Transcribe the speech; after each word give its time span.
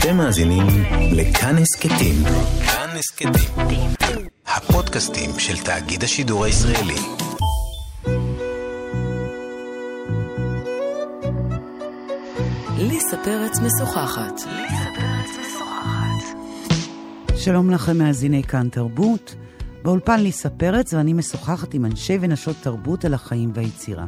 אתם 0.00 0.16
מאזינים 0.16 0.66
לכאן 1.12 1.56
הסכתים. 1.58 2.14
כאן 2.66 2.88
הסכתים. 2.98 3.88
הפודקאסטים 4.46 5.30
של 5.38 5.64
תאגיד 5.64 6.04
השידור 6.04 6.44
הישראלי. 6.44 6.94
ליסה 12.78 13.16
פרץ 13.24 13.58
משוחחת. 13.58 14.40
שלום 17.36 17.70
לכם 17.70 17.98
מאזיני 17.98 18.42
כאן 18.42 18.68
תרבות. 18.68 19.34
באולפן 19.82 20.20
ליסה 20.20 20.50
פרץ 20.50 20.94
ואני 20.94 21.12
משוחחת 21.12 21.74
עם 21.74 21.84
אנשי 21.84 22.18
ונשות 22.20 22.56
תרבות 22.60 23.04
על 23.04 23.14
החיים 23.14 23.50
והיצירה. 23.54 24.04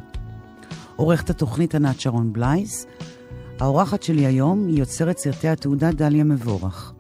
עורכת 0.97 1.31
התוכנית 1.31 1.75
ענת 1.75 2.01
שרון 2.01 2.33
בלייס. 2.33 2.87
האורחת 3.63 4.03
שלי 4.03 4.27
היום 4.27 4.67
היא 4.69 4.79
יוצרת 4.79 5.19
סרטי 5.19 5.49
התעודה 5.49 5.91
דליה 5.93 6.25
מבורך. 6.25 6.93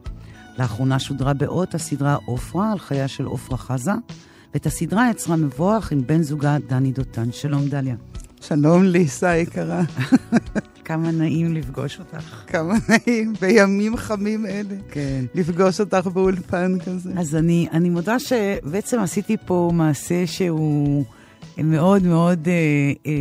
לאחרונה 0.58 0.98
שודרה 0.98 1.34
באות 1.34 1.74
הסדרה 1.74 2.16
עופרה 2.26 2.72
על 2.72 2.78
חייה 2.78 3.08
של 3.08 3.24
עופרה 3.24 3.58
חזה, 3.58 3.92
ואת 4.54 4.66
הסדרה 4.66 5.10
יצרה 5.10 5.36
מבורך 5.36 5.92
עם 5.92 6.06
בן 6.06 6.22
זוגה 6.22 6.56
דני 6.68 6.92
דותן. 6.92 7.32
שלום 7.32 7.68
דליה. 7.68 7.94
שלום 8.40 8.82
ליסה 8.84 9.30
היקרה. 9.30 9.82
כמה 10.84 11.10
נעים 11.10 11.54
לפגוש 11.54 11.98
אותך. 11.98 12.42
כמה 12.46 12.74
נעים, 12.88 13.32
בימים 13.40 13.96
חמים 13.96 14.46
אלה. 14.46 14.76
כן. 14.90 15.24
לפגוש 15.34 15.80
אותך 15.80 16.06
באולפן 16.06 16.78
כזה. 16.84 17.10
אז 17.16 17.36
אני, 17.36 17.68
אני 17.72 17.90
מודה 17.90 18.18
שבעצם 18.18 19.00
עשיתי 19.00 19.36
פה 19.46 19.70
מעשה 19.74 20.26
שהוא 20.26 21.04
מאוד 21.58 22.02
מאוד 22.02 22.48
אה, 22.48 22.52
אה, 23.06 23.12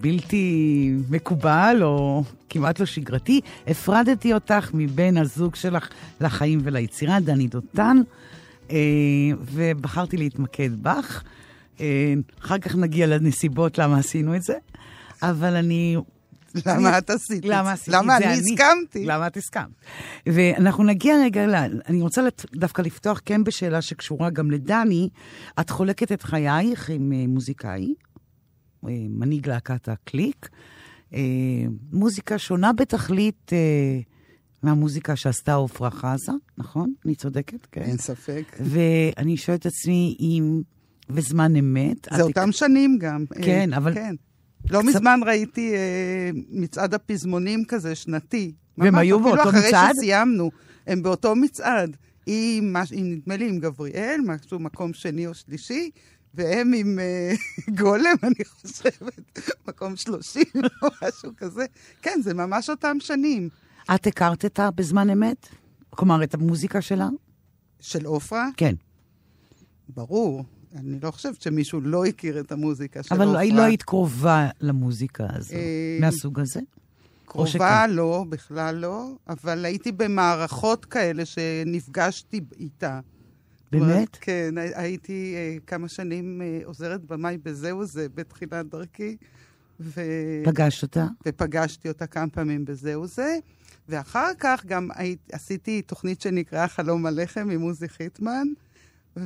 בלתי 0.00 0.92
מקובל, 1.10 1.78
או 1.82 2.22
כמעט 2.48 2.80
לא 2.80 2.86
שגרתי. 2.86 3.40
הפרדתי 3.66 4.34
אותך 4.34 4.70
מבן 4.74 5.16
הזוג 5.16 5.54
שלך 5.54 5.88
לחיים 6.20 6.60
וליצירה, 6.62 7.20
דני 7.20 7.46
דותן, 7.46 7.96
אה, 8.70 8.76
ובחרתי 9.40 10.16
להתמקד 10.16 10.82
בך. 10.82 11.22
אה, 11.80 12.14
אחר 12.40 12.58
כך 12.58 12.76
נגיע 12.76 13.06
לנסיבות 13.06 13.78
למה 13.78 13.98
עשינו 13.98 14.36
את 14.36 14.42
זה. 14.42 14.54
אבל 15.22 15.56
אני... 15.56 15.96
למה 16.66 16.98
את 16.98 17.10
עשית? 17.10 17.44
למה 17.44 17.72
עשיתי? 17.72 17.90
למה 17.96 18.18
זה 18.18 18.24
אני 18.24 18.34
הסכמתי? 18.34 19.06
למה 19.06 19.26
את 19.26 19.36
הסכמת? 19.36 19.64
ואנחנו 20.26 20.84
נגיע 20.84 21.14
רגע. 21.24 21.64
אני 21.88 22.02
רוצה. 22.02 22.22
דווקא 22.54 22.82
לפתוח 22.82 23.20
כן 23.24 23.44
בשאלה 23.44 23.82
שקשורה 23.82 24.30
גם 24.30 24.50
לדני. 24.50 25.08
את 25.60 25.70
חולקת 25.70 26.12
את 26.12 26.22
חייך 26.22 26.90
עם 26.90 27.12
מוזיקאי, 27.28 27.94
מנהיג 28.82 29.48
להקת 29.48 29.88
הקליק. 29.88 30.48
Uh, 31.12 31.16
מוזיקה 31.92 32.38
שונה 32.38 32.72
בתכלית 32.72 33.50
uh, 33.50 34.62
מהמוזיקה 34.62 35.16
שעשתה 35.16 35.56
עפרה 35.56 35.90
חזה, 35.90 36.32
נכון? 36.58 36.92
אני 37.04 37.14
צודקת? 37.14 37.66
כן. 37.72 37.82
אין 37.82 37.96
ספק. 37.96 38.56
ואני 38.60 39.36
שואלת 39.36 39.60
את 39.60 39.66
עצמי 39.66 40.16
אם... 40.20 40.62
בזמן 41.10 41.56
אמת. 41.56 42.08
זה 42.16 42.22
אותם 42.22 42.52
שנים 42.52 42.98
גם. 42.98 43.24
כן, 43.42 43.72
אבל... 43.72 43.94
כן. 43.94 44.14
לא 44.70 44.82
מזמן 44.82 45.20
ראיתי 45.26 45.74
אה, 45.74 46.30
מצעד 46.50 46.94
הפזמונים 46.94 47.64
כזה, 47.64 47.94
שנתי. 47.94 48.52
והם 48.78 48.94
היו 48.94 49.20
באותו 49.20 49.48
מצעד? 49.48 49.56
אפילו 49.56 49.68
אחרי 49.68 49.92
שסיימנו, 49.94 50.50
הם 50.86 51.02
באותו 51.02 51.36
מצעד. 51.36 51.96
היא, 52.26 52.62
מש, 52.62 52.90
היא 52.90 53.04
נדמה 53.04 53.36
לי 53.36 53.48
עם 53.48 53.58
גבריאל, 53.58 54.20
משהו 54.24 54.58
מקום 54.58 54.92
שני 54.92 55.26
או 55.26 55.34
שלישי, 55.34 55.90
והם 56.36 56.72
עם 56.76 56.98
אה, 56.98 57.32
גולם, 57.80 58.16
אני 58.22 58.44
חושבת, 58.44 59.38
מקום 59.68 59.96
שלושים 59.96 60.44
או 60.82 60.88
משהו 61.02 61.30
כזה. 61.36 61.66
כן, 62.02 62.20
זה 62.22 62.34
ממש 62.34 62.70
אותם 62.70 62.96
שנים. 63.00 63.48
את 63.94 64.06
הכרת 64.06 64.44
אותה 64.44 64.70
בזמן 64.70 65.10
אמת? 65.10 65.48
כלומר, 65.90 66.22
את 66.24 66.34
המוזיקה 66.34 66.80
שלה? 66.80 67.08
של 67.80 68.06
עופרה? 68.06 68.48
כן. 68.56 68.74
ברור. 69.88 70.44
אני 70.76 71.00
לא 71.02 71.10
חושבת 71.10 71.42
שמישהו 71.42 71.80
לא 71.80 72.04
הכיר 72.04 72.40
את 72.40 72.52
המוזיקה 72.52 73.02
של 73.02 73.14
עופרה. 73.14 73.26
אבל 73.26 73.56
לא 73.56 73.62
היית 73.62 73.82
קרובה 73.82 74.48
למוזיקה 74.60 75.26
הזו, 75.30 75.54
מהסוג 76.00 76.40
הזה? 76.40 76.60
קרובה 77.24 77.86
לא, 77.86 78.24
בכלל 78.28 78.74
לא, 78.74 79.12
אבל 79.28 79.64
הייתי 79.64 79.92
במערכות 79.92 80.84
כאלה 80.84 81.24
שנפגשתי 81.24 82.40
איתה. 82.58 83.00
באמת? 83.72 84.16
כן, 84.20 84.54
הייתי 84.74 85.34
כמה 85.66 85.88
שנים 85.88 86.42
עוזרת 86.64 87.04
במאי 87.04 87.38
בזהו 87.38 87.84
זה 87.84 88.06
בתחילת 88.14 88.66
דרכי. 88.66 89.16
ו... 89.80 90.00
פגשת 90.44 90.82
אותה? 90.82 91.06
ופגשתי 91.26 91.88
אותה 91.88 92.06
כמה 92.06 92.28
פעמים 92.28 92.64
בזהו 92.64 93.06
זה. 93.06 93.38
ואחר 93.88 94.30
כך 94.38 94.66
גם 94.66 94.88
עשיתי 95.32 95.82
תוכנית 95.82 96.20
שנקראה 96.20 96.68
חלום 96.68 97.06
הלחם 97.06 97.48
עם 97.50 97.60
עוזי 97.60 97.88
חיטמן. 97.88 98.46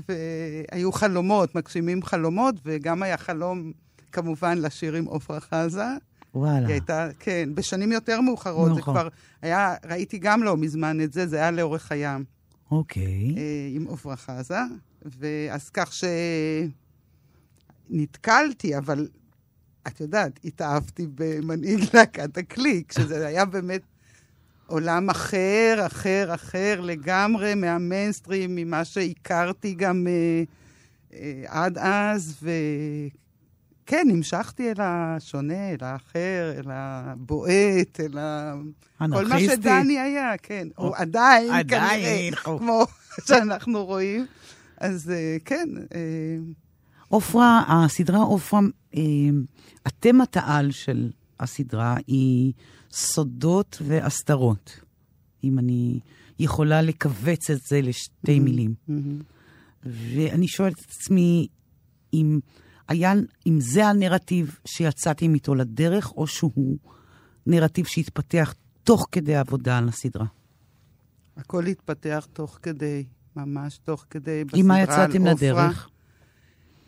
והיו 0.08 0.92
חלומות, 0.92 1.54
מגשימים 1.54 2.02
חלומות, 2.02 2.54
וגם 2.64 3.02
היה 3.02 3.16
חלום, 3.16 3.72
כמובן, 4.12 4.58
לשיר 4.58 4.94
עם 4.94 5.08
עפרה 5.08 5.40
חזה. 5.40 5.84
וואלה. 6.34 6.66
היא 6.66 6.66
הייתה, 6.66 7.08
כן, 7.18 7.48
בשנים 7.54 7.92
יותר 7.92 8.20
מאוחרות, 8.20 8.70
נכון. 8.70 8.74
זה 8.74 8.82
כבר 8.82 9.08
היה, 9.42 9.74
ראיתי 9.88 10.18
גם 10.18 10.42
לא 10.42 10.56
מזמן 10.56 11.00
את 11.00 11.12
זה, 11.12 11.26
זה 11.26 11.36
היה 11.36 11.50
לאורך 11.50 11.92
הים. 11.92 12.24
אוקיי. 12.70 13.34
אה, 13.36 13.68
עם 13.74 13.88
עפרה 13.88 14.16
חזה, 14.16 14.60
ואז 15.02 15.70
כך 15.70 15.92
שנתקלתי, 17.90 18.78
אבל 18.78 19.08
את 19.86 20.00
יודעת, 20.00 20.40
התאהבתי 20.44 21.06
במנהיג 21.14 21.80
להקת 21.94 22.38
הקליק, 22.38 22.92
שזה 22.92 23.26
היה 23.26 23.44
באמת 23.44 23.82
עולם 24.66 25.10
אחר, 25.10 25.82
אחר, 25.86 26.34
אחר 26.34 26.80
לגמרי 26.80 27.54
מהמיינסטרים, 27.54 28.54
ממה 28.54 28.84
שהכרתי 28.84 29.74
גם 29.74 30.06
אה, 30.06 30.42
אה, 31.12 31.42
עד 31.46 31.78
אז, 31.78 32.48
וכן, 33.90 34.06
המשכתי 34.10 34.70
אל 34.70 34.74
השונה, 34.78 35.70
אל 35.70 35.76
האחר, 35.80 36.52
אל 36.58 36.70
הבועט, 36.70 38.00
אל 38.00 38.18
ה... 38.18 38.54
כל 38.98 39.26
מה 39.26 39.40
שדני 39.40 39.98
היה, 39.98 40.32
כן. 40.42 40.68
או, 40.78 40.86
הוא 40.86 40.96
עדיין, 40.96 41.50
עדיין, 41.50 42.34
כנראה, 42.34 42.58
כמו 42.58 42.84
שאנחנו 43.26 43.84
רואים. 43.84 44.26
אז 44.76 45.10
אה, 45.10 45.36
כן. 45.44 45.68
אה... 45.94 46.36
עופרה, 47.08 47.62
הסדרה 47.68 48.18
עופרה, 48.18 48.60
אה, 48.96 49.02
התמת 49.86 50.36
העל 50.36 50.70
של 50.70 51.10
הסדרה 51.40 51.96
היא... 52.06 52.52
סודות 52.92 53.82
והסתרות, 53.86 54.80
אם 55.44 55.58
אני 55.58 56.00
יכולה 56.38 56.82
לכווץ 56.82 57.50
את 57.50 57.60
זה 57.68 57.80
לשתי. 57.82 58.40
מילים. 58.40 58.74
ואני 59.84 60.48
שואלת 60.48 60.78
את 60.78 60.90
עצמי, 60.90 61.46
אם, 62.14 62.40
היה, 62.90 63.12
אם 63.46 63.60
זה 63.60 63.86
הנרטיב 63.86 64.58
שיצאתי 64.64 65.28
איתו 65.34 65.54
לדרך, 65.54 66.12
או 66.12 66.26
שהוא 66.26 66.76
נרטיב 67.46 67.86
שהתפתח 67.86 68.54
תוך 68.84 69.06
כדי 69.12 69.36
עבודה 69.36 69.78
על 69.78 69.88
הסדרה. 69.88 70.26
הכל 71.36 71.66
התפתח 71.66 72.26
תוך 72.32 72.58
כדי, 72.62 73.04
ממש 73.36 73.78
תוך 73.78 74.06
כדי, 74.10 74.44
בסדרה 74.44 74.44
על 74.44 74.44
עופרה. 74.44 74.60
עם 74.60 74.66
מה 74.66 74.80
יצאתם 74.82 75.26
לדרך? 75.26 75.88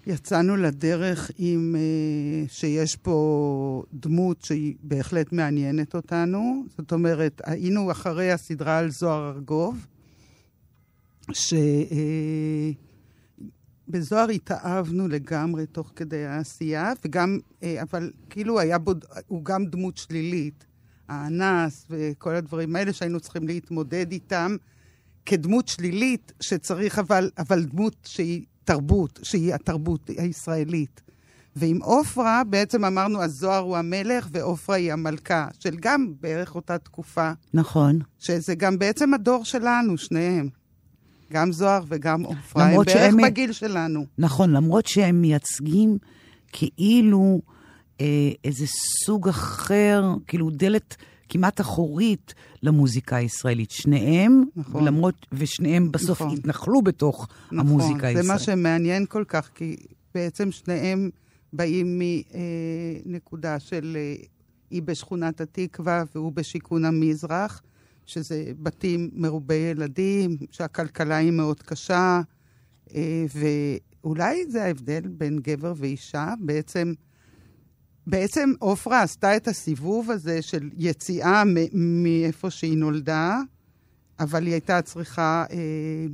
יצאנו 0.07 0.57
לדרך 0.57 1.31
עם 1.39 1.77
uh, 1.77 2.53
שיש 2.53 2.97
פה 2.97 3.83
דמות 3.93 4.43
שהיא 4.43 4.75
בהחלט 4.83 5.33
מעניינת 5.33 5.95
אותנו. 5.95 6.65
זאת 6.79 6.93
אומרת, 6.93 7.41
היינו 7.45 7.91
אחרי 7.91 8.33
הסדרה 8.33 8.79
על 8.79 8.91
זוהר 8.91 9.33
ארגוב, 9.35 9.87
שבזוהר 11.33 11.63
uh, 13.91 14.31
התאהבנו 14.35 15.09
לגמרי 15.09 15.67
תוך 15.67 15.93
כדי 15.97 16.27
העשייה, 16.27 16.93
וגם, 17.05 17.39
uh, 17.61 17.65
אבל 17.83 18.11
כאילו 18.31 18.61
היה 18.61 18.79
בו, 18.79 18.93
הוא 19.27 19.45
גם 19.45 19.67
דמות 19.67 19.97
שלילית. 19.97 20.65
האנס 21.09 21.87
וכל 21.91 22.35
הדברים 22.35 22.77
האלה 22.77 22.93
שהיינו 22.93 23.21
צריכים 23.21 23.47
להתמודד 23.47 24.13
איתם 24.13 24.57
כדמות 25.27 25.69
שלילית, 25.69 26.33
שצריך 26.41 26.99
אבל, 26.99 27.31
אבל 27.39 27.65
דמות 27.65 27.97
שהיא 28.05 28.45
תרבות, 28.65 29.21
שהיא 29.23 29.55
התרבות 29.55 30.11
הישראלית. 30.19 31.01
ועם 31.57 31.83
עופרה 31.83 32.43
בעצם 32.45 32.85
אמרנו, 32.85 33.23
הזוהר 33.23 33.63
הוא 33.63 33.77
המלך 33.77 34.29
ועופרה 34.33 34.77
היא 34.77 34.93
המלכה, 34.93 35.49
של 35.61 35.77
גם 35.81 36.13
בערך 36.21 36.55
אותה 36.55 36.79
תקופה. 36.79 37.33
נכון. 37.55 37.99
שזה 38.19 38.55
גם 38.55 38.79
בעצם 38.79 39.15
הדור 39.15 39.45
שלנו, 39.45 39.99
שניהם. 39.99 40.49
גם 41.33 41.53
זוהר 41.53 41.83
וגם 41.89 42.23
עופרה, 42.23 42.65
הם 42.65 42.77
בערך 42.77 42.91
שהם... 42.91 43.17
בגיל 43.23 43.53
שלנו. 43.53 44.07
נכון, 44.19 44.53
למרות 44.53 44.87
שהם 44.87 45.21
מייצגים 45.21 45.99
כאילו 46.53 47.41
אה, 48.01 48.31
איזה 48.45 48.65
סוג 49.05 49.29
אחר, 49.29 50.15
כאילו 50.27 50.51
דלת 50.51 50.97
כמעט 51.29 51.61
אחורית 51.61 52.35
למוזיקה 52.63 53.17
הישראלית. 53.17 53.71
שניהם, 53.71 54.43
נכון. 54.57 54.85
למרות, 54.85 55.27
ושניהם 55.33 55.93
בסוף 55.93 56.23
נכון. 56.23 56.37
התנחלו 56.37 56.83
בתוך 56.83 57.29
נכון, 57.53 57.59
המוזיקה 57.59 58.07
הישראלית. 58.07 58.23
זה 58.23 58.33
מה 58.33 58.39
שמעניין 58.39 59.07
כל 59.07 59.25
כך, 59.29 59.51
כי 59.55 59.77
בעצם 60.15 60.53
שניהם 60.53 61.11
באים 61.53 62.01
מנקודה 63.07 63.59
של... 63.59 63.97
היא 64.73 64.83
בשכונת 64.83 65.41
התקווה 65.41 66.05
והוא 66.15 66.33
בשיכון 66.33 66.85
המזרח, 66.85 67.63
שזה 68.07 68.53
בתים 68.63 69.11
מרובי 69.13 69.55
ילדים, 69.55 70.37
שהכלכלה 70.51 71.17
היא 71.17 71.31
מאוד 71.31 71.63
קשה, 71.63 72.21
אה, 72.95 73.25
ואולי 74.05 74.47
זה 74.51 74.65
ההבדל 74.65 75.09
בין 75.09 75.39
גבר 75.39 75.73
ואישה. 75.77 76.35
בעצם, 76.41 76.93
בעצם 78.07 78.53
עופרה 78.59 79.03
עשתה 79.03 79.37
את 79.37 79.49
הסיבוב 79.49 80.11
הזה 80.11 80.43
של 80.43 80.71
יציאה 80.79 81.43
מאיפה 81.73 82.51
שהיא 82.51 82.77
נולדה, 82.77 83.41
אבל 84.21 84.47
היא 84.47 84.53
הייתה 84.53 84.83
צריכה 84.83 85.45
אה, 85.51 86.07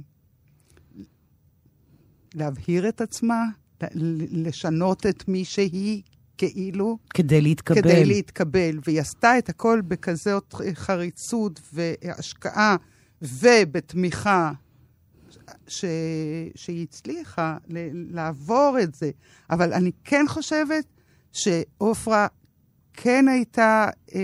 להבהיר 2.34 2.88
את 2.88 3.00
עצמה, 3.00 3.44
לשנות 4.30 5.06
את 5.06 5.28
מי 5.28 5.44
שהיא, 5.44 6.02
כאילו... 6.38 6.98
כדי 7.14 7.40
להתקבל. 7.40 7.80
כדי 7.80 8.04
להתקבל. 8.04 8.78
והיא 8.86 9.00
עשתה 9.00 9.38
את 9.38 9.48
הכל 9.48 9.80
בכזאת 9.80 10.54
חריצות 10.74 11.60
והשקעה 11.72 12.76
ובתמיכה, 13.22 14.52
ש... 15.68 15.84
שהיא 16.54 16.82
הצליחה 16.82 17.56
ל... 17.68 17.78
לעבור 18.14 18.76
את 18.82 18.94
זה. 18.94 19.10
אבל 19.50 19.72
אני 19.72 19.90
כן 20.04 20.24
חושבת 20.28 20.84
שעופרה 21.32 22.26
כן 22.92 23.28
הייתה 23.28 23.88
אה, 24.14 24.20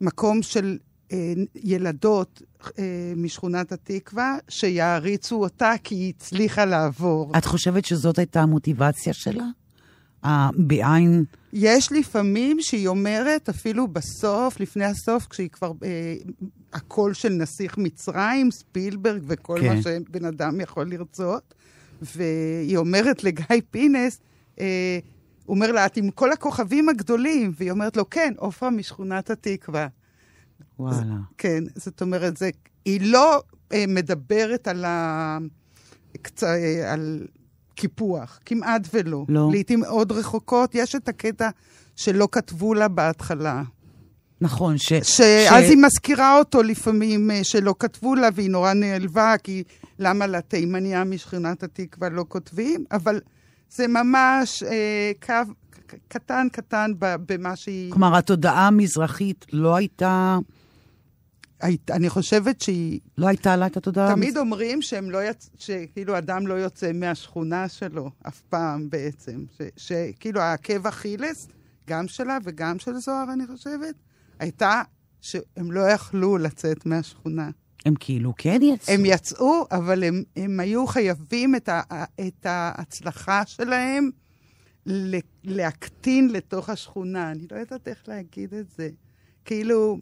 מקום 0.00 0.42
של 0.42 0.78
אה, 1.12 1.32
ילדות 1.54 2.42
אה, 2.78 3.12
משכונת 3.16 3.72
התקווה 3.72 4.36
שיעריצו 4.48 5.42
אותה 5.42 5.72
כי 5.84 5.94
היא 5.94 6.12
הצליחה 6.16 6.64
לעבור. 6.64 7.32
את 7.38 7.44
חושבת 7.44 7.84
שזאת 7.84 8.18
הייתה 8.18 8.40
המוטיבציה 8.40 9.12
שלה? 9.12 9.44
בעין... 10.56 11.24
יש 11.52 11.92
לפעמים 11.92 12.60
שהיא 12.60 12.88
אומרת, 12.88 13.48
אפילו 13.48 13.88
בסוף, 13.88 14.60
לפני 14.60 14.84
הסוף, 14.84 15.26
כשהיא 15.26 15.48
כבר... 15.48 15.72
אה, 15.84 16.14
הקול 16.72 17.14
של 17.14 17.28
נסיך 17.28 17.78
מצרים, 17.78 18.50
ספילברג 18.50 19.22
וכל 19.26 19.58
כן. 19.60 19.76
מה 19.76 19.82
שבן 19.82 20.24
אדם 20.24 20.60
יכול 20.60 20.90
לרצות, 20.90 21.54
והיא 22.02 22.76
אומרת 22.76 23.24
לגיא 23.24 23.60
פינס, 23.70 24.20
אה, 24.60 24.98
הוא 25.46 25.54
אומר 25.54 25.72
לה, 25.72 25.86
את 25.86 25.96
עם 25.96 26.10
כל 26.10 26.32
הכוכבים 26.32 26.88
הגדולים, 26.88 27.52
והיא 27.56 27.70
אומרת 27.70 27.96
לו, 27.96 28.10
כן, 28.10 28.34
עופרה 28.36 28.70
משכונת 28.70 29.30
התקווה. 29.30 29.86
וואלה. 30.78 31.16
כן, 31.38 31.64
זאת 31.74 32.02
אומרת, 32.02 32.36
זה, 32.36 32.50
היא 32.84 33.00
לא 33.12 33.42
אה, 33.72 33.84
מדברת 33.88 34.68
על, 34.68 34.84
ה, 34.84 35.38
קצ, 36.22 36.44
אה, 36.44 36.92
על 36.92 37.26
קיפוח, 37.74 38.38
כמעט 38.46 38.88
ולא. 38.94 39.24
לא. 39.28 39.50
לעתים 39.52 39.80
מאוד 39.80 40.12
רחוקות, 40.12 40.74
יש 40.74 40.94
את 40.94 41.08
הקטע 41.08 41.50
שלא 41.96 42.28
כתבו 42.32 42.74
לה 42.74 42.88
בהתחלה. 42.88 43.62
נכון, 44.40 44.78
ש... 44.78 44.92
שאז 44.92 45.64
ש... 45.64 45.68
היא 45.68 45.76
מזכירה 45.76 46.38
אותו 46.38 46.62
לפעמים, 46.62 47.30
אה, 47.30 47.44
שלא 47.44 47.74
כתבו 47.78 48.14
לה, 48.14 48.28
והיא 48.34 48.50
נורא 48.50 48.72
נעלבה, 48.72 49.34
כי 49.42 49.62
למה 49.98 50.26
לתימניה 50.26 51.04
משכונת 51.04 51.62
התקווה 51.62 52.08
לא 52.08 52.24
כותבים? 52.28 52.84
אבל 52.92 53.20
זה 53.70 53.88
ממש 53.88 54.62
אה, 54.62 55.12
קו 55.26 55.52
קטן 56.08 56.46
קטן 56.52 56.90
במה 56.98 57.56
שהיא... 57.56 57.92
כלומר, 57.92 58.16
התודעה 58.16 58.66
המזרחית 58.66 59.46
לא 59.52 59.76
הייתה... 59.76 60.38
היית, 61.62 61.90
אני 61.90 62.08
חושבת 62.08 62.60
שהיא... 62.60 63.00
לא 63.18 63.26
הייתה 63.26 63.56
לה 63.56 63.66
את 63.66 63.76
התודעה? 63.76 64.14
תמיד 64.14 64.36
אומרים 64.36 64.82
שהם 64.82 65.10
לא 65.10 65.24
יצ... 65.24 65.50
שכאילו 65.58 66.18
אדם 66.18 66.46
לא 66.46 66.54
יוצא 66.54 66.92
מהשכונה 66.92 67.68
שלו, 67.68 68.10
אף 68.28 68.40
פעם 68.40 68.90
בעצם. 68.90 69.44
ש... 69.56 69.62
שכאילו 69.76 70.40
העקב 70.40 70.86
אכילס, 70.86 71.48
גם 71.88 72.08
שלה 72.08 72.38
וגם 72.44 72.78
של 72.78 72.96
זוהר, 72.96 73.32
אני 73.32 73.46
חושבת, 73.46 73.94
הייתה 74.38 74.82
שהם 75.20 75.72
לא 75.72 75.80
יכלו 75.80 76.38
לצאת 76.38 76.86
מהשכונה. 76.86 77.50
הם 77.86 77.94
כאילו 78.00 78.32
כן 78.38 78.58
יצאו. 78.62 78.94
הם 78.94 79.02
יצאו, 79.04 79.66
אבל 79.70 80.04
הם, 80.04 80.22
הם 80.36 80.60
היו 80.60 80.86
חייבים 80.86 81.54
את, 81.54 81.68
ה, 81.68 81.82
את 82.20 82.46
ההצלחה 82.46 83.46
שלהם 83.46 84.10
להקטין 85.44 86.30
לתוך 86.30 86.68
השכונה. 86.68 87.30
אני 87.30 87.46
לא 87.50 87.56
יודעת 87.56 87.88
איך 87.88 88.02
להגיד 88.08 88.54
את 88.54 88.70
זה. 88.76 88.88
כאילו, 89.44 89.98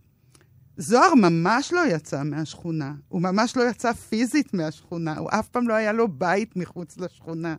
זוהר 0.81 1.15
ממש 1.15 1.73
לא 1.73 1.81
יצא 1.87 2.23
מהשכונה. 2.23 2.95
הוא 3.09 3.23
ממש 3.23 3.57
לא 3.57 3.71
יצא 3.71 3.93
פיזית 3.93 4.55
מהשכונה. 4.55 5.19
הוא 5.19 5.29
אף 5.31 5.49
פעם 5.49 5.69
לא 5.69 5.75
היה 5.75 5.93
לו 5.93 6.09
בית 6.09 6.57
מחוץ 6.57 6.99
לשכונה. 6.99 7.57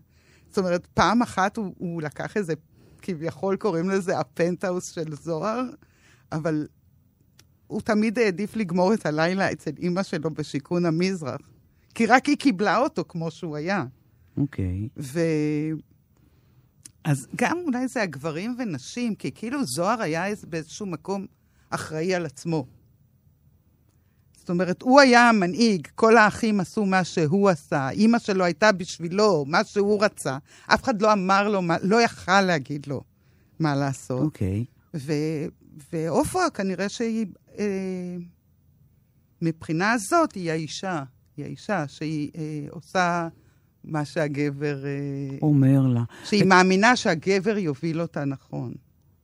זאת 0.49 0.57
אומרת, 0.57 0.87
פעם 0.93 1.21
אחת 1.21 1.57
הוא, 1.57 1.73
הוא 1.77 2.01
לקח 2.01 2.37
איזה, 2.37 2.53
כביכול 3.01 3.55
קוראים 3.55 3.89
לזה 3.89 4.19
הפנטהאוס 4.19 4.91
של 4.91 5.15
זוהר, 5.15 5.63
אבל 6.31 6.67
הוא 7.67 7.81
תמיד 7.81 8.19
העדיף 8.19 8.55
לגמור 8.55 8.93
את 8.93 9.05
הלילה 9.05 9.51
אצל 9.51 9.71
אימא 9.77 10.03
שלו 10.03 10.31
בשיכון 10.31 10.85
המזרח. 10.85 11.41
כי 11.93 12.05
רק 12.05 12.25
היא 12.25 12.37
קיבלה 12.37 12.77
אותו 12.77 13.03
כמו 13.07 13.31
שהוא 13.31 13.55
היה. 13.55 13.85
אוקיי. 14.37 14.89
Okay. 14.95 15.01
ו... 15.01 15.19
אז 17.03 17.27
גם 17.35 17.57
אולי 17.65 17.87
זה 17.87 18.01
הגברים 18.01 18.55
ונשים, 18.59 19.15
כי 19.15 19.31
כאילו 19.31 19.65
זוהר 19.65 20.01
היה 20.01 20.25
באיזשהו 20.47 20.85
מקום 20.85 21.25
אחראי 21.69 22.15
על 22.15 22.25
עצמו. 22.25 22.65
אומרת, 24.51 24.81
הוא 24.81 24.99
היה 24.99 25.29
המנהיג, 25.29 25.87
כל 25.95 26.17
האחים 26.17 26.59
עשו 26.59 26.85
מה 26.85 27.03
שהוא 27.03 27.49
עשה, 27.49 27.89
אימא 27.89 28.19
שלו 28.19 28.43
הייתה 28.43 28.71
בשבילו, 28.71 29.45
מה 29.47 29.63
שהוא 29.63 30.03
רצה. 30.03 30.37
אף 30.67 30.83
אחד 30.83 31.01
לא 31.01 31.13
אמר 31.13 31.49
לו, 31.49 31.61
מה, 31.61 31.77
לא 31.83 32.01
יכל 32.01 32.41
להגיד 32.41 32.87
לו 32.87 33.01
מה 33.59 33.75
לעשות. 33.75 34.21
אוקיי. 34.21 34.65
Okay. 34.95 34.97
ועופרה, 35.93 36.49
כנראה 36.49 36.89
שהיא, 36.89 37.25
אה, 37.59 37.65
מבחינה 39.41 39.91
הזאת, 39.91 40.33
היא 40.33 40.51
האישה. 40.51 41.03
היא 41.37 41.45
האישה 41.45 41.87
שהיא 41.87 42.31
אה, 42.37 42.65
עושה 42.69 43.27
מה 43.83 44.05
שהגבר... 44.05 44.85
אה, 44.85 45.37
אומר 45.41 45.81
לה. 45.87 46.03
שהיא 46.25 46.45
מאמינה 46.45 46.95
שהגבר 46.95 47.57
יוביל 47.57 48.01
אותה 48.01 48.25
נכון. 48.25 48.73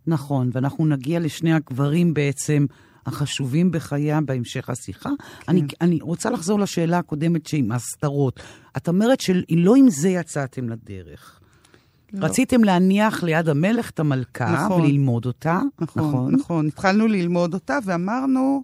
נכון, 0.07 0.49
ואנחנו 0.53 0.85
נגיע 0.85 1.19
לשני 1.19 1.53
הגברים 1.53 2.13
בעצם. 2.13 2.65
החשובים 3.07 3.71
בחייה 3.71 4.21
בהמשך 4.21 4.69
השיחה. 4.69 5.09
כן. 5.09 5.43
אני, 5.47 5.61
אני 5.81 5.99
רוצה 6.01 6.29
לחזור 6.29 6.59
לשאלה 6.59 6.97
הקודמת 6.97 7.47
שעם 7.47 7.71
ההסתרות. 7.71 8.39
את 8.77 8.87
אומרת 8.87 9.19
שלא 9.19 9.75
עם 9.75 9.89
זה 9.89 10.09
יצאתם 10.09 10.69
לדרך. 10.69 11.39
לא. 12.13 12.25
רציתם 12.25 12.63
להניח 12.63 13.23
ליד 13.23 13.49
המלך 13.49 13.89
את 13.89 13.99
המלכה 13.99 14.65
נכון. 14.65 14.81
וללמוד 14.81 15.25
אותה. 15.25 15.61
נכון, 15.81 16.03
נכון. 16.03 16.35
נכון. 16.35 16.67
התחלנו 16.67 17.07
ללמוד 17.07 17.53
אותה 17.53 17.77
ואמרנו 17.85 18.63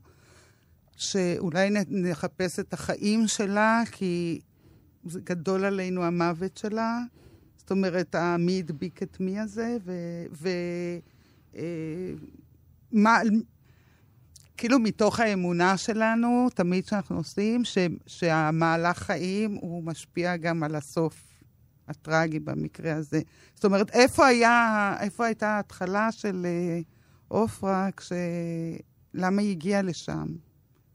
שאולי 0.97 1.69
נחפש 1.89 2.59
את 2.59 2.73
החיים 2.73 3.27
שלה, 3.27 3.83
כי 3.91 4.39
זה 5.05 5.19
גדול 5.23 5.65
עלינו 5.65 6.03
המוות 6.03 6.57
שלה. 6.57 6.99
זאת 7.57 7.71
אומרת, 7.71 8.15
מי 8.39 8.59
הדביק 8.59 9.03
את 9.03 9.17
מי 9.19 9.39
הזה, 9.39 9.77
ו... 9.85 9.91
ו 10.31 10.49
אה, 11.55 12.13
מה, 12.91 13.17
כאילו 14.57 14.79
מתוך 14.79 15.19
האמונה 15.19 15.77
שלנו, 15.77 16.47
תמיד 16.55 16.85
שאנחנו 16.85 17.17
עושים, 17.17 17.65
ש, 17.65 17.77
שהמהלך 18.07 18.97
חיים 18.97 19.55
הוא 19.55 19.83
משפיע 19.83 20.37
גם 20.37 20.63
על 20.63 20.75
הסוף 20.75 21.33
הטרגי 21.87 22.39
במקרה 22.39 22.95
הזה. 22.95 23.21
זאת 23.55 23.65
אומרת, 23.65 23.89
איפה, 23.89 24.25
היה, 24.25 24.95
איפה 24.99 25.25
הייתה 25.25 25.47
ההתחלה 25.47 26.11
של 26.11 26.45
אה, 26.45 26.79
עופרה, 27.27 27.89
כש... 27.97 28.11
למה 29.13 29.41
היא 29.41 29.51
הגיעה 29.51 29.81
לשם? 29.81 30.25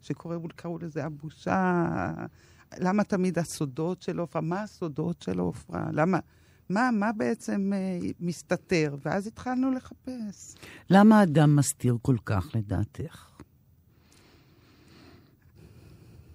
שקראו 0.00 0.78
לזה 0.80 1.04
הבושה, 1.04 1.84
למה 2.78 3.04
תמיד 3.04 3.38
הסודות 3.38 4.02
של 4.02 4.18
עופרה? 4.18 4.42
מה 4.42 4.62
הסודות 4.62 5.22
של 5.22 5.38
עופרה? 5.38 5.84
למה... 5.92 6.18
מה, 6.70 6.90
מה 6.92 7.12
בעצם 7.12 7.72
אה, 7.74 7.98
מסתתר? 8.20 8.96
ואז 9.04 9.26
התחלנו 9.26 9.70
לחפש. 9.72 10.54
למה 10.90 11.22
אדם 11.22 11.56
מסתיר 11.56 11.96
כל 12.02 12.16
כך, 12.24 12.46
לדעתך? 12.54 13.28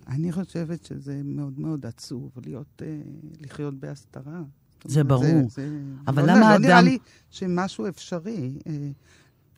אני 0.07 0.31
חושבת 0.31 0.85
שזה 0.85 1.21
מאוד 1.23 1.59
מאוד 1.59 1.85
עצוב 1.85 2.31
להיות, 2.45 2.81
אה, 2.81 2.97
לחיות 3.39 3.73
בהסתרה. 3.73 4.41
זה 4.85 5.03
ברור. 5.03 5.49
זה, 5.49 5.49
זה, 5.49 5.69
אבל 6.07 6.25
לא, 6.25 6.33
למה 6.33 6.39
לא 6.39 6.45
אדם... 6.45 6.61
לא 6.61 6.67
נראה 6.67 6.81
לי 6.81 6.97
שמשהו 7.29 7.87
אפשרי. 7.87 8.53
אה, 8.67 8.89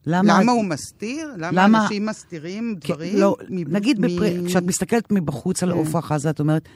למה, 0.05 0.41
למה 0.41 0.51
הוא 0.51 0.65
מסתיר? 0.65 1.33
למה, 1.37 1.63
למה 1.63 1.83
אנשים 1.83 2.05
מסתירים 2.05 2.75
דברים? 2.79 3.17
לא, 3.17 3.37
מ... 3.49 3.73
נגיד, 3.73 3.99
מ... 3.99 4.01
בפר... 4.01 4.45
כשאת 4.45 4.63
מסתכלת 4.63 5.11
מבחוץ 5.11 5.63
על 5.63 5.71
כן. 5.71 5.77
עופרה 5.77 6.01
חזה, 6.01 6.29
את 6.29 6.39
אומרת, 6.39 6.69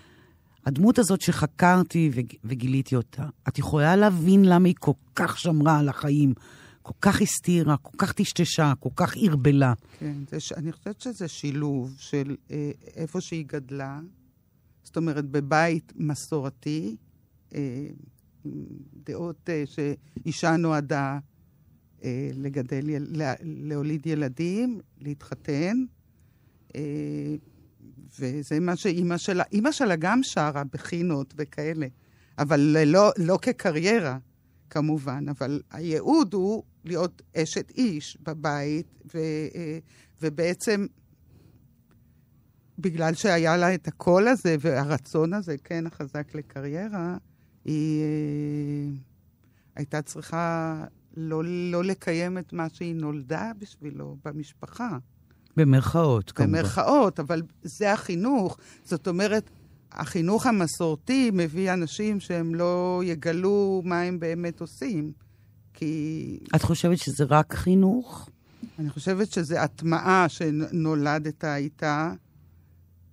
הדמות 0.65 0.99
הזאת 0.99 1.21
שחקרתי 1.21 2.11
וגיליתי 2.43 2.95
אותה, 2.95 3.23
את 3.47 3.59
יכולה 3.59 3.95
להבין 3.95 4.45
למה 4.45 4.67
היא 4.67 4.75
כל 4.79 4.91
כך 5.15 5.37
שמרה 5.37 5.79
על 5.79 5.89
החיים, 5.89 6.33
כל 6.81 6.93
כך 7.01 7.21
הסתירה, 7.21 7.77
כל 7.77 7.97
כך 7.97 8.13
טשטשה, 8.13 8.73
כל 8.79 8.89
כך 8.95 9.13
ערבלה. 9.21 9.73
כן, 9.99 10.13
זה, 10.31 10.37
אני 10.57 10.71
חושבת 10.71 11.01
שזה 11.01 11.27
שילוב 11.27 11.95
של 11.97 12.35
אה, 12.51 12.71
איפה 12.95 13.21
שהיא 13.21 13.45
גדלה, 13.47 13.99
זאת 14.83 14.97
אומרת, 14.97 15.25
בבית 15.25 15.93
מסורתי, 15.95 16.95
אה, 17.55 17.87
דעות 19.05 19.49
אה, 19.49 19.63
שאישה 19.65 20.57
נועדה 20.57 21.19
אה, 22.03 22.29
לגדל, 22.33 22.81
לה, 22.99 23.33
להוליד 23.41 24.07
ילדים, 24.07 24.79
להתחתן, 25.01 25.77
אה, 26.75 27.35
וזה 28.19 28.59
מה 28.59 28.75
שאימא 28.75 29.17
שלה, 29.17 29.43
אימא 29.51 29.71
שלה 29.71 29.95
גם 29.95 30.19
שרה 30.23 30.63
בחינות 30.73 31.33
וכאלה, 31.37 31.87
אבל 32.37 32.59
לא, 32.85 33.11
לא 33.17 33.39
כקריירה, 33.41 34.17
כמובן, 34.69 35.29
אבל 35.29 35.61
הייעוד 35.71 36.33
הוא 36.33 36.63
להיות 36.85 37.21
אשת 37.37 37.71
איש 37.71 38.17
בבית, 38.23 39.01
ו, 39.13 39.17
אה, 39.55 39.79
ובעצם 40.21 40.85
בגלל 42.79 43.13
שהיה 43.13 43.57
לה 43.57 43.73
את 43.73 43.87
הקול 43.87 44.27
הזה 44.27 44.55
והרצון 44.59 45.33
הזה, 45.33 45.55
כן, 45.63 45.87
החזק 45.87 46.35
לקריירה, 46.35 47.17
היא 47.65 48.03
אה, 48.03 48.97
הייתה 49.75 50.01
צריכה 50.01 50.75
לא, 51.17 51.43
לא 51.45 51.83
לקיים 51.83 52.37
את 52.37 52.53
מה 52.53 52.67
שהיא 52.69 52.95
נולדה 52.95 53.51
בשבילו 53.59 54.17
במשפחה. 54.25 54.97
במרכאות, 55.57 56.31
כמובן. 56.31 56.51
במרכאות, 56.51 57.19
אבל 57.19 57.41
זה 57.63 57.93
החינוך. 57.93 58.57
זאת 58.83 59.07
אומרת, 59.07 59.49
החינוך 59.91 60.45
המסורתי 60.45 61.31
מביא 61.33 61.73
אנשים 61.73 62.19
שהם 62.19 62.55
לא 62.55 63.01
יגלו 63.05 63.81
מה 63.85 64.01
הם 64.01 64.19
באמת 64.19 64.61
עושים. 64.61 65.11
כי... 65.73 66.39
את 66.55 66.61
חושבת 66.61 66.97
שזה 66.97 67.23
רק 67.23 67.53
חינוך? 67.53 68.29
אני 68.79 68.89
חושבת 68.89 69.31
שזה 69.31 69.61
הטמעה 69.61 70.29
שנולדת 70.29 71.45
איתה. 71.45 72.13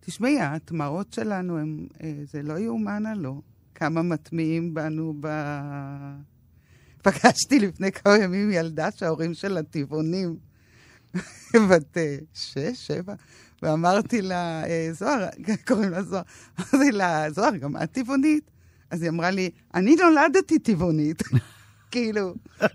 תשמעי, 0.00 0.40
ההטמעות 0.40 1.12
שלנו, 1.12 1.58
הם, 1.58 1.86
אה, 2.02 2.14
זה 2.32 2.42
לא 2.42 2.58
יאומן 2.58 3.06
הלא. 3.06 3.40
כמה 3.74 4.02
מטמיעים 4.02 4.74
בנו 4.74 5.14
ב... 5.20 5.28
פגשתי 7.02 7.58
לפני 7.58 7.92
כמה 7.92 8.18
ימים 8.18 8.50
ילדה 8.52 8.90
שההורים 8.90 9.34
שלה 9.34 9.62
טבעונים, 9.62 10.36
בת 11.70 11.96
אה, 11.96 12.16
שש, 12.34 12.86
שבע, 12.86 13.14
ואמרתי 13.62 14.22
לה, 14.22 14.64
אה, 14.64 14.88
זוהר, 14.92 15.28
קוראים 15.68 15.90
לה 15.90 16.02
זוהר, 16.02 16.22
אמרתי 16.60 16.92
לה, 16.92 17.30
זוהר, 17.30 17.56
גם 17.56 17.76
את 17.76 17.92
טבעונית? 17.92 18.50
אז 18.90 19.02
היא 19.02 19.10
אמרה 19.10 19.30
לי, 19.30 19.50
אני 19.74 19.96
נולדתי 19.96 20.58
טבעונית. 20.58 21.22
כאילו... 21.92 22.34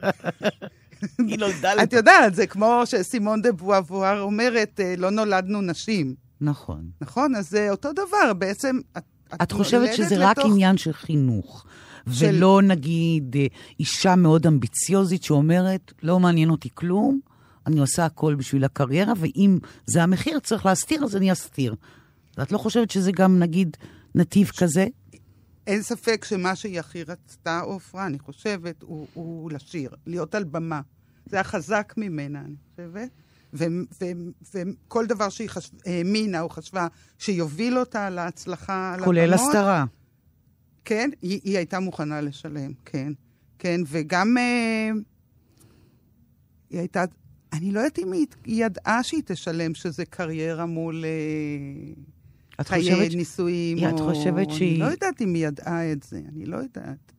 היא 1.27 1.39
נולדה... 1.39 1.83
את 1.83 1.93
יודעת, 1.93 2.35
זה 2.35 2.47
כמו 2.47 2.81
שסימון 2.85 3.41
דה 3.41 3.51
בואבואר 3.51 4.21
אומרת, 4.21 4.79
אה, 4.79 4.95
לא 4.97 5.09
נולדנו 5.09 5.61
נשים. 5.61 6.15
נכון. 6.41 6.89
נכון? 7.01 7.35
אז 7.35 7.50
זה 7.50 7.71
אותו 7.71 7.93
דבר, 7.93 8.33
בעצם... 8.33 8.79
את, 8.97 9.03
את 9.41 9.51
חושבת 9.51 9.93
שזה 9.93 10.15
רק. 10.17 10.38
עניין 10.45 10.77
של 10.77 10.93
חינוך. 10.93 11.65
של... 12.11 12.25
ולא 12.25 12.61
נגיד 12.61 13.35
אה, 13.35 13.45
אישה 13.79 14.15
מאוד 14.15 14.47
אמביציוזית 14.47 15.23
שאומרת, 15.23 15.93
לא 16.03 16.19
מעניין 16.19 16.50
אותי 16.50 16.69
כלום, 16.73 17.19
אני 17.68 17.80
עושה 17.80 18.06
הכל 18.06 18.36
בשביל 18.36 18.63
הקריירה, 18.63 19.13
ואם 19.18 19.60
זה 19.86 20.03
המחיר, 20.03 20.39
צריך 20.39 20.65
להסתיר, 20.65 21.03
אז 21.03 21.15
אני 21.15 21.32
אסתיר. 21.32 21.75
ואת 22.38 22.51
לא 22.51 22.58
חושבת 22.58 22.91
שזה 22.91 23.12
גם, 23.12 23.39
נגיד, 23.39 23.77
נתיב 24.15 24.48
ש... 24.48 24.60
כזה? 24.60 24.88
אין 25.68 25.82
ספק 25.82 26.25
שמה 26.25 26.56
שהיא 26.56 26.80
הכי 26.80 27.03
רצתה, 27.03 27.60
עופרה, 27.60 28.06
אני 28.06 28.20
חושבת, 28.20 28.82
הוא, 28.82 29.08
הוא 29.13 29.51
לשיר, 29.51 29.89
להיות 30.08 30.36
על 30.36 30.44
במה. 30.44 30.82
זה 31.25 31.39
החזק 31.39 31.94
ממנה, 31.98 32.39
אני 32.39 32.56
חושבת. 32.70 33.10
וכל 34.53 35.06
דבר 35.06 35.30
שהיא 35.30 35.50
חשב, 35.50 35.72
האמינה 35.86 36.41
או 36.41 36.50
חשבה 36.50 36.88
שיוביל 37.18 37.77
אותה 37.77 38.10
להצלחה 38.10 38.96
כולל 39.03 39.34
הסתרה. 39.34 39.86
כן, 40.86 41.10
היא, 41.22 41.41
היא 41.44 41.58
הייתה 41.58 41.80
מוכנה 41.80 42.22
לשלם, 42.22 42.72
כן. 42.86 43.13
כן, 43.60 43.82
וגם 43.88 44.38
אה, 44.38 44.91
היא 46.70 46.80
הייתה, 46.80 47.03
אני 47.53 47.72
לא 47.72 47.79
יודעת 47.79 48.00
אם 48.00 48.12
היא, 48.12 48.25
ידעה 48.46 49.03
שהיא 49.03 49.22
תשלם 49.25 49.74
שזה 49.74 50.05
קריירה 50.05 50.65
מול 50.65 51.05
אה, 51.05 52.63
חיי 52.63 52.96
חושבת, 52.96 53.15
נישואים. 53.15 53.77
או... 53.77 53.89
את 53.89 54.00
חושבת 54.00 54.51
שהיא... 54.51 54.72
אני 54.72 54.79
לא 54.79 54.86
יודעת 54.86 55.22
אם 55.22 55.34
היא 55.34 55.48
ידעה 55.48 55.91
את 55.91 56.03
זה, 56.03 56.22
אני 56.36 56.46
לא 56.46 56.58
יודעת. 56.58 57.12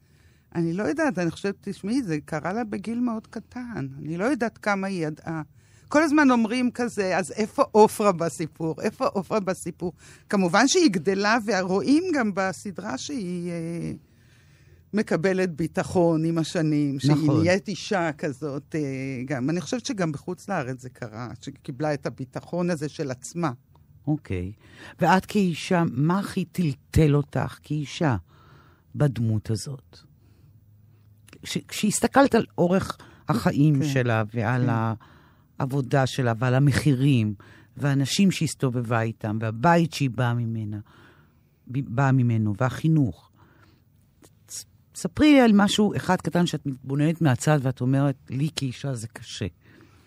אני 0.55 0.73
לא 0.73 0.83
יודעת, 0.83 1.19
אני 1.19 1.31
חושבת, 1.31 1.55
תשמעי, 1.61 2.03
זה 2.03 2.19
קרה 2.25 2.53
לה 2.53 2.65
בגיל 2.65 3.01
מאוד 3.01 3.27
קטן. 3.27 3.87
אני 3.99 4.17
לא 4.17 4.25
יודעת 4.25 4.59
כמה 4.59 4.87
היא 4.87 5.07
ידעה. 5.07 5.43
כל 5.89 6.03
הזמן 6.03 6.31
אומרים 6.31 6.71
כזה, 6.71 7.19
אז 7.19 7.33
איפה 7.33 7.62
עופרה 7.73 8.12
בסיפור? 8.12 8.83
איפה 8.83 9.07
עופרה 9.07 9.41
בסיפור? 9.41 9.93
כמובן 10.29 10.69
שהיא 10.69 10.91
גדלה, 10.91 11.39
ורואים 11.47 12.05
גם 12.15 12.31
בסדרה 12.35 12.99
שהיא 12.99 13.51
אה, 13.51 13.93
מקבלת 14.95 15.57
ביטחון 15.57 16.25
עם 16.25 16.39
השנים, 16.39 17.01
שהיא 17.01 17.13
נכון. 17.13 17.43
נהיית 17.43 17.69
אישה 17.69 18.13
כזאת. 18.13 18.75
אה, 18.75 19.23
גם, 19.25 19.51
אני 19.51 19.61
חושבת 19.61 19.87
שגם 19.87 20.13
בחוץ 20.13 20.49
לארץ 20.49 20.83
זה 20.83 20.91
קרה, 20.91 21.29
שהיא 21.41 21.55
קיבלה 21.63 21.95
את 21.95 22.07
הביטחון 22.07 22.71
הזה 22.71 22.89
של 22.89 23.11
עצמה. 23.11 23.53
אוקיי. 24.07 24.53
ואת 25.01 25.27
כאישה, 25.27 25.83
מה 25.93 26.19
הכי 26.19 26.45
טלטל 26.45 27.15
אותך 27.15 27.59
כאישה 27.63 28.17
בדמות 28.95 29.51
הזאת? 29.51 29.99
כשהסתכלת 31.69 32.35
על 32.35 32.45
אורך 32.59 32.99
החיים 33.29 33.79
כן, 33.79 33.89
שלה 33.89 34.23
ועל 34.35 34.67
כן. 34.67 34.73
העבודה 35.59 36.07
שלה 36.07 36.33
ועל 36.39 36.55
המחירים 36.55 37.35
והאנשים 37.77 38.31
שהסתובבה 38.31 39.01
איתם 39.01 39.39
והבית 39.41 39.93
שהיא 39.93 40.11
באה 40.11 40.35
ממנה, 40.35 40.79
באה 41.67 42.13
ממנו 42.13 42.55
והחינוך. 42.61 43.32
ספרי 44.95 45.33
לי 45.33 45.41
על 45.41 45.53
משהו 45.55 45.97
אחד 45.97 46.17
קטן 46.17 46.47
שאת 46.47 46.67
מתבוננת 46.67 47.21
מהצד 47.21 47.59
ואת 47.63 47.81
אומרת, 47.81 48.17
לי 48.31 48.49
כאישה 48.57 48.95
זה 48.95 49.09
קשה. 49.09 49.47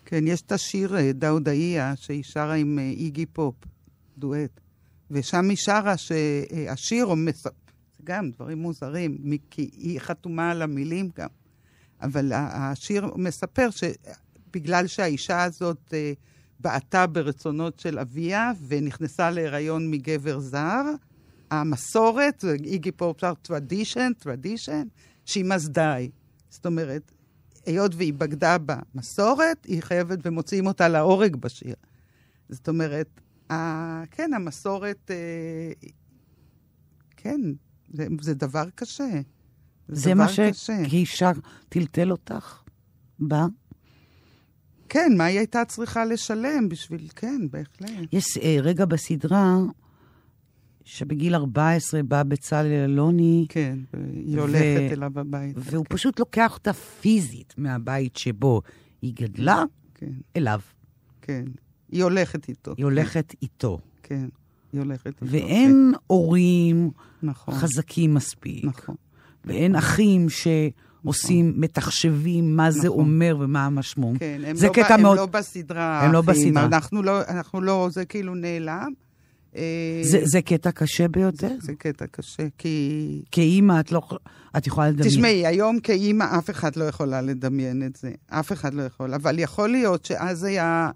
כן, 0.06 0.27
יש 0.27 0.42
את 0.42 0.51
השיר 0.51 0.98
אה, 0.98 1.12
דאודאיה 1.13 1.94
שהיא 1.96 2.24
שרה 2.24 2.54
עם 2.54 2.80
אה, 2.80 2.84
איגי 2.84 3.25
פופ, 3.25 3.56
דואט. 4.18 4.60
ושם 5.12 5.50
היא 5.50 5.58
שרה 5.58 5.98
שהשיר, 5.98 7.08
זה 7.44 7.50
גם 8.04 8.32
דברים 8.32 8.58
מוזרים, 8.58 9.18
כי 9.51 9.70
היא 9.74 10.00
חתומה 10.00 10.51
על 10.51 10.62
המילים 10.62 11.10
גם. 11.18 11.27
אבל 12.01 12.32
השיר 12.34 13.06
מספר 13.15 13.70
שבגלל 13.70 14.88
שהאישה 14.88 15.44
הזאת 15.44 15.94
אה, 15.94 16.13
בעטה 16.60 17.08
ברצונות 17.08 17.80
של 17.80 18.00
אביה 18.00 18.51
ונכנסה 18.68 19.30
להיריון 19.30 19.92
מגבר 19.92 20.39
זר, 20.39 20.84
המסורת, 21.52 22.46
איגי 22.64 22.92
פופסר, 22.92 23.34
tradition, 23.48 24.24
tradition, 24.24 24.86
she 25.28 25.38
must 25.38 25.70
die. 25.75 26.12
זאת 26.50 26.66
אומרת, 26.66 27.12
היות 27.66 27.96
והיא 27.96 28.14
בגדה 28.14 28.58
במסורת, 28.66 29.66
היא 29.66 29.82
חייבת, 29.82 30.20
ומוציאים 30.24 30.68
אותה 30.68 30.88
להורג 30.88 31.36
בשיר. 31.36 31.75
זאת 32.50 32.68
אומרת, 32.68 33.22
ה, 33.52 33.56
כן, 34.12 34.34
המסורת, 34.34 35.12
אה, 35.12 35.90
כן, 37.18 37.42
זה, 37.94 38.08
זה 38.22 38.34
דבר 38.34 38.70
קשה. 38.75 39.10
זה, 39.88 39.96
זה 40.02 40.14
דבר 40.14 40.24
מה 40.24 40.54
שכאישה 40.54 41.32
טלטל 41.70 42.12
אותך 42.12 42.64
בה? 43.20 43.46
כן, 44.90 45.12
מה 45.18 45.25
היא 45.25 45.38
הייתה 45.38 45.66
צריכה 45.66 46.06
לשלם 46.06 46.70
בשביל, 46.70 47.08
כן, 47.16 47.42
בהחלט. 47.52 47.90
יש 48.12 48.38
אה, 48.38 48.58
רגע 48.62 48.86
בסדרה 48.86 49.58
שבגיל 50.86 51.36
14 51.36 52.04
בא 52.04 52.24
בצלאל 52.24 52.72
אלוני. 52.72 53.46
כן, 53.50 53.80
היא 54.13 54.39
הולכת 54.39 54.92
אליו 54.92 55.12
הביתה. 55.15 55.60
והוא 55.63 55.86
כן. 55.86 55.96
פשוט 55.96 56.20
לוקח 56.20 56.54
אותה 56.54 56.74
פיזית 56.74 57.54
מהבית 57.58 58.18
שבו 58.18 58.62
היא 59.01 59.13
גדלה 59.15 59.63
כן. 59.96 60.12
אליו. 60.36 60.60
כן, 61.22 61.46
היא 61.92 62.04
הולכת 62.04 62.50
איתו. 62.50 62.74
היא 62.77 62.86
הולכת 62.86 63.32
כן. 63.32 63.38
איתו. 63.42 63.80
כן, 64.04 64.27
היא 64.74 64.82
הולכת 64.82 65.06
איתו. 65.08 65.25
ואין 65.25 65.92
כן. 65.94 66.00
הורים 66.08 66.92
נכון. 67.24 67.54
חזקים 67.54 68.13
מספיק. 68.13 68.65
נכון. 68.65 68.96
ואין 69.46 69.72
נכון. 69.72 69.89
אחים 69.89 70.30
ש... 70.30 70.48
עושים, 71.04 71.50
נכון. 71.50 71.62
מתחשבים 71.62 72.56
מה 72.56 72.70
נכון. 72.70 72.82
זה 72.82 72.88
אומר 72.88 73.38
ומה 73.39 73.65
המשמעות. 73.65 74.18
כן, 74.20 74.42
הם, 74.46 74.56
זה 74.56 74.68
לא, 74.68 74.74
קטע 74.74 74.94
הם 74.94 75.01
מאוד... 75.01 75.18
לא 75.18 75.25
בסדרה. 75.25 76.01
הם 76.01 76.12
לא 76.12 76.22
בסדרה. 76.22 76.65
אנחנו 76.65 77.04
לא, 77.04 77.22
אנחנו 77.27 77.62
לא, 77.62 77.88
זה 77.92 78.06
כאילו 78.06 78.36
נעלם. 78.36 78.94
זה, 80.01 80.19
זה 80.24 80.41
קטע 80.41 80.71
קשה 80.71 81.07
ביותר? 81.07 81.47
זה, 81.47 81.55
זה 81.62 81.74
קטע 81.75 82.05
קשה, 82.07 82.43
כי... 82.57 83.24
כאימא 83.31 83.79
את 83.79 83.91
לא... 83.91 84.01
את 84.57 84.67
יכולה 84.67 84.89
לדמיין. 84.89 85.09
תשמעי, 85.09 85.45
היום 85.47 85.79
כאימא 85.79 86.38
אף 86.38 86.50
אחד 86.50 86.75
לא 86.75 86.83
יכולה 86.83 87.21
לדמיין 87.21 87.83
את 87.83 87.95
זה. 87.95 88.12
אף 88.27 88.51
אחד 88.51 88.74
לא 88.74 88.81
יכול. 88.81 89.13
אבל 89.13 89.39
יכול 89.39 89.69
להיות 89.69 90.05
שאז 90.05 90.43
היה... 90.43 90.91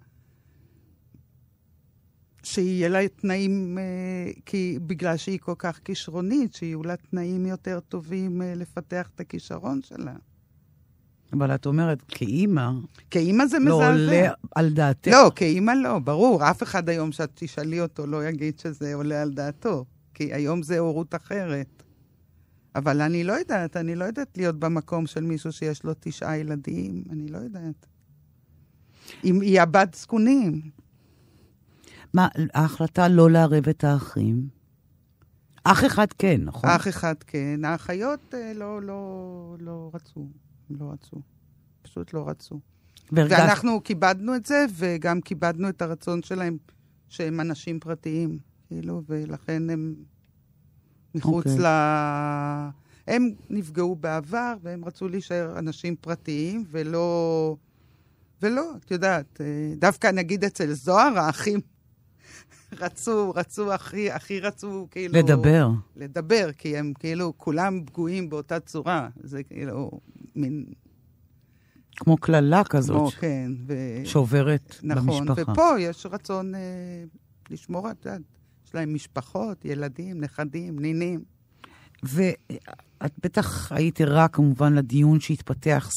שיהיה 2.44 2.90
לה 2.90 3.08
תנאים, 3.08 3.78
אה, 3.78 4.32
כי 4.46 4.80
בגלל 4.88 5.18
שהיא 5.18 5.40
כל 5.40 5.56
כך 5.58 5.80
כישרונית, 5.86 6.54
שיהיו 6.54 6.84
לה 6.84 6.96
תנאים 6.96 7.46
יותר 7.46 7.80
טובים 7.80 8.42
אה, 8.42 8.54
לפתח 8.56 9.10
את 9.16 9.20
הכישרון 9.20 9.82
שלה. 9.82 10.14
אבל 11.34 11.56
את 11.56 11.66
אומרת, 11.66 12.02
כאימא... 12.08 12.72
כאימא 13.12 13.46
זה 13.46 13.60
לא 13.60 13.66
מזעזע. 13.66 13.92
לא 13.92 14.04
עולה 14.04 14.32
על 14.56 14.70
דעתך. 14.70 15.12
לא, 15.12 15.32
כאימא 15.36 15.72
לא, 15.72 16.00
ברור. 16.00 16.50
אף 16.50 16.64
אחד 16.64 16.90
היום 16.90 17.12
שאת 17.12 17.32
תשאלי 17.34 17.82
אותו 17.82 18.08
לא 18.08 18.28
יגיד 18.28 18.60
שזה 18.60 18.94
עולה 18.94 19.22
על 19.22 19.34
דעתו. 19.34 19.86
כי 20.14 20.34
היום 20.34 20.64
זה 20.64 20.80
הורות 20.80 21.16
אחרת. 21.16 21.84
אבל 22.76 23.02
אני 23.02 23.24
לא 23.24 23.34
יודעת, 23.34 23.78
אני 23.78 23.96
לא 23.96 24.06
יודעת 24.06 24.38
להיות 24.38 24.60
במקום 24.60 25.08
של 25.08 25.24
מישהו 25.24 25.52
שיש 25.52 25.84
לו 25.84 25.94
תשעה 26.00 26.38
ילדים, 26.38 27.04
אני 27.10 27.28
לא 27.28 27.38
יודעת. 27.38 27.86
אם 29.24 29.42
היא 29.42 29.62
הבת 29.62 29.94
זקונים. 29.94 30.62
מה, 32.14 32.28
ההחלטה 32.54 33.08
לא 33.08 33.32
לערב 33.32 33.70
את 33.70 33.84
האחים? 33.84 34.48
אח 35.64 35.86
אחד 35.86 36.08
כן, 36.18 36.42
נכון? 36.44 36.70
אח 36.70 36.88
אחד 36.88 37.16
כן. 37.28 37.66
האחיות 37.66 38.34
אה, 38.34 38.54
לא, 38.56 38.82
לא, 38.82 39.56
לא 39.60 39.92
רצו. 39.94 40.28
לא 40.70 40.92
רצו. 40.92 41.22
פשוט 41.82 42.14
לא 42.14 42.30
רצו. 42.30 42.60
והרגשת- 43.12 43.40
ואנחנו 43.40 43.84
כיבדנו 43.84 44.36
את 44.36 44.46
זה, 44.46 44.66
וגם 44.76 45.22
כיבדנו 45.22 45.70
את 45.70 45.82
הרצון 45.82 46.24
שלהם 46.24 46.58
שהם 47.10 47.40
אנשים 47.40 47.80
פרטיים, 47.80 48.40
כאילו, 48.68 49.02
ולכן 49.08 49.70
הם 49.70 49.96
מחוץ 51.16 51.46
אוקיי. 51.48 51.60
ל... 51.60 51.66
הם 53.08 53.30
נפגעו 53.50 53.96
בעבר, 53.96 54.54
והם 54.62 54.86
רצו 54.86 55.08
להישאר 55.08 55.60
אנשים 55.60 55.96
פרטיים, 55.96 56.66
ולא... 56.72 57.56
ולא, 58.42 58.72
את 58.86 58.92
יודעת, 58.92 59.42
אה, 59.42 59.74
דווקא 59.78 60.08
נגיד 60.08 60.44
אצל 60.44 60.74
זוהר, 60.74 61.20
האחים 61.20 61.60
רצו, 62.82 63.32
רצו, 63.36 63.74
הכי, 63.74 64.12
הכי 64.12 64.40
רצו, 64.40 64.88
כאילו... 64.92 65.14
לדבר. 65.14 65.70
לדבר, 65.96 66.50
כי 66.58 66.78
הם 66.78 66.94
כאילו, 67.00 67.34
כולם 67.38 67.86
פגועים 67.86 68.30
באותה 68.30 68.60
צורה. 68.60 69.10
זה 69.24 69.44
כאילו, 69.44 69.92
מין... 70.40 70.66
כמו 71.96 72.18
קללה 72.18 72.64
כזאת, 72.64 72.96
כמו, 72.96 73.22
כן, 73.22 73.52
ו... 73.68 73.74
שעוברת 74.06 74.76
נכון, 74.84 75.26
במשפחה. 75.26 75.52
ופה 75.52 75.80
יש 75.80 76.06
רצון 76.06 76.56
אה, 76.56 76.60
לשמור, 77.50 77.92
את 77.92 78.06
יודעת, 78.06 78.22
יש 78.66 78.76
להם 78.76 78.94
משפחות, 78.94 79.66
ילדים, 79.66 80.22
נכדים, 80.22 80.80
נינים. 80.80 81.24
ואת 82.04 83.14
בטח 83.24 83.72
היית 83.72 84.02
ערה 84.02 84.28
כמובן 84.28 84.74
לדיון 84.74 85.20
שהתפתח 85.20 85.90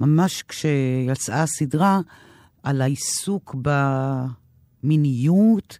ממש 0.00 0.42
כשיצאה 0.42 1.42
הסדרה 1.42 2.00
על 2.62 2.80
העיסוק 2.82 3.56
במיניות, 4.82 5.78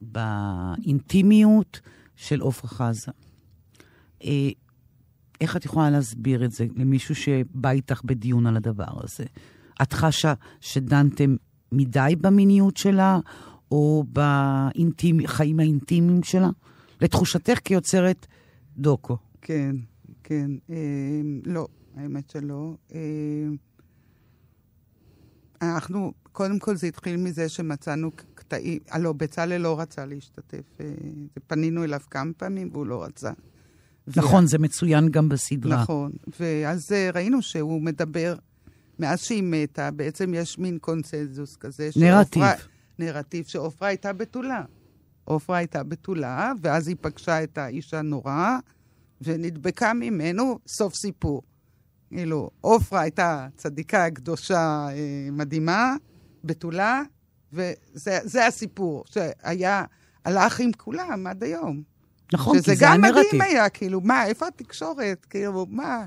באינטימיות 0.00 1.80
של 2.16 2.42
עפרה 2.42 2.70
חזה. 2.70 3.12
איך 5.40 5.56
את 5.56 5.64
יכולה 5.64 5.90
להסביר 5.90 6.44
את 6.44 6.52
זה 6.52 6.66
למישהו 6.76 7.14
שבא 7.14 7.70
איתך 7.70 8.00
בדיון 8.04 8.46
על 8.46 8.56
הדבר 8.56 9.04
הזה? 9.04 9.24
את 9.82 9.92
חשה 9.92 10.34
שדנתם 10.60 11.36
מדי 11.72 12.14
במיניות 12.20 12.76
שלה, 12.76 13.18
או 13.70 14.04
בחיים 14.12 15.60
האינטימיים 15.60 16.22
שלה? 16.22 16.50
לתחושתך 17.00 17.58
כיוצרת 17.64 18.26
דוקו. 18.76 19.16
כן, 19.40 19.76
כן. 20.22 20.50
אה, 20.70 20.76
לא, 21.44 21.68
האמת 21.96 22.30
שלא. 22.30 22.74
אה, 22.94 23.00
אנחנו, 25.62 26.12
קודם 26.32 26.58
כל 26.58 26.76
זה 26.76 26.86
התחיל 26.86 27.16
מזה 27.16 27.48
שמצאנו 27.48 28.10
קטעים, 28.34 28.78
לא, 29.00 29.12
בצלאל 29.12 29.60
לא 29.60 29.80
רצה 29.80 30.06
להשתתף. 30.06 30.80
אה, 30.80 30.86
פנינו 31.46 31.84
אליו 31.84 32.00
כמה 32.10 32.32
פעמים 32.36 32.68
והוא 32.72 32.86
לא 32.86 33.04
רצה. 33.04 33.32
נכון, 34.16 34.46
זה 34.46 34.58
מצוין 34.58 35.08
גם 35.08 35.28
בסדרה. 35.28 35.82
נכון, 35.82 36.12
ואז 36.40 36.92
אה, 36.92 37.10
ראינו 37.14 37.42
שהוא 37.42 37.82
מדבר, 37.82 38.34
מאז 38.98 39.20
שהיא 39.20 39.42
מתה, 39.46 39.90
בעצם 39.90 40.34
יש 40.34 40.58
מין 40.58 40.78
קונסנזוס 40.78 41.56
כזה. 41.56 41.90
נרטיב. 41.96 42.42
שעופרה- 42.42 42.66
נרטיב 42.98 43.44
שעופרה 43.46 43.88
הייתה 43.88 44.12
בתולה. 44.12 44.62
עופרה 45.24 45.56
הייתה 45.56 45.82
בתולה, 45.82 46.52
ואז 46.62 46.88
היא 46.88 46.96
פגשה 47.00 47.42
את 47.42 47.58
האיש 47.58 47.94
הנורא, 47.94 48.58
ונדבקה 49.22 49.92
ממנו, 49.94 50.58
סוף 50.68 50.94
סיפור. 50.94 51.42
כאילו, 52.10 52.50
עופרה 52.60 53.00
הייתה 53.00 53.46
צדיקה, 53.56 54.10
קדושה, 54.10 54.86
אה, 54.90 54.94
מדהימה, 55.32 55.96
בתולה, 56.44 57.02
וזה 57.52 58.18
זה 58.24 58.46
הסיפור, 58.46 59.04
שהיה, 59.10 59.84
הלך 60.24 60.60
עם 60.60 60.70
כולם 60.76 61.26
עד 61.26 61.42
היום. 61.44 61.82
נכון, 62.32 62.58
שזה 62.58 62.72
כי 62.72 62.76
זה 62.76 62.84
גם 62.84 62.92
הנרטיב. 62.92 63.24
מדהים 63.26 63.42
היה, 63.42 63.68
כאילו, 63.68 64.00
מה, 64.00 64.26
איפה 64.26 64.46
התקשורת? 64.46 65.24
כאילו, 65.30 65.66
מה, 65.70 66.04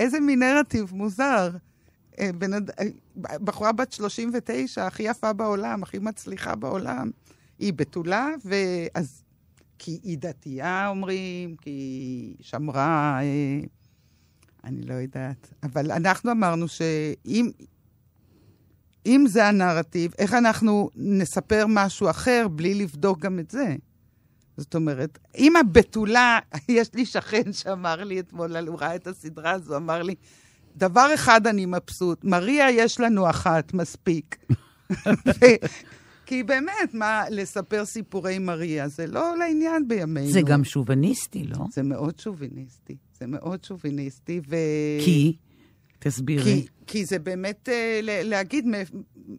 איזה 0.00 0.20
מין 0.20 0.38
נרטיב 0.42 0.90
מוזר. 0.94 1.50
אה, 2.18 2.30
אד- 2.56 2.70
אה, 2.70 2.84
בחורה 3.38 3.72
בת 3.72 3.92
39, 3.92 4.86
הכי 4.86 5.02
יפה 5.02 5.32
בעולם, 5.32 5.82
הכי 5.82 5.98
מצליחה 5.98 6.54
בעולם, 6.54 7.10
היא 7.58 7.72
בתולה, 7.72 8.28
ואז... 8.44 9.22
כי 9.84 10.00
היא 10.02 10.18
דתייה, 10.18 10.88
אומרים, 10.88 11.56
כי 11.56 11.70
היא 11.70 12.34
שמרה, 12.40 13.18
אה, 13.22 13.60
אני 14.64 14.82
לא 14.82 14.94
יודעת. 14.94 15.54
אבל 15.62 15.90
אנחנו 15.90 16.30
אמרנו 16.32 16.68
שאם 16.68 17.50
אם 19.06 19.24
זה 19.28 19.46
הנרטיב, 19.48 20.12
איך 20.18 20.34
אנחנו 20.34 20.90
נספר 20.96 21.64
משהו 21.68 22.10
אחר 22.10 22.46
בלי 22.50 22.74
לבדוק 22.74 23.18
גם 23.20 23.38
את 23.38 23.50
זה? 23.50 23.76
זאת 24.56 24.74
אומרת, 24.74 25.18
אם 25.38 25.56
הבתולה, 25.56 26.38
יש 26.68 26.94
לי 26.94 27.06
שכן 27.06 27.52
שאמר 27.52 28.04
לי 28.04 28.20
אתמול, 28.20 28.56
הוא 28.56 28.78
ראה 28.80 28.96
את 28.96 29.06
הסדרה 29.06 29.50
הזו, 29.50 29.76
אמר 29.76 30.02
לי, 30.02 30.14
דבר 30.76 31.14
אחד 31.14 31.46
אני 31.46 31.66
מבסוט, 31.66 32.24
מריה 32.24 32.70
יש 32.70 33.00
לנו 33.00 33.30
אחת, 33.30 33.74
מספיק. 33.74 34.36
ו- 35.26 35.66
כי 36.26 36.42
באמת, 36.42 36.94
מה, 36.94 37.22
לספר 37.30 37.84
סיפורי 37.84 38.38
מריה, 38.38 38.88
זה 38.88 39.06
לא 39.06 39.36
לעניין 39.38 39.88
בימינו. 39.88 40.32
זה 40.32 40.42
גם 40.42 40.64
שוביניסטי, 40.64 41.44
לא? 41.44 41.56
זה 41.72 41.82
מאוד 41.82 42.18
שוביניסטי. 42.18 42.96
זה 43.18 43.26
מאוד 43.26 43.64
שוביניסטי, 43.64 44.40
ו... 44.48 44.56
כי, 45.04 45.36
תסבירי. 45.98 46.44
כי, 46.44 46.66
כי 46.86 47.04
זה 47.04 47.18
באמת 47.18 47.68
ל- 48.02 48.28
להגיד, 48.30 48.66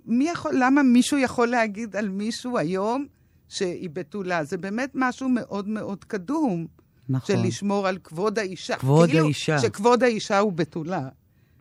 מי 0.05 0.29
יכול, 0.29 0.53
למה 0.59 0.83
מישהו 0.83 1.17
יכול 1.17 1.47
להגיד 1.47 1.95
על 1.95 2.09
מישהו 2.09 2.57
היום 2.57 3.05
שהיא 3.53 3.89
בתולה? 3.93 4.43
זה 4.43 4.57
באמת 4.57 4.91
משהו 4.93 5.29
מאוד 5.29 5.67
מאוד 5.67 6.03
קדום, 6.03 6.67
נכון, 7.09 7.35
של 7.35 7.47
לשמור 7.47 7.87
על 7.87 7.97
כבוד 7.97 8.39
האישה. 8.39 8.77
כבוד 8.77 9.09
כאילו 9.09 9.25
האישה. 9.25 9.59
שכבוד 9.59 10.03
האישה 10.03 10.39
הוא 10.39 10.53
בתולה. 10.53 11.09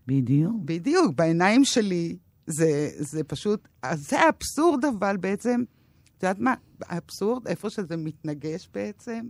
בדיוק. 0.06 0.56
בדיוק, 0.64 1.14
בעיניים 1.14 1.64
שלי 1.64 2.16
זה, 2.46 2.90
זה 2.98 3.24
פשוט, 3.24 3.68
זה 3.94 4.20
האבסורד 4.20 4.84
אבל 4.84 5.16
בעצם, 5.16 5.62
את 6.18 6.22
יודעת 6.22 6.38
מה, 6.38 6.54
האבסורד, 6.82 7.48
איפה 7.48 7.70
שזה 7.70 7.96
מתנגש 7.96 8.68
בעצם, 8.74 9.26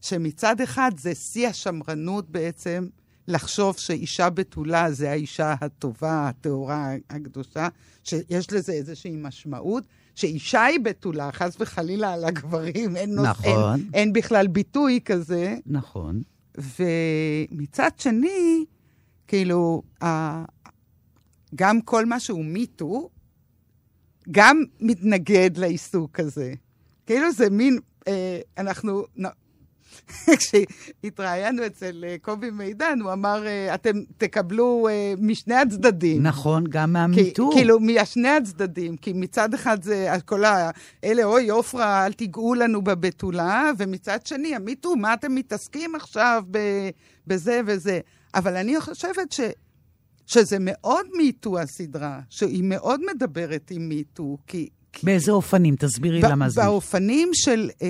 שמצד 0.00 0.60
אחד 0.60 0.90
זה 0.98 1.14
שיא 1.14 1.48
השמרנות 1.48 2.30
בעצם, 2.30 2.86
לחשוב 3.28 3.78
שאישה 3.78 4.30
בתולה 4.30 4.92
זה 4.92 5.10
האישה 5.10 5.54
הטובה, 5.60 6.28
הטהורה, 6.28 6.92
הקדושה, 7.10 7.68
שיש 8.04 8.52
לזה 8.52 8.72
איזושהי 8.72 9.16
משמעות, 9.16 9.84
שאישה 10.14 10.64
היא 10.64 10.80
בתולה, 10.80 11.32
חס 11.32 11.56
וחלילה 11.60 12.12
על 12.12 12.24
הגברים, 12.24 12.96
אין, 12.96 13.10
נוס- 13.14 13.26
נכון. 13.26 13.74
אין, 13.80 13.90
אין 13.94 14.12
בכלל 14.12 14.46
ביטוי 14.46 15.00
כזה. 15.04 15.56
נכון. 15.66 16.22
ומצד 16.58 17.90
שני, 17.98 18.64
כאילו, 19.28 19.82
ה... 20.04 20.44
גם 21.54 21.80
כל 21.80 22.06
מה 22.06 22.20
שהוא 22.20 22.44
מיטו, 22.44 23.10
גם 24.30 24.62
מתנגד 24.80 25.50
לעיסוק 25.56 26.20
הזה. 26.20 26.54
כאילו 27.06 27.32
זה 27.32 27.50
מין, 27.50 27.78
אה, 28.08 28.40
אנחנו. 28.58 29.04
כשהתראיינו 30.38 31.66
אצל 31.66 32.04
אה, 32.08 32.16
קובי 32.22 32.50
מידן, 32.50 32.98
הוא 33.02 33.12
אמר, 33.12 33.46
אה, 33.46 33.74
אתם 33.74 33.96
תקבלו 34.16 34.88
אה, 34.90 35.14
משני 35.18 35.54
הצדדים. 35.54 36.22
נכון, 36.22 36.64
גם 36.68 36.88
כי, 36.88 36.92
מהמיטו. 36.92 37.50
כאילו, 37.52 37.78
משני 37.80 38.28
הצדדים, 38.28 38.96
כי 38.96 39.12
מצד 39.12 39.54
אחד 39.54 39.82
זה 39.82 40.08
כל 40.24 40.44
ה... 40.44 40.70
אלה, 41.04 41.24
אוי, 41.24 41.48
עופרה, 41.48 42.06
אל 42.06 42.12
תיגעו 42.12 42.54
לנו 42.54 42.82
בבתולה, 42.82 43.70
ומצד 43.78 44.26
שני, 44.26 44.54
המיטו, 44.54 44.96
מה 44.96 45.14
אתם 45.14 45.34
מתעסקים 45.34 45.94
עכשיו 45.94 46.42
ב, 46.50 46.58
בזה 47.26 47.60
וזה? 47.66 48.00
אבל 48.34 48.56
אני 48.56 48.80
חושבת 48.80 49.32
ש, 49.32 49.40
שזה 50.26 50.56
מאוד 50.60 51.06
מיטו 51.16 51.58
הסדרה, 51.58 52.20
שהיא 52.30 52.64
מאוד 52.64 53.00
מדברת 53.14 53.70
עם 53.70 53.88
מיטו, 53.88 54.38
כי... 54.46 54.68
באיזה 55.02 55.32
אופנים? 55.32 55.76
תסבירי 55.76 56.20
ב- 56.20 56.24
למה 56.24 56.48
זה. 56.48 56.62
באופנים 56.62 57.30
של 57.32 57.70
אה, 57.82 57.88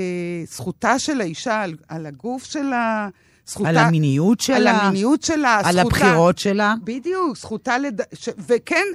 זכותה 0.51 0.99
של 0.99 1.21
האישה 1.21 1.63
על, 1.63 1.75
על 1.89 2.07
הגוף 2.07 2.45
שלה, 2.45 3.09
זכותה... 3.47 3.69
על 3.69 3.77
המיניות 3.77 4.39
על 4.41 4.45
שלה, 4.45 4.71
המיניות 4.71 5.23
שלה, 5.23 5.61
על 5.65 5.81
זכותה... 5.81 5.97
הבחירות 5.97 6.39
שלה. 6.39 6.75
בדיוק, 6.85 7.37
זכותה 7.37 7.79
לד... 7.79 8.01
ש... 8.15 8.29
וכן, 8.39 8.87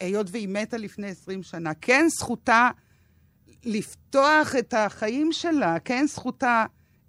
היות 0.00 0.26
והיא 0.30 0.48
מתה 0.48 0.76
לפני 0.76 1.08
20 1.08 1.42
שנה, 1.42 1.74
כן 1.80 2.06
זכותה 2.08 2.70
לפתוח 3.64 4.56
את 4.56 4.74
החיים 4.74 5.32
שלה, 5.32 5.76
כן 5.84 6.06
זכותה... 6.08 6.64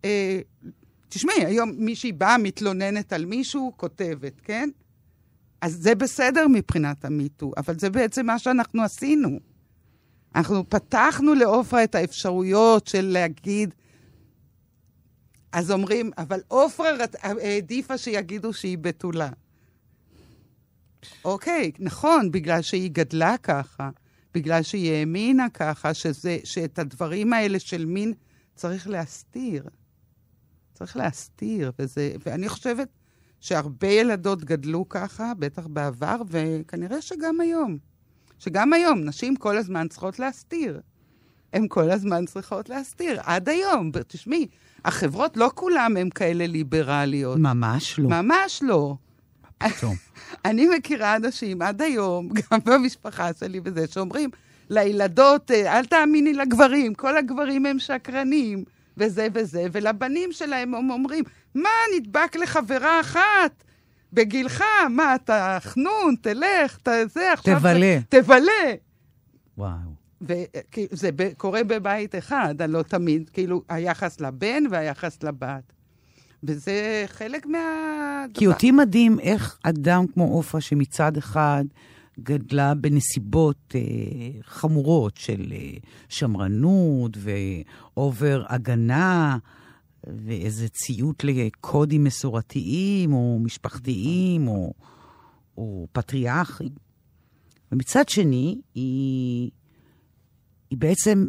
אה, 0.05 0.39
תשמעי, 1.10 1.45
היום 1.45 1.71
מישהי 1.77 2.12
באה, 2.12 2.38
מתלוננת 2.38 3.13
על 3.13 3.25
מישהו, 3.25 3.73
כותבת, 3.77 4.41
כן? 4.43 4.69
אז 5.62 5.73
זה 5.73 5.95
בסדר 5.95 6.47
מבחינת 6.47 7.05
המיטו, 7.05 7.51
אבל 7.58 7.79
זה 7.79 7.89
בעצם 7.89 8.25
מה 8.25 8.39
שאנחנו 8.39 8.84
עשינו. 8.84 9.39
אנחנו 10.36 10.69
פתחנו 10.69 11.34
לעופרה 11.34 11.84
את 11.84 11.95
האפשרויות 11.95 12.88
של 12.88 13.06
להגיד... 13.06 13.74
אז 15.52 15.71
אומרים, 15.71 16.12
אבל 16.17 16.39
עופרה 16.48 16.89
העדיפה 17.21 17.98
שיגידו 17.98 18.54
שהיא 18.54 18.78
בתולה. 18.78 19.30
אוקיי, 21.26 21.71
נכון, 21.80 22.32
בגלל 22.32 22.62
שהיא 22.62 22.91
גדלה 22.93 23.38
ככה, 23.38 23.89
בגלל 24.34 24.63
שהיא 24.63 24.91
האמינה 24.91 25.50
ככה, 25.50 25.93
שזה, 25.93 26.38
שאת 26.43 26.80
הדברים 26.80 27.34
האלה 27.34 27.60
של 27.60 27.86
מין 27.86 28.13
צריך 28.56 28.88
להסתיר. 28.88 29.63
צריך 30.74 30.98
להסתיר, 30.98 31.71
וזה, 31.80 32.15
ואני 32.26 32.50
חושבת 32.50 32.89
שהרבה 33.39 33.88
ילדות 33.88 34.43
גדלו 34.43 34.89
ככה, 34.89 35.34
בטח 35.39 35.67
בעבר, 35.67 36.21
וכנראה 36.30 37.02
שגם 37.02 37.41
היום. 37.41 37.78
שגם 38.39 38.74
היום 38.74 39.00
נשים 39.00 39.36
כל 39.36 39.58
הזמן 39.58 39.88
צריכות 39.88 40.19
להסתיר. 40.19 40.82
הן 41.54 41.65
כל 41.69 41.91
הזמן 41.91 42.26
צריכות 42.26 42.69
להסתיר, 42.69 43.19
עד 43.24 43.50
היום. 43.50 43.91
תשמעי, 44.08 44.48
החברות 44.86 45.38
לא 45.38 45.52
כולן 45.54 45.98
הן 45.98 46.10
כאלה 46.10 46.48
ליברליות. 46.48 47.38
ממש 47.39 48.00
לא. 48.00 48.10
ממש 48.10 48.60
לא. 48.63 48.95
פתאום. 49.58 49.95
אני 50.45 50.67
מכירה 50.78 51.15
אנשים 51.15 51.62
עד 51.62 51.82
היום, 51.82 52.30
גם 52.52 52.60
במשפחה 52.65 53.30
שלי 53.39 53.60
וזה, 53.63 53.88
שאומרים 53.88 54.30
לילדות, 54.69 55.52
אה, 55.52 55.78
אל 55.78 55.86
תאמיני 55.86 56.34
לגברים, 56.34 56.93
כל 56.93 57.17
הגברים 57.17 57.65
הם 57.65 57.80
שקרנים, 57.80 58.63
וזה 58.98 59.28
וזה, 59.34 59.65
ולבנים 59.71 60.32
שלהם 60.32 60.76
הם 60.76 60.91
אומרים, 60.91 61.24
מה, 61.56 61.69
נדבק 61.95 62.36
לחברה 62.36 63.00
אחת? 63.00 63.63
בגילך, 64.15 64.63
מה, 64.89 65.15
אתה 65.15 65.58
חנון, 65.62 66.15
תלך, 66.21 66.78
אתה 66.82 66.91
זה, 67.13 67.34
עכשיו... 67.34 67.60
תבלה. 67.60 67.99
תבלה. 68.10 68.73
וואו. 69.58 69.95
וזה 70.21 71.10
קורה 71.38 71.63
בבית 71.63 72.15
אחד, 72.15 72.62
לא 72.62 72.82
תמיד, 72.84 73.30
כאילו, 73.30 73.62
היחס 73.69 74.21
לבן 74.21 74.63
והיחס 74.71 75.23
לבת. 75.23 75.73
וזה 76.43 77.04
חלק 77.08 77.45
מה... 77.45 77.60
כי 78.34 78.47
אותי 78.47 78.71
מדהים 78.71 79.19
איך 79.19 79.60
אדם 79.63 80.08
כמו 80.13 80.23
עופרה, 80.23 80.62
שמצד 80.62 81.17
אחד 81.17 81.65
גדלה 82.19 82.73
בנסיבות 82.73 83.75
אה, 83.75 83.82
חמורות 84.43 85.17
של 85.17 85.45
אה, 85.51 85.69
שמרנות 86.10 87.17
ואובר 87.17 88.43
הגנה, 88.49 89.38
ואיזה 90.08 90.70
ציות 90.70 91.24
לקודים 91.24 92.04
מסורתיים 92.04 93.13
או 93.13 93.39
משפחתיים 93.44 94.48
או, 94.48 94.74
או 95.58 95.88
פטריארכיים. 95.91 96.72
ומצד 97.72 98.10
שני, 98.10 98.62
היא, 98.76 99.52
היא 100.70 100.78
בעצם 100.78 101.28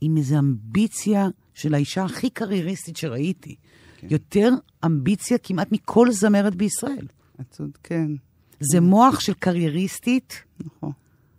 עם 0.00 0.16
איזו 0.16 0.38
אמביציה 0.38 1.28
של 1.54 1.74
האישה 1.74 2.04
הכי 2.04 2.30
קרייריסטית 2.30 2.96
שראיתי. 2.96 3.56
כן. 3.96 4.06
יותר 4.10 4.50
אמביציה 4.84 5.38
כמעט 5.38 5.72
מכל 5.72 6.10
זמרת 6.10 6.54
בישראל. 6.54 7.06
את 7.40 7.50
צודק, 7.50 7.78
כן. 7.82 8.08
זה 8.60 8.80
מוח 8.80 9.20
של 9.20 9.34
קרייריסטית, 9.34 10.42
נכון. 10.60 10.92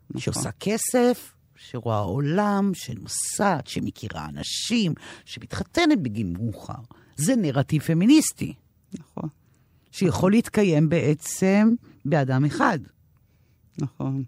נכון. 0.10 0.22
שעושה 0.22 0.52
כסף, 0.52 1.34
שרואה 1.70 2.00
עולם, 2.00 2.72
שנוסעת, 2.74 3.68
שמכירה 3.68 4.26
אנשים, 4.30 4.94
שמתחתנת 5.26 6.02
בגיל 6.02 6.28
מאוחר. 6.28 6.82
זה 7.16 7.36
נרטיב 7.36 7.82
פמיניסטי. 7.82 8.54
נכון. 9.00 9.30
שיכול 9.92 10.32
להתקיים 10.32 10.90
בעצם 10.90 11.74
באדם 12.06 12.46
אחד. 12.46 12.80
נכון. 13.78 14.24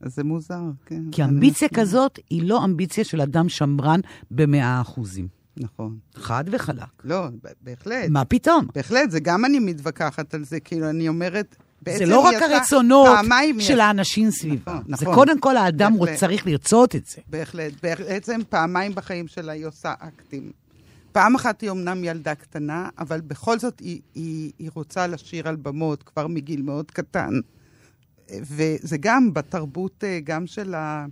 אז 0.00 0.14
זה 0.14 0.24
מוזר, 0.24 0.62
כן. 0.86 1.02
כי 1.12 1.24
אמביציה 1.24 1.68
כזאת 1.74 2.18
היא 2.30 2.42
לא 2.48 2.64
אמביציה 2.64 3.04
של 3.04 3.20
אדם 3.20 3.48
שמרן 3.48 4.00
במאה 4.30 4.80
אחוזים. 4.80 5.28
נכון. 5.56 5.98
חד 6.14 6.44
וחלק. 6.50 7.04
לא, 7.04 7.28
בהחלט. 7.60 8.08
מה 8.10 8.24
פתאום? 8.24 8.66
בהחלט, 8.74 9.10
זה 9.10 9.20
גם 9.20 9.44
אני 9.44 9.58
מתווכחת 9.58 10.34
על 10.34 10.44
זה, 10.44 10.60
כאילו, 10.60 10.90
אני 10.90 11.08
אומרת... 11.08 11.56
זה 11.98 12.06
לא 12.06 12.20
רק 12.20 12.42
הרצונות 12.42 13.18
של 13.58 13.80
האנשים 13.80 14.30
סביבה. 14.30 14.72
נכון, 14.72 14.84
נכון. 14.88 14.96
זה 14.96 15.04
קודם 15.14 15.40
כל 15.40 15.56
האדם 15.56 15.92
צריך 16.16 16.46
לרצות 16.46 16.94
את 16.94 17.06
זה. 17.06 17.22
בהחלט. 17.30 17.72
בעצם 17.82 18.40
פעמיים 18.48 18.94
בחיים 18.94 19.28
שלה 19.28 19.52
היא 19.52 19.66
עושה 19.66 19.94
אקטים. 19.98 20.52
פעם 21.12 21.34
אחת 21.34 21.60
היא 21.60 21.70
אמנם 21.70 22.04
ילדה 22.04 22.34
קטנה, 22.34 22.88
אבל 22.98 23.20
בכל 23.20 23.58
זאת 23.58 23.80
היא, 23.80 24.00
היא, 24.14 24.52
היא 24.58 24.70
רוצה 24.74 25.06
לשיר 25.06 25.48
על 25.48 25.56
במות 25.56 26.02
כבר 26.02 26.26
מגיל 26.26 26.62
מאוד 26.62 26.90
קטן. 26.90 27.30
וזה 28.30 28.96
גם 29.00 29.34
בתרבות, 29.34 30.04
אה, 30.04 30.20
גם 30.24 30.46
של 30.46 30.74
ה... 30.74 31.06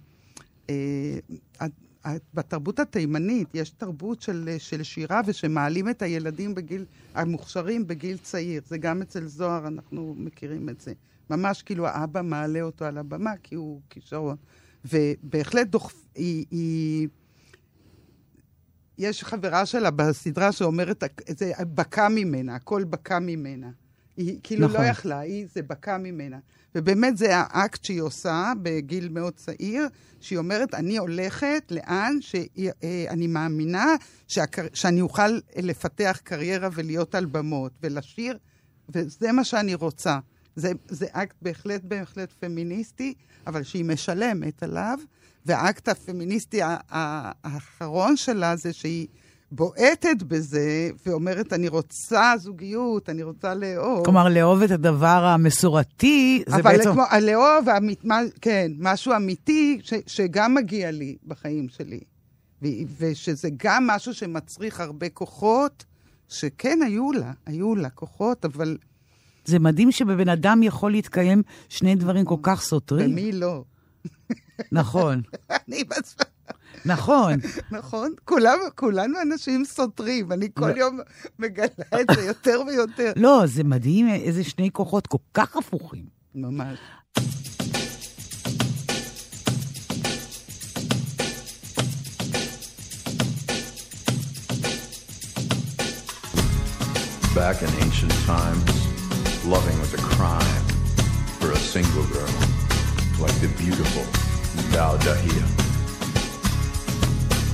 בתרבות 2.35 2.81
התימנית 2.81 3.49
יש 3.55 3.71
תרבות 3.71 4.23
של, 4.23 4.57
של 4.59 4.83
שירה 4.83 5.21
ושמעלים 5.27 5.89
את 5.89 6.03
הילדים 6.03 6.55
בגיל, 6.55 6.85
המוכשרים 7.15 7.87
בגיל 7.87 8.17
צעיר. 8.17 8.63
זה 8.67 8.79
גם 8.79 9.03
אצל 9.03 9.27
זוהר, 9.27 9.67
אנחנו 9.67 10.15
מכירים 10.19 10.69
את 10.69 10.81
זה. 10.81 10.93
ממש 11.31 11.63
כאילו 11.63 11.87
האבא 11.87 12.23
מעלה 12.23 12.63
אותו 12.63 12.85
על 12.85 12.99
הבמה 12.99 13.33
כי 13.43 13.55
הוא 13.55 13.81
כישרון. 13.91 14.37
ובהחלט 14.85 15.67
דוחף, 15.67 16.05
היא, 16.15 16.47
היא... 16.51 17.09
יש 18.99 19.25
חברה 19.25 19.67
שלה 19.67 19.91
בסדרה 19.91 20.53
שאומרת, 20.53 21.05
זה 21.29 21.53
בקע 21.75 22.09
ממנה, 22.09 22.55
הכל 22.55 22.85
בקע 22.85 23.19
ממנה. 23.19 23.71
היא 24.17 24.39
כאילו 24.43 24.61
לא 24.61 24.69
נכון. 24.69 24.81
לא 24.81 24.87
יכלה, 24.87 25.19
היא, 25.19 25.47
זה 25.55 25.63
בקע 25.63 25.99
ממנה. 25.99 26.39
ובאמת 26.75 27.17
זה 27.17 27.37
האקט 27.37 27.85
שהיא 27.85 28.01
עושה 28.01 28.53
בגיל 28.63 29.09
מאוד 29.09 29.35
צעיר, 29.35 29.89
שהיא 30.21 30.39
אומרת, 30.39 30.75
אני 30.75 30.97
הולכת 30.97 31.63
לאן 31.71 32.19
שאני 32.21 33.27
אה, 33.27 33.29
מאמינה 33.29 33.87
שהקר... 34.29 34.67
שאני 34.75 35.01
אוכל 35.01 35.39
לפתח 35.57 36.21
קריירה 36.25 36.69
ולהיות 36.73 37.15
על 37.15 37.25
במות 37.25 37.73
ולשיר, 37.83 38.39
וזה 38.89 39.33
מה 39.33 39.45
שאני 39.45 39.75
רוצה. 39.75 40.19
זה, 40.57 40.73
זה 40.89 41.07
אקט 41.13 41.37
בהחלט 41.43 41.83
בהחלט 41.85 42.33
פמיניסטי, 42.41 43.15
אבל 43.47 43.63
שהיא 43.63 43.85
משלמת 43.85 44.63
עליו, 44.63 44.99
והאקט 45.47 45.89
הפמיניסטי 45.89 46.61
האחרון 46.63 48.17
שלה 48.17 48.57
זה 48.57 48.73
שהיא 48.73 49.07
בועטת 49.55 50.23
בזה 50.23 50.91
ואומרת, 51.07 51.53
אני 51.53 51.69
רוצה 51.69 52.35
זוגיות, 52.39 53.09
אני 53.09 53.23
רוצה 53.23 53.55
לאהוב. 53.55 54.05
כלומר, 54.05 54.29
לאהוב 54.29 54.63
את 54.63 54.71
הדבר 54.71 55.25
המסורתי, 55.25 56.43
זה 56.47 56.63
בעצם... 56.63 56.91
אבל 56.91 56.93
כמו, 56.93 57.21
לאהוב, 57.21 57.67
מה, 58.05 58.21
כן, 58.41 58.73
משהו 58.79 59.17
אמיתי 59.17 59.79
ש, 59.83 59.95
שגם 60.07 60.55
מגיע 60.55 60.91
לי 60.91 61.17
בחיים 61.27 61.69
שלי. 61.69 62.01
ו, 62.63 62.67
ושזה 62.99 63.49
גם 63.57 63.87
משהו 63.87 64.15
שמצריך 64.15 64.81
הרבה 64.81 65.09
כוחות, 65.09 65.85
שכן, 66.29 66.79
היו 66.85 67.13
לה, 67.13 67.33
היו 67.47 67.75
לה 67.75 67.91
כוחות, 67.91 68.45
אבל... 68.45 68.77
זה 69.45 69.59
מדהים 69.59 69.93
שבבן 69.93 70.29
אדם 70.29 70.63
יכול 70.63 70.93
להתקיים 70.93 71.43
שני 71.69 71.95
דברים 71.95 72.25
כל 72.25 72.37
כך 72.43 72.63
סותרים. 72.63 73.11
ומי 73.11 73.33
לא? 73.33 73.65
נכון. 74.73 75.23
אני 75.69 75.85
בעצמי... 75.85 76.32
נכון. 76.85 77.35
נכון? 77.71 78.13
כולם, 78.25 78.59
כולנו 78.75 79.19
אנשים 79.23 79.65
סותרים, 79.65 80.33
אני 80.33 80.49
כל 80.55 80.69
לא. 80.69 80.77
יום 80.77 81.01
מגלה 81.39 81.67
את 82.01 82.07
זה 82.15 82.23
יותר 82.23 82.63
ויותר. 82.67 83.13
לא, 83.17 83.43
זה 83.47 83.65
מדהים 83.65 84.09
איזה 84.09 84.45
שני 84.45 84.71
כוחות 84.73 85.07
כל 85.07 85.19
כך 85.35 85.57
הפוכים. 85.57 86.05
ממש. 86.35 86.79
Back 97.35 97.63
in 97.63 97.73
ancient 97.87 98.13
times, 98.27 98.71
loving 99.47 99.79
was 99.81 99.95
a 99.95 100.03
crime 100.13 100.65
for 101.41 101.51
a 101.51 101.57
single 101.57 102.05
girl, 102.05 102.37
like 103.19 103.37
the 103.41 103.49
beautiful 103.57 104.05
Dao 104.71 104.99
Dahia. 104.99 105.62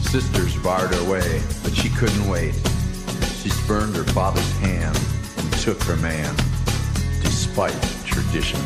Sisters 0.08 0.56
barred 0.56 0.94
her 0.94 1.04
way, 1.04 1.42
but 1.62 1.76
she 1.76 1.90
couldn't 1.90 2.26
wait. 2.28 2.54
She 3.42 3.50
spurned 3.50 3.94
her 3.94 4.04
father's 4.04 4.50
hand 4.52 4.98
and 5.36 5.52
took 5.60 5.82
her 5.82 5.96
man, 5.96 6.34
despite 7.20 7.76
tradition. 8.06 8.58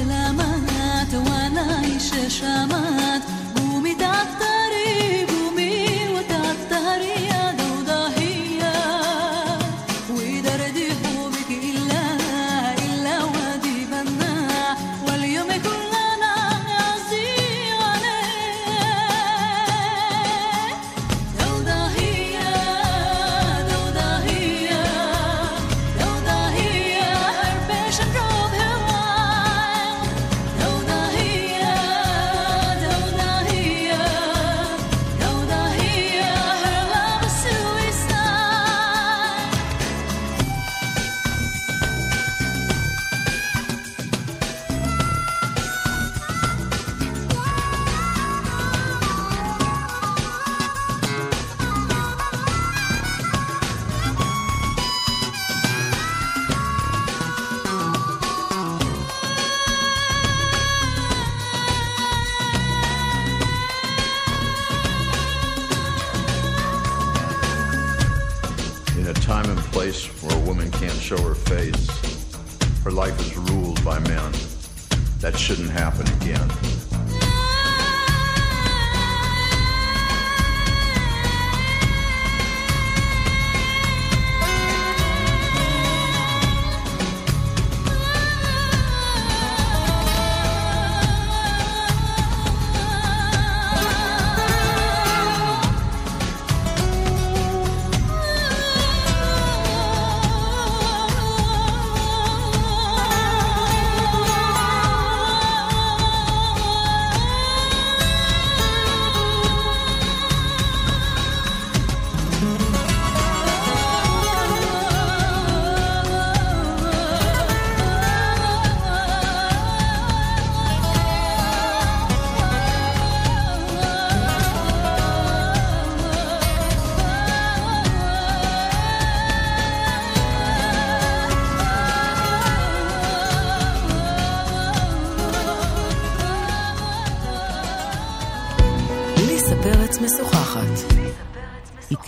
لامت 0.08 1.14
وانا 1.14 1.86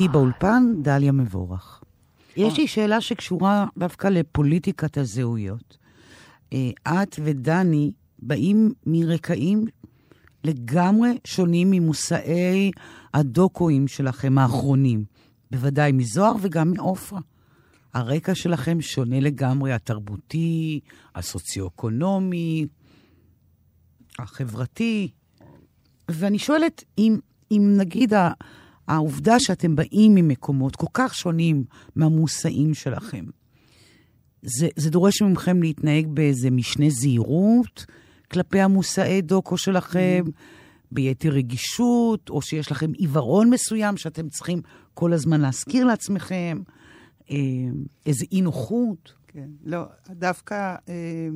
איתי 0.04 0.13
באולפן 0.13 0.74
דליה 0.82 1.12
מבורך. 1.12 1.84
יש 2.38 2.58
לי 2.58 2.68
שאלה 2.68 3.02
שקשורה 3.02 3.68
דווקא 3.78 4.08
לפוליטיקת 4.08 4.98
הזהויות. 4.98 5.78
אה, 6.54 6.70
את 7.04 7.20
ודני 7.24 7.92
באים 8.20 8.74
מרקעים 8.86 9.66
לגמרי 10.44 11.18
שונים 11.26 11.72
ממושאי 11.72 12.72
הדוקואים 13.13 13.88
שלכם 13.88 14.38
האחרונים. 14.38 15.06
בוודאי 15.52 15.92
מזוהר 15.92 16.36
וגם 16.42 16.72
מעופרה. 16.72 17.20
הרקע 17.94 18.36
שלכם 18.36 18.82
שונה 18.82 19.20
לגמרי, 19.20 19.74
התרבותי, 19.74 20.80
הסוציו-אקונומי, 21.16 22.66
החברתי. 24.20 25.12
ואני 26.12 26.39
שואלת, 26.39 26.84
אם, 26.98 27.20
אם 27.52 27.74
נגיד 27.78 28.13
העובדה 28.88 29.39
שאתם 29.39 29.76
באים 29.76 30.15
ממקומות 30.15 30.76
כל 30.76 30.88
כך 30.93 31.15
שונים 31.15 31.63
מהמושאים 31.96 32.74
שלכם, 32.74 33.26
זה, 34.41 34.67
זה 34.76 34.89
דורש 34.89 35.22
ממכם 35.22 35.63
להתנהג 35.63 36.08
באיזה 36.08 36.52
משנה 36.52 36.89
זהירות 36.89 37.86
כלפי 38.32 38.60
המושאי 38.60 39.22
דוקו 39.22 39.58
שלכם, 39.58 40.24
ביתר 40.91 41.30
רגישות, 41.30 42.30
או 42.30 42.41
שיש 42.41 42.72
לכם 42.72 42.91
עיוורון 42.91 43.50
מסוים 43.50 43.98
שאתם 43.98 44.30
צריכים 44.30 44.62
כל 44.93 45.13
הזמן 45.13 45.41
להזכיר 45.41 45.86
לעצמכם, 45.86 46.62
אה, 47.32 47.36
איזה 48.06 48.26
אי 48.32 48.41
נוחות. 48.41 49.13
כן, 49.28 49.50
לא, 49.63 49.84
דווקא 50.10 50.76
אה, 50.89 51.30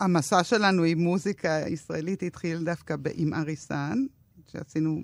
המסע 0.00 0.44
שלנו 0.44 0.82
עם 0.82 0.98
מוזיקה 0.98 1.60
ישראלית 1.68 2.22
התחיל 2.22 2.64
דווקא 2.64 2.94
עם 3.14 3.34
אריסן, 3.34 3.98
שעשינו 4.52 5.02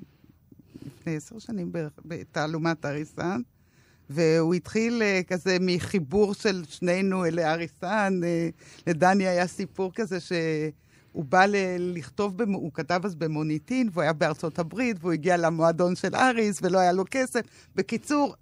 לפני 0.87 1.17
עשר 1.17 1.39
שנים 1.39 1.73
בערך 1.73 1.93
בתעלומת 2.05 2.85
אריסן, 2.85 3.41
והוא 4.11 4.55
התחיל 4.55 5.03
אה, 5.03 5.21
כזה 5.27 5.57
מחיבור 5.61 6.35
של 6.35 6.63
שנינו 6.69 7.25
אל 7.25 7.41
אריסן. 7.41 8.21
אה, 8.25 8.49
לדני 8.87 9.27
היה 9.27 9.47
סיפור 9.47 9.93
כזה 9.95 10.21
ש... 10.21 10.33
הוא 11.13 11.25
בא 11.25 11.47
ל- 11.47 11.57
לכתוב, 11.79 12.39
במו, 12.39 12.59
הוא 12.59 12.71
כתב 12.75 13.01
אז 13.05 13.15
במוניטין, 13.15 13.89
והוא 13.93 14.03
היה 14.03 14.13
בארצות 14.13 14.59
הברית, 14.59 14.97
והוא 15.01 15.13
הגיע 15.13 15.37
למועדון 15.37 15.97
של 15.97 16.15
אריס, 16.15 16.59
ולא 16.63 16.79
היה 16.79 16.93
לו 16.93 17.05
כסף. 17.11 17.41
בקיצור, 17.75 18.35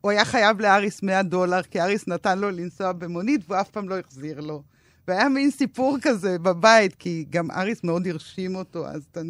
הוא 0.00 0.10
היה 0.10 0.24
חייב 0.24 0.60
לאריס 0.60 1.02
100 1.02 1.22
דולר, 1.22 1.62
כי 1.62 1.80
אריס 1.80 2.08
נתן 2.08 2.38
לו 2.38 2.50
לנסוע 2.50 2.92
במונית, 2.92 3.40
והוא 3.48 3.60
אף 3.60 3.70
פעם 3.70 3.88
לא 3.88 3.98
החזיר 3.98 4.40
לו. 4.40 4.62
והיה 5.08 5.28
מין 5.28 5.50
סיפור 5.50 5.96
כזה 6.02 6.38
בבית, 6.38 6.94
כי 6.94 7.24
גם 7.30 7.50
אריס 7.50 7.84
מאוד 7.84 8.06
הרשים 8.06 8.54
אותו, 8.56 8.86
אז... 8.86 9.02
אתה- 9.10 9.20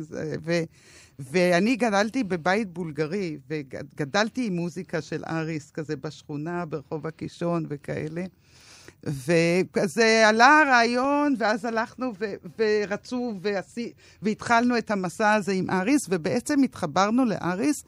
ו, 0.43 0.53
ואני 1.19 1.77
גדלתי 1.77 2.25
בבית 2.25 2.73
בולגרי, 2.73 3.39
וגדלתי 3.49 4.47
עם 4.47 4.57
מוזיקה 4.57 5.03
של 5.03 5.23
אריס, 5.29 5.71
כזה 5.71 5.97
בשכונה, 5.97 6.65
ברחוב 6.67 7.07
הקישון 7.07 7.67
וכאלה. 7.69 8.25
וכזה 9.05 10.29
עלה 10.29 10.61
הרעיון, 10.61 11.35
ואז 11.39 11.65
הלכנו 11.65 12.13
ו- 12.19 12.35
ורצו 12.59 13.35
ועשי, 13.43 13.93
והתחלנו 14.23 14.79
את 14.79 14.91
המסע 14.91 15.33
הזה 15.35 15.53
עם 15.53 15.71
אריס, 15.71 16.07
ובעצם 16.09 16.63
התחברנו 16.63 17.25
לאריס 17.25 17.85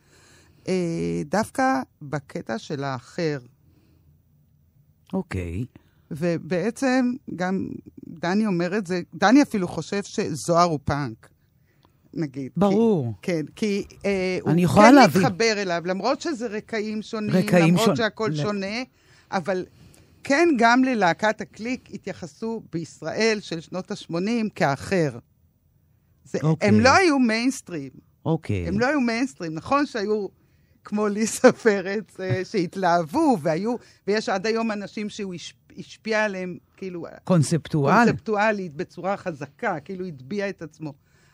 אה, 0.68 1.23
דווקא 1.25 1.83
בקטע 2.03 2.59
של 2.59 2.85
האחר. 2.85 3.38
אוקיי. 5.12 5.64
ובעצם 6.16 7.12
גם 7.37 7.68
דני 8.09 8.46
אומר 8.46 8.79
את 8.79 8.87
זה, 8.87 9.01
דני 9.14 9.42
אפילו 9.42 9.68
חושב 9.68 10.03
שזוהר 10.03 10.64
הוא 10.68 10.79
פאנק, 10.85 11.29
נגיד. 12.14 12.53
ברור. 12.57 13.12
כי, 13.22 13.33
כן, 13.33 13.42
כי 13.57 13.85
אה, 14.05 14.38
הוא 14.42 14.53
כן 14.75 14.94
להבין. 14.94 15.22
מתחבר 15.22 15.53
אליו, 15.57 15.83
למרות 15.85 16.20
שזה 16.20 16.46
רקעים 16.46 17.03
שונים, 17.03 17.31
רקעים 17.31 17.64
למרות 17.68 17.81
שונים. 17.85 17.96
שהכל 17.96 18.31
ל- 18.33 18.37
שונה, 18.37 18.83
אבל 19.33 19.64
כן, 20.25 20.48
גם 20.59 20.85
ללהקת 20.85 21.40
הקליק 21.40 21.88
התייחסו 21.94 22.62
בישראל 22.72 23.38
של 23.40 23.61
שנות 23.61 23.90
ה-80 23.90 24.16
כאחר. 24.55 25.18
זה, 26.25 26.38
אוקיי. 26.42 26.68
הם 26.68 26.81
לא 26.81 26.88
היו 26.96 27.18
מיינסטרים. 27.18 27.90
אוקיי. 28.27 28.68
הם 28.68 28.81
לא 28.81 28.87
היו 28.87 29.01
מיינסטרים. 29.01 29.55
נכון 29.55 29.87
שהיו 29.87 30.27
כמו 30.85 31.09
ליסה 31.09 31.53
פרץ 31.53 32.20
אה, 32.20 32.42
שהתלהבו, 32.44 33.37
והיו, 33.42 33.75
ויש 34.07 34.29
עד 34.29 34.46
היום 34.46 34.72
אנשים 34.72 35.09
שהוא 35.09 35.35
הש- 35.35 35.55
השפיע 35.78 36.24
עליהם, 36.24 36.56
כאילו, 36.76 37.06
קונספטואל. 37.24 37.94
קונספטואלית, 37.94 38.74
בצורה 38.74 39.16
חזקה, 39.16 39.80
כאילו 39.80 40.06
הטביע 40.06 40.48
את 40.48 40.62
עצמו. 40.62 40.92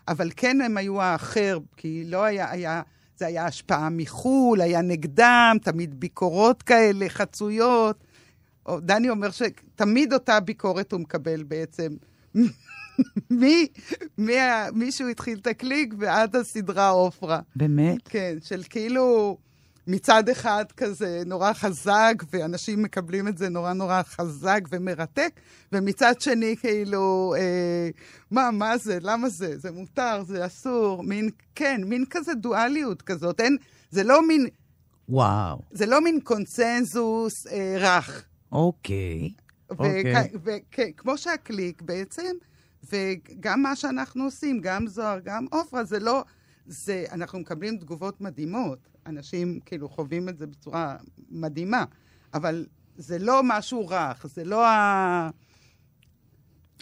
אבל 0.09 0.31
כן 0.37 0.61
הם 0.61 0.77
היו 0.77 1.03
האחר, 1.03 1.59
כי 1.77 2.05
לא 2.07 2.25
היה, 2.25 2.51
היה, 2.51 2.83
זה 3.17 3.27
היה 3.27 3.47
השפעה 3.47 3.89
מחו"ל, 3.91 4.61
היה 4.61 4.83
נגדם, 4.83 5.57
תמיד 5.63 6.01
ביקורות 6.01 6.63
כאלה, 6.63 7.09
חצויות. 7.09 8.05
או, 8.67 8.81
דני 8.81 9.11
אומר 9.11 9.29
שתמיד 9.31 10.13
אותה 10.13 10.41
ביקורת 10.41 10.93
הוא 10.93 11.01
מקבל 11.01 11.43
בעצם. 11.43 11.93
מי, 13.31 13.67
מי, 14.19 14.37
מישהו 14.73 15.09
התחיל 15.09 15.39
את 15.39 15.47
הקליק 15.47 15.95
ועד 15.99 16.37
הסדרה 16.37 16.89
עופרה. 16.89 17.41
באמת? 17.57 18.09
כן, 18.09 18.37
של 18.43 18.63
כאילו 18.71 19.39
מצד 19.89 20.29
אחד 20.29 20.65
כזה 20.77 21.23
נורא 21.27 21.53
חזק, 21.53 22.15
ואנשים 22.31 22.83
מקבלים 22.83 23.29
את 23.29 23.39
זה 23.39 23.49
נורא 23.49 23.73
נורא 23.73 24.03
חזק 24.03 24.61
ומרתק, 24.71 25.41
ומצד 25.73 26.21
שני 26.21 26.57
כאילו, 26.57 27.35
אה, 27.39 27.89
מה, 28.31 28.51
מה 28.51 28.79
זה, 28.79 28.99
למה 29.01 29.29
זה, 29.29 29.59
זה 29.59 29.71
מותר, 29.71 30.23
זה 30.23 30.47
אסור, 30.47 31.03
מין, 31.03 31.31
כן, 31.55 31.81
מין 31.85 32.05
כזה 32.11 32.35
דואליות 32.35 33.03
כזאת, 33.03 33.41
אין, 33.41 33.57
זה 33.91 34.05
לא 34.05 34.27
מין, 34.27 34.47
וואו. 35.09 35.59
זה 35.71 35.87
לא 35.87 36.01
מין 36.01 36.21
קונצנזוס 36.21 37.47
אה, 37.47 37.77
רך. 37.79 38.25
אוקיי. 38.53 39.33
אוקיי. 39.71 40.29
וכמו 40.43 41.19
שהקליק 41.19 41.83
בעצם, 41.83 42.33
וגם 42.93 43.63
מה 43.63 43.77
שאנחנו 43.77 44.25
עושים, 44.25 44.61
גם 44.61 44.87
זוהר, 44.87 45.19
גם 45.25 45.47
עופרה, 45.51 45.85
זה 45.85 45.99
לא... 45.99 46.25
זה, 46.67 47.05
אנחנו 47.13 47.39
מקבלים 47.39 47.77
תגובות 47.77 48.21
מדהימות. 48.21 48.88
אנשים 49.09 49.61
כאילו 49.67 49.89
חווים 49.89 50.29
את 50.29 50.39
זה 50.39 50.47
בצורה 50.47 50.97
מדהימה, 51.31 51.85
אבל 52.35 52.67
זה 52.97 53.19
לא 53.19 53.41
משהו 53.45 53.89
רך, 53.89 54.27
זה 54.27 54.45
לא 54.45 54.67
ה... 54.67 55.31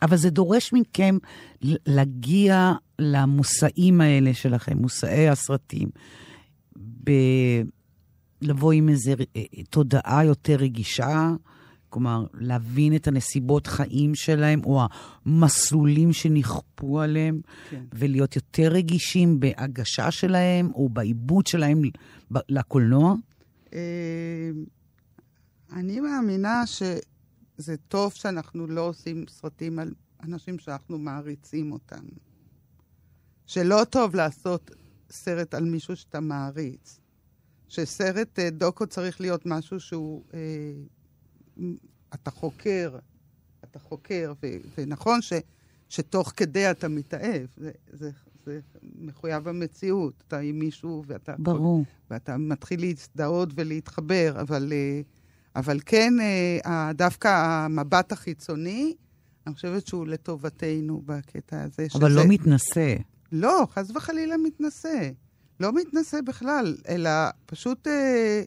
אבל 0.03 0.17
זה 0.17 0.31
דורש 0.31 0.73
מכם 0.73 1.19
להגיע 1.63 2.73
למושאים 2.99 4.01
האלה 4.01 4.35
שלכם, 4.35 4.79
מושאי 4.79 5.29
הסרטים, 5.29 5.89
ב... 7.05 7.11
לבוא 8.43 8.73
עם 8.73 8.89
איזו 8.89 9.13
תודעה 9.71 10.25
יותר 10.25 10.57
רגישה, 10.57 11.31
כלומר, 11.97 12.27
להבין 12.35 12.97
את 12.97 13.09
הנסיבות 13.09 13.67
חיים 13.67 14.15
שלהם, 14.15 14.61
או 14.65 14.83
המסלולים 15.27 16.13
שנכפו 16.13 17.01
עליהם, 17.01 17.41
כן. 17.71 17.85
ולהיות 17.93 18.37
יותר 18.37 18.69
רגישים 18.69 19.41
בהגשה 19.41 20.11
שלהם, 20.11 20.71
או 20.75 20.89
בעיבוד 20.89 21.47
שלהם 21.47 21.83
לקולנוע. 22.31 23.15
אה, 23.73 24.51
אני 25.73 26.01
מאמינה 26.01 26.67
שזה 26.67 27.77
טוב 27.89 28.13
שאנחנו 28.13 28.67
לא 28.67 28.81
עושים 28.81 29.25
סרטים 29.29 29.79
על 29.79 29.95
אנשים 30.23 30.59
שאנחנו 30.59 30.99
מעריצים 30.99 31.73
אותם. 31.73 32.05
שלא 33.47 33.85
טוב 33.91 34.15
לעשות 34.15 34.71
סרט 35.11 35.55
על 35.55 35.65
מישהו 35.65 35.97
שאתה 35.97 36.21
מעריץ. 36.21 37.01
שסרט 37.69 38.39
אה, 38.39 38.51
דוקו 38.51 38.87
צריך 38.87 39.21
להיות 39.21 39.47
משהו 39.47 39.81
שהוא... 39.81 40.25
אה, 40.35 40.41
אתה 42.15 42.31
חוקר, 42.31 42.97
אתה 43.65 43.79
חוקר, 43.79 44.33
ו- 44.43 44.47
ונכון 44.79 45.23
ש, 45.23 45.33
שתוך 45.89 46.33
כדי 46.37 46.71
אתה 46.71 46.89
מתאהב. 46.89 47.47
זה, 47.57 47.71
זה, 47.93 48.11
זה 48.47 48.61
מחויב 48.99 49.49
המציאות. 49.49 50.23
אתה 50.29 50.39
עם 50.39 50.59
מישהו 50.59 51.03
ואתה... 51.07 51.35
ברור. 51.39 51.85
ואתה 52.11 52.37
מתחיל 52.37 52.81
להזדהות 52.81 53.49
ולהתחבר, 53.55 54.37
אבל, 54.41 54.73
אה, 54.73 55.01
אבל 55.57 55.81
כן, 55.87 56.15
אה, 56.67 56.91
דווקא 56.95 57.29
המבט 57.29 58.13
החיצוני, 58.13 58.95
אני 59.47 59.55
חושבת 59.55 59.87
שהוא 59.87 60.07
לטובתנו 60.07 61.03
בקטע 61.07 61.63
הזה. 61.63 61.87
אבל 61.95 62.09
שזה- 62.11 62.17
לא 62.21 62.25
מתנשא. 62.29 62.97
לא, 63.33 63.67
חס 63.71 63.91
וחלילה 63.91 64.37
מתנשא. 64.37 65.11
לא 65.61 65.73
מתנשא 65.73 66.21
בכלל, 66.21 66.77
אלא 66.89 67.11
פשוט 67.47 67.87
אה, 67.87 68.43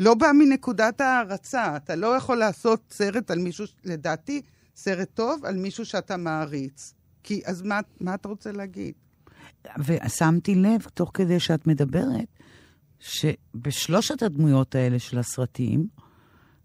לא 0.00 0.14
בא 0.14 0.26
מנקודת 0.34 1.00
הערצה. 1.00 1.76
אתה 1.76 1.96
לא 1.96 2.06
יכול 2.06 2.36
לעשות 2.36 2.80
סרט 2.90 3.30
על 3.30 3.38
מישהו, 3.38 3.64
לדעתי, 3.84 4.42
סרט 4.76 5.08
טוב 5.14 5.44
על 5.44 5.56
מישהו 5.56 5.84
שאתה 5.84 6.16
מעריץ. 6.16 6.94
כי 7.22 7.42
אז 7.44 7.62
מה, 7.62 7.80
מה 8.00 8.14
אתה 8.14 8.28
רוצה 8.28 8.52
להגיד? 8.52 8.94
ושמתי 9.78 10.54
לב, 10.54 10.82
תוך 10.94 11.10
כדי 11.14 11.40
שאת 11.40 11.66
מדברת, 11.66 12.28
שבשלושת 12.98 14.22
הדמויות 14.22 14.74
האלה 14.74 14.98
של 14.98 15.18
הסרטים, 15.18 15.86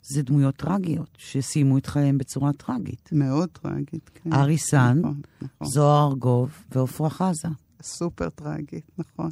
זה 0.01 0.21
דמויות 0.21 0.55
טרגיות, 0.55 1.09
שסיימו 1.17 1.77
את 1.77 1.85
חייהם 1.85 2.17
בצורה 2.17 2.53
טרגית. 2.53 3.09
מאוד 3.11 3.49
טרגית, 3.49 4.09
כן. 4.13 4.33
ארי 4.33 4.57
סן, 4.57 4.97
נכון, 4.99 5.21
נכון. 5.41 5.67
זוהר 5.67 6.07
ארגוב 6.07 6.49
ועפרה 6.71 7.09
חזה. 7.09 7.47
סופר 7.81 8.29
טרגית, 8.29 8.91
נכון. 8.97 9.29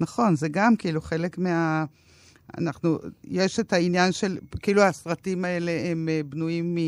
נכון, 0.00 0.36
זה 0.36 0.48
גם 0.48 0.76
כאילו 0.76 1.00
חלק 1.00 1.38
מה... 1.38 1.84
אנחנו, 2.58 2.98
יש 3.24 3.60
את 3.60 3.72
העניין 3.72 4.12
של, 4.12 4.38
כאילו 4.62 4.82
הסרטים 4.82 5.44
האלה 5.44 5.72
הם 5.90 6.08
אה, 6.08 6.20
בנויים 6.28 6.74
מ, 6.74 6.78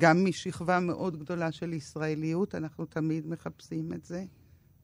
גם 0.00 0.24
משכבה 0.24 0.80
מאוד 0.80 1.16
גדולה 1.16 1.52
של 1.52 1.72
ישראליות, 1.72 2.54
אנחנו 2.54 2.84
תמיד 2.84 3.26
מחפשים 3.26 3.92
את 3.92 4.04
זה, 4.04 4.24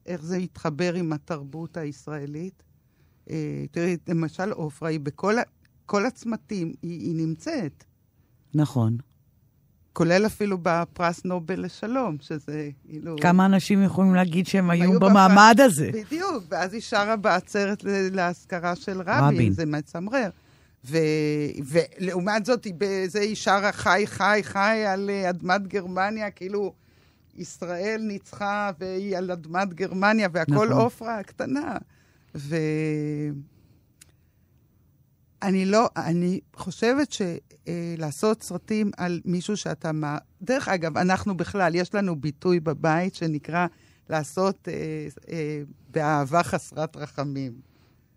איך 0.05 0.21
זה 0.23 0.37
יתחבר 0.37 0.93
עם 0.93 1.13
התרבות 1.13 1.77
הישראלית. 1.77 2.63
אה, 3.29 3.65
תראי, 3.71 3.97
למשל 4.07 4.51
עופרה 4.51 4.89
היא 4.89 4.99
בכל 4.99 5.35
כל 5.85 6.05
הצמתים, 6.05 6.73
היא, 6.81 6.99
היא 6.99 7.15
נמצאת, 7.15 7.83
נכון. 8.55 8.97
כולל 9.93 10.25
אפילו 10.25 10.57
בפרס 10.61 11.25
נובל 11.25 11.65
לשלום, 11.65 12.17
שזה 12.21 12.69
כאילו... 12.87 13.15
כמה 13.21 13.45
אנשים 13.45 13.83
יכולים 13.83 14.15
להגיד 14.15 14.47
שהם 14.47 14.69
היו 14.69 14.91
היו 14.91 14.99
במעמד 14.99 15.55
הזה? 15.59 15.89
בדיוק, 15.93 16.43
ואז 16.49 16.73
היא 16.73 16.81
שרה 16.81 17.15
בעצרת 17.15 17.83
ל- 17.83 18.15
להזכרה 18.15 18.75
של 18.75 19.01
רבין, 19.01 19.35
רבין. 19.35 19.53
זה 19.53 19.65
מצמרר. 19.65 20.29
ו- 20.85 20.97
ולעומת 21.65 22.45
זאת, 22.45 22.63
היא 22.65 22.73
בזה 22.77 23.19
היא 23.19 23.35
שרה 23.35 23.71
חי, 23.71 24.03
חי, 24.05 24.39
חי 24.43 24.83
על 24.87 25.09
אה, 25.09 25.29
אדמת 25.29 25.67
גרמניה, 25.67 26.31
כאילו 26.31 26.73
ישראל 27.37 28.01
ניצחה 28.07 28.71
והיא 28.79 29.17
על 29.17 29.31
אדמת 29.31 29.73
גרמניה, 29.73 30.27
והכל 30.31 30.51
נכון. 30.51 30.71
עופרה 30.71 31.19
הקטנה. 31.19 31.77
ו... 32.35 32.55
אני 35.43 35.65
לא, 35.65 35.89
אני 35.97 36.39
חושבת 36.55 37.07
שלעשות 37.11 38.43
סרטים 38.43 38.91
על 38.97 39.21
מישהו 39.25 39.57
שאתה... 39.57 39.91
מה... 39.91 40.17
דרך 40.41 40.67
אגב, 40.67 40.97
אנחנו 40.97 41.37
בכלל, 41.37 41.75
יש 41.75 41.95
לנו 41.95 42.15
ביטוי 42.15 42.59
בבית 42.59 43.15
שנקרא 43.15 43.67
לעשות 44.09 44.67
אה, 44.67 44.73
אה, 45.31 45.61
באהבה 45.89 46.43
חסרת 46.43 46.97
רחמים. 46.97 47.53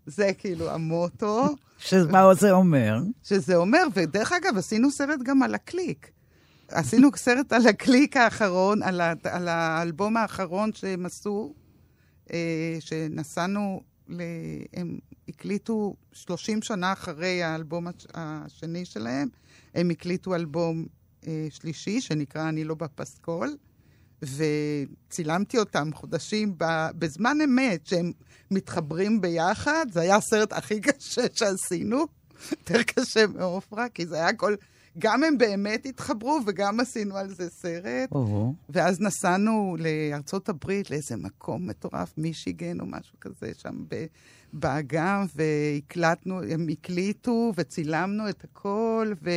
זה 0.06 0.30
כאילו 0.38 0.70
המוטו, 0.70 1.46
שמה 1.78 2.34
זה 2.34 2.52
אומר? 2.52 2.98
שזה 3.22 3.56
אומר, 3.56 3.82
ודרך 3.94 4.32
אגב, 4.32 4.56
עשינו 4.58 4.90
סרט 4.90 5.20
גם 5.24 5.42
על 5.42 5.54
הקליק. 5.54 6.10
עשינו 6.68 7.08
סרט 7.16 7.52
על 7.52 7.66
הקליק 7.66 8.16
האחרון, 8.16 8.82
על, 8.82 9.00
ה, 9.00 9.12
על 9.24 9.48
האלבום 9.48 10.16
האחרון 10.16 10.72
שהם 10.72 11.06
עשו, 11.06 11.54
אה, 12.32 12.76
שנסענו, 12.80 13.80
ל, 14.08 14.22
הם 14.74 14.98
הקליטו 15.36 15.94
30 16.12 16.62
שנה 16.62 16.92
אחרי 16.92 17.42
האלבום 17.42 17.86
הש- 17.86 18.06
השני 18.14 18.84
שלהם, 18.84 19.28
הם 19.74 19.90
הקליטו 19.90 20.34
אלבום 20.34 20.86
אה, 21.26 21.46
שלישי 21.50 22.00
שנקרא 22.00 22.48
אני 22.48 22.64
לא 22.64 22.74
בפסקול, 22.74 23.56
וצילמתי 24.22 25.58
אותם 25.58 25.90
חודשים 25.94 26.54
ב, 26.58 26.64
בזמן 26.98 27.38
אמת, 27.44 27.86
שהם 27.86 28.12
מתחברים 28.50 29.20
ביחד. 29.20 29.86
זה 29.92 30.00
היה 30.00 30.16
הסרט 30.16 30.52
הכי 30.52 30.80
קשה 30.80 31.22
שעשינו, 31.32 32.06
יותר 32.50 32.82
קשה 32.82 33.26
מעופרה, 33.26 33.88
כי 33.88 34.06
זה 34.06 34.16
היה 34.16 34.32
כל... 34.32 34.54
גם 34.98 35.24
הם 35.24 35.38
באמת 35.38 35.86
התחברו 35.86 36.40
וגם 36.46 36.80
עשינו 36.80 37.16
על 37.16 37.28
זה 37.28 37.50
סרט. 37.50 38.12
ואז 38.68 39.00
נסענו 39.00 39.76
לארצות 39.78 40.48
הברית, 40.48 40.90
לאיזה 40.90 41.16
מקום 41.16 41.66
מטורף, 41.66 42.12
מישיגן 42.18 42.80
או 42.80 42.86
משהו 42.86 43.20
כזה, 43.20 43.52
שם 43.58 43.84
ב- 43.88 44.06
באגם, 44.52 45.24
והקלטנו, 45.36 46.42
הם 46.42 46.66
הקליטו 46.70 47.52
וצילמנו 47.56 48.28
את 48.28 48.44
הכל, 48.44 49.12
ו... 49.22 49.30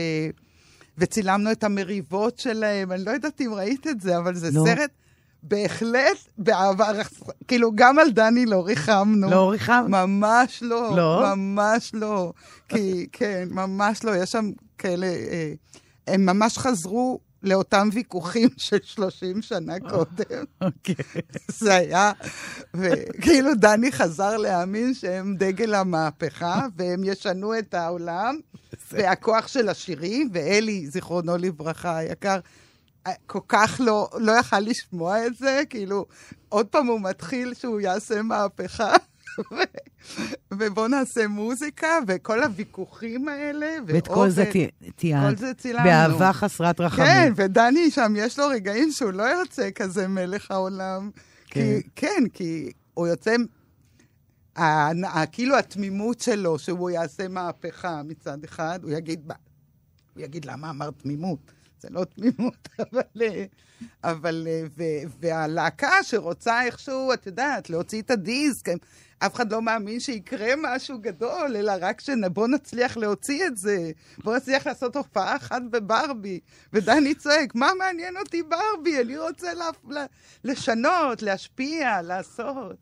וצילמנו 0.98 1.52
את 1.52 1.64
המריבות 1.64 2.38
שלהם. 2.40 2.92
אני 2.92 3.06
לא 3.06 3.12
יודעת 3.12 3.42
אם 3.42 3.54
ראית 3.54 3.88
את 3.88 4.02
זה, 4.02 4.18
אבל 4.18 4.36
זה 4.36 4.50
לא. 4.52 4.64
סרט 4.66 4.92
בהחלט 5.44 6.18
באהבה, 6.38 6.92
כאילו, 7.48 7.72
גם 7.76 8.00
על 8.00 8.12
דני 8.12 8.46
לא 8.46 8.66
ריחמנו. 8.66 9.30
לא 9.30 9.52
ריחמת? 9.52 9.90
ממש 9.90 10.64
לא. 10.64 10.94
לא? 10.98 11.36
ממש 11.36 11.92
לא. 11.94 12.34
כי, 12.70 13.08
כן, 13.12 13.48
ממש 13.52 14.04
לא. 14.04 14.16
יש 14.16 14.32
שם 14.32 14.52
כאלה... 14.78 15.08
אה, 15.08 15.54
הם 16.08 16.26
ממש 16.26 16.58
חזרו 16.58 17.20
לאותם 17.44 17.90
ויכוחים 17.94 18.50
של 18.58 18.78
30 18.84 19.42
שנה 19.42 19.80
קודם. 19.80 20.44
אוקיי. 20.62 20.96
זה 21.48 21.76
היה, 21.76 22.12
וכאילו 22.74 23.56
דני 23.56 23.92
חזר 23.92 24.38
להאמין 24.38 24.94
שהם 24.94 25.36
דגל 25.38 25.74
המהפכה, 25.74 26.66
והם 26.78 27.04
ישנו 27.04 27.58
את 27.60 27.74
העולם, 27.74 28.40
והכוח 28.92 29.48
של 29.48 29.70
השירים, 29.70 30.30
ואלי, 30.34 30.88
זיכרונו 30.88 31.38
לברכה, 31.38 31.98
היקר, 31.98 32.40
כל 33.26 33.40
כך 33.48 33.82
לא, 33.84 34.10
לא 34.20 34.32
יכל 34.32 34.60
לשמוע 34.60 35.28
את 35.28 35.36
זה, 35.36 35.62
כאילו, 35.70 36.06
עוד 36.50 36.68
פעם 36.68 36.88
הוא 36.88 37.02
מתחיל 37.02 37.54
שהוא 37.54 37.80
יעשה 37.82 38.22
מהפכה. 38.22 38.94
ובוא 40.54 40.88
נעשה 40.88 41.28
מוזיקה, 41.28 41.88
וכל 42.08 42.44
הוויכוחים 42.44 43.28
האלה, 43.28 43.68
ואת 43.88 44.08
כל 44.08 44.30
זה 44.30 44.44
ואוכל. 44.44 44.60
ת- 44.60 44.96
תיעד. 44.96 45.30
כל 45.30 45.38
זה 45.38 45.54
צילמנו. 45.54 45.86
באהבה 45.86 46.34
חסרת 46.34 46.80
רחמים. 46.82 47.06
כן, 47.08 47.32
ודני 47.36 47.92
שם, 47.92 48.14
יש 48.18 48.40
לו 48.40 48.48
רגעים 48.48 48.92
שהוא 48.92 49.12
לא 49.12 49.24
יוצא 49.24 49.70
כזה 49.76 50.08
מלך 50.08 50.52
העולם. 50.52 51.10
כן. 51.48 51.62
כי, 51.82 51.90
כן, 51.96 52.24
כי 52.34 52.72
הוא 52.94 53.08
יוצא... 53.08 53.36
ה- 54.56 54.92
כאילו 55.32 55.58
התמימות 55.58 56.20
שלו, 56.22 56.60
שהוא 56.60 56.90
יעשה 56.90 57.28
מהפכה 57.28 58.02
מצד 58.04 58.44
אחד, 58.44 58.80
הוא 58.84 58.92
יגיד? 58.92 59.32
הוא 60.16 60.24
יגיד, 60.24 60.46
למה 60.46 60.70
אמרת 60.70 60.94
תמימות? 61.02 61.52
זה 61.82 61.88
לא 61.92 62.04
תמימות, 62.04 62.70
אבל... 62.92 63.02
אה, 63.22 63.46
אבל... 64.04 64.48
אה, 64.50 64.64
ו- 64.78 64.84
והלהקה 65.22 66.04
שרוצה 66.04 66.64
איכשהו, 66.66 67.14
את 67.14 67.26
יודעת, 67.26 67.70
להוציא 67.70 68.02
את 68.02 68.12
הדיסק, 68.12 68.66
אף 69.20 69.36
אחד 69.36 69.52
לא 69.52 69.62
מאמין 69.62 70.00
שיקרה 70.00 70.48
משהו 70.64 71.00
גדול, 71.02 71.56
אלא 71.56 71.74
רק 71.82 72.02
שבוא 72.02 72.48
נצליח 72.48 72.98
להוציא 72.98 73.46
את 73.48 73.58
זה. 73.58 73.92
בוא 74.24 74.36
נצליח 74.38 74.68
לעשות 74.68 74.96
הופעה 74.96 75.36
אחת 75.36 75.62
בברבי. 75.72 76.40
ודני 76.74 77.16
צועק, 77.16 77.56
מה 77.56 77.70
מעניין 77.80 78.18
אותי 78.18 78.44
ברבי? 78.44 79.02
אני 79.02 79.18
רוצה 79.18 79.54
לה- 79.54 79.66
לה- 79.90 80.06
לשנות, 80.44 81.22
להשפיע, 81.22 82.02
לעשות. 82.02 82.76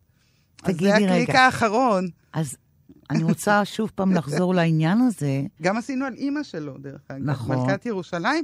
תגידי 0.58 0.94
אז 0.94 1.00
זה 1.00 1.06
הקליק 1.06 1.30
רגע. 1.30 1.40
האחרון. 1.42 2.08
אז 2.34 2.58
אני 3.10 3.24
רוצה 3.24 3.66
שוב 3.66 3.92
פעם 3.96 4.14
לחזור 4.14 4.56
לעניין 4.56 5.02
הזה. 5.02 5.42
גם 5.62 5.78
עשינו 5.78 6.06
על 6.06 6.14
אימא 6.14 6.44
שלו, 6.44 6.78
דרך 6.78 7.02
אגב. 7.08 7.20
נכון. 7.24 7.56
מלכת 7.68 7.86
ירושלים. 7.86 8.44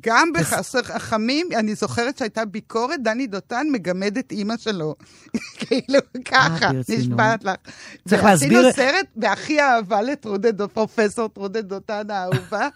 גם 0.00 0.28
בחסר 0.34 0.82
חכמים, 0.82 1.46
אני 1.58 1.74
זוכרת 1.74 2.18
שהייתה 2.18 2.44
ביקורת, 2.44 3.02
דני 3.02 3.26
דותן 3.26 3.66
מגמד 3.72 4.18
את 4.18 4.32
אימא 4.32 4.56
שלו. 4.56 4.94
כאילו, 5.60 5.98
ככה, 6.24 6.72
ברצינות? 6.72 7.00
נשבעת 7.00 7.44
לך. 7.44 7.54
צריך 8.08 8.22
ועשינו 8.24 8.54
להסביר- 8.62 8.72
סרט 8.72 9.06
בהכי 9.16 9.60
אהבה 9.60 10.02
לטרודד, 10.02 10.66
פרופסור 10.66 11.28
טרודד 11.28 11.68
דותן 11.68 12.10
האהובה, 12.10 12.68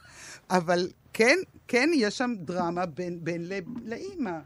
אבל 0.51 0.89
כן, 1.13 1.37
כן, 1.69 1.89
יש 1.95 2.19
שם 2.19 2.35
דרמה 2.39 2.87
בין, 2.87 3.19
בין 3.23 3.49
לאימא. 3.85 4.39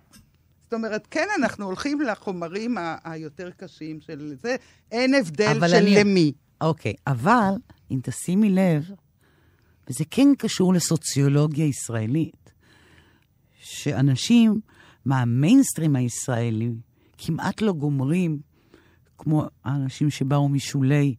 זאת 0.62 0.74
אומרת, 0.74 1.06
כן, 1.10 1.26
אנחנו 1.38 1.64
הולכים 1.66 2.00
לחומרים 2.00 2.78
ה- 2.78 2.96
היותר 3.04 3.50
קשים 3.56 4.00
של 4.00 4.34
זה, 4.42 4.56
אין 4.92 5.14
הבדל 5.14 5.68
של 5.68 5.74
אני- 5.74 5.94
למי. 5.96 6.32
אוקיי, 6.60 6.94
אבל 7.06 7.50
אם 7.90 7.98
תשימי 8.02 8.50
לב, 8.50 8.90
וזה 9.90 10.04
כן 10.10 10.28
קשור 10.38 10.74
לסוציולוגיה 10.74 11.66
ישראלית, 11.66 12.47
שאנשים 13.70 14.60
מהמיינסטרים 15.04 15.96
הישראלי 15.96 16.72
כמעט 17.18 17.62
לא 17.62 17.72
גומרים 17.72 18.38
כמו 19.18 19.44
האנשים 19.64 20.10
שבאו 20.10 20.48
משולי 20.48 21.14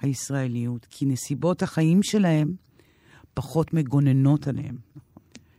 הישראליות, 0.00 0.86
כי 0.90 1.06
נסיבות 1.06 1.62
החיים 1.62 2.02
שלהם 2.02 2.54
פחות 3.34 3.74
מגוננות 3.74 4.48
עליהם. 4.48 4.76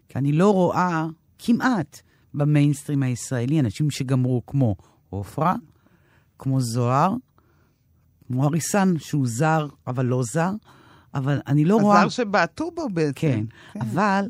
כי 0.10 0.18
אני 0.18 0.32
לא 0.32 0.54
רואה 0.54 1.08
כמעט 1.40 2.02
במיינסטרים 2.34 3.04
הישראלי 3.04 3.60
אנשים 3.60 3.92
שגמרו 3.92 4.46
כמו 4.48 4.76
עופרה, 5.10 5.56
כמו 6.40 6.62
זוהר, 6.62 7.14
כמו 8.28 8.46
אריסן, 8.46 8.94
שהוא 8.98 9.28
זר, 9.28 9.68
אבל 9.88 10.06
לא 10.06 10.22
זר, 10.24 10.52
אבל 11.14 11.40
אני 11.48 11.66
לא 11.66 11.78
רואה... 11.78 12.00
הזר 12.00 12.10
שבעטו 12.10 12.72
בו 12.76 12.90
בעצם. 12.90 13.14
כן, 13.16 13.46
אבל 13.82 14.26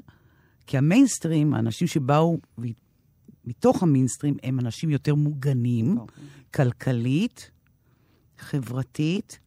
כי 0.68 0.78
המיינסטרים, 0.78 1.54
האנשים 1.54 1.88
שבאו 1.88 2.38
מתוך 3.46 3.84
המיינסטרים, 3.84 4.38
הם 4.44 4.60
אנשים 4.60 4.90
יותר 4.90 5.16
מוגנים, 5.16 5.98
כלכלית, 6.54 7.52
חברתית, 8.38 9.40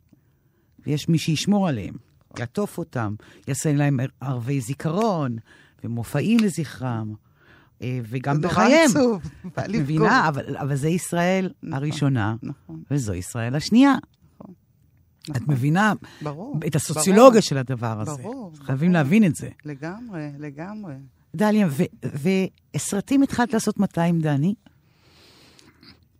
ויש 0.86 1.08
מי 1.08 1.18
שישמור 1.18 1.68
עליהם, 1.68 1.94
יעטוף 2.38 2.78
אותם, 2.78 3.14
יעשה 3.48 3.72
להם 3.72 4.00
ערבי 4.20 4.60
זיכרון 4.60 5.36
ומופעים 5.84 6.38
לזכרם, 6.40 7.14
אה, 7.82 8.00
וגם 8.08 8.36
זה 8.36 8.42
נורא 8.42 8.52
בחייהם. 8.52 8.90
עצוב. 8.90 9.22
מבינה? 9.68 10.28
אבל, 10.28 10.56
אבל 10.56 10.76
זה 10.76 10.88
ישראל 10.88 11.52
הראשונה, 11.72 12.36
נכון, 12.42 12.82
וזו 12.90 13.14
ישראל 13.14 13.54
השנייה. 13.54 13.94
את 15.30 15.36
נכון. 15.42 15.54
מבינה 15.54 15.92
ברור. 16.22 16.60
את 16.66 16.76
הסוציולוגיה 16.76 17.30
ברור, 17.30 17.40
של 17.40 17.58
הדבר 17.58 18.00
הזה. 18.00 18.22
ברור, 18.22 18.52
חייבים 18.64 18.92
ברור. 18.92 19.02
להבין 19.02 19.24
את 19.24 19.34
זה. 19.34 19.48
לגמרי, 19.64 20.28
לגמרי. 20.38 20.94
דליה, 21.36 21.68
וסרטים 22.74 23.22
התחלת 23.22 23.52
לעשות 23.52 23.78
מתי 23.78 24.00
עם 24.00 24.20
דני? 24.20 24.54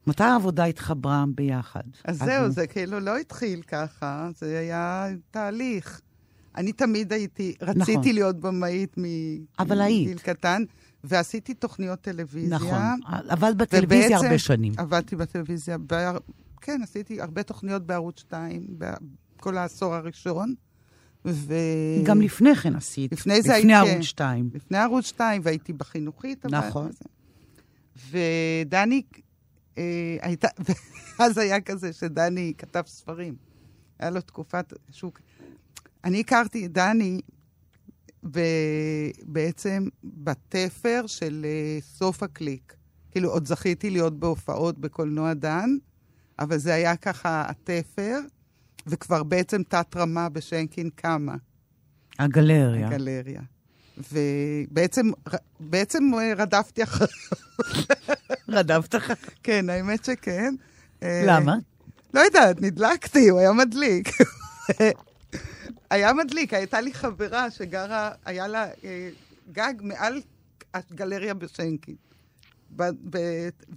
מתי 0.07 0.25
העבודה 0.25 0.65
התחברה 0.65 1.25
ביחד? 1.35 1.83
אז 2.05 2.23
את 2.23 2.27
זהו, 2.27 2.45
ו- 2.49 2.51
זה 2.51 2.67
כאילו 2.67 3.01
לא 3.01 3.17
התחיל 3.17 3.63
ככה, 3.63 4.29
זה 4.39 4.59
היה 4.59 5.07
תהליך. 5.31 6.01
אני 6.57 6.73
תמיד 6.73 7.13
הייתי, 7.13 7.55
רציתי 7.63 7.93
נכון. 7.93 8.05
להיות 8.15 8.41
במאית. 8.41 8.97
מגיל 8.99 10.19
קטן, 10.19 10.63
ועשיתי 11.05 11.55
תוכניות 11.55 12.01
טלוויזיה. 12.01 12.57
נכון, 12.57 13.01
אבל 13.31 13.55
בטלוויזיה 13.55 14.17
הרבה 14.17 14.39
שנים. 14.39 14.73
עבדתי 14.77 15.17
בטלוויזיה. 15.17 15.77
כן, 16.61 16.81
עשיתי 16.83 17.21
הרבה 17.21 17.43
תוכניות 17.43 17.87
בערוץ 17.87 18.21
2, 18.21 18.67
כל 19.37 19.57
העשור 19.57 19.95
הראשון. 19.95 20.55
ו... 21.25 21.55
גם 22.05 22.21
לפני 22.21 22.55
כן 22.55 22.77
עשית. 22.77 23.13
לפני 23.13 23.43
זה 23.43 23.49
לפני 23.59 23.75
הייתי- 23.75 23.91
ערוץ 23.93 24.05
2. 24.07 24.51
לפני 24.55 24.79
ערוץ 24.79 25.05
2, 25.07 25.41
והייתי 25.45 25.73
בחינוכית. 25.73 26.47
אבל- 26.47 26.59
נכון. 26.69 26.91
ודני 28.11 29.03
אה, 29.79 30.17
הייתה, 30.23 30.49
אז 31.25 31.39
היה 31.39 31.61
כזה 31.61 31.93
שדני 31.93 32.53
כתב 32.59 32.83
ספרים. 32.87 33.37
היה 33.99 34.11
לו 34.11 34.21
תקופת 34.21 34.73
שהוא... 34.91 35.13
אני 36.05 36.21
הכרתי 36.21 36.67
את 36.67 36.73
דני 36.73 37.21
ב, 38.31 38.41
בעצם 39.23 39.89
בתפר 40.05 41.03
של 41.07 41.47
אה, 41.49 41.79
סוף 41.81 42.23
הקליק. 42.23 42.75
כאילו, 43.11 43.31
עוד 43.31 43.47
זכיתי 43.47 43.91
להיות 43.91 44.19
בהופעות 44.21 44.79
בקולנוע 44.79 45.35
דן, 45.35 45.71
אבל 46.39 46.59
זה 46.59 46.75
היה 46.75 46.97
ככה 46.97 47.45
התפר, 47.49 48.19
וכבר 48.87 49.23
בעצם 49.23 49.63
תת-רמה 49.63 50.29
בשנקין 50.29 50.91
קמה. 50.95 51.35
הגלריה. 52.19 52.89
הגלריה. 52.89 53.41
ובעצם 54.13 55.11
בעצם 55.61 56.11
אה, 56.15 56.33
רדפתי 56.37 56.83
אחריו. 56.83 57.09
רדפת 58.49 58.95
לך? 58.95 59.13
כן, 59.43 59.71
האמת 59.71 60.05
שכן. 60.05 60.55
אה, 61.03 61.23
למה? 61.27 61.57
לא 62.15 62.21
יודעת, 62.21 62.61
נדלקתי, 62.61 63.29
הוא 63.29 63.39
היה 63.39 63.53
מדליק. 63.53 64.09
היה 65.91 66.13
מדליק, 66.13 66.55
הייתה 66.55 66.81
לי 66.81 66.95
חברה 66.95 67.51
שגרה, 67.51 68.11
היה 68.25 68.49
לה 68.49 68.67
אה, 68.85 69.11
גג 69.53 69.75
מעל 69.81 70.23
הגלריה 70.75 71.35
בשנקין. 71.35 71.95
ב, 72.77 72.83
ב, 73.11 73.19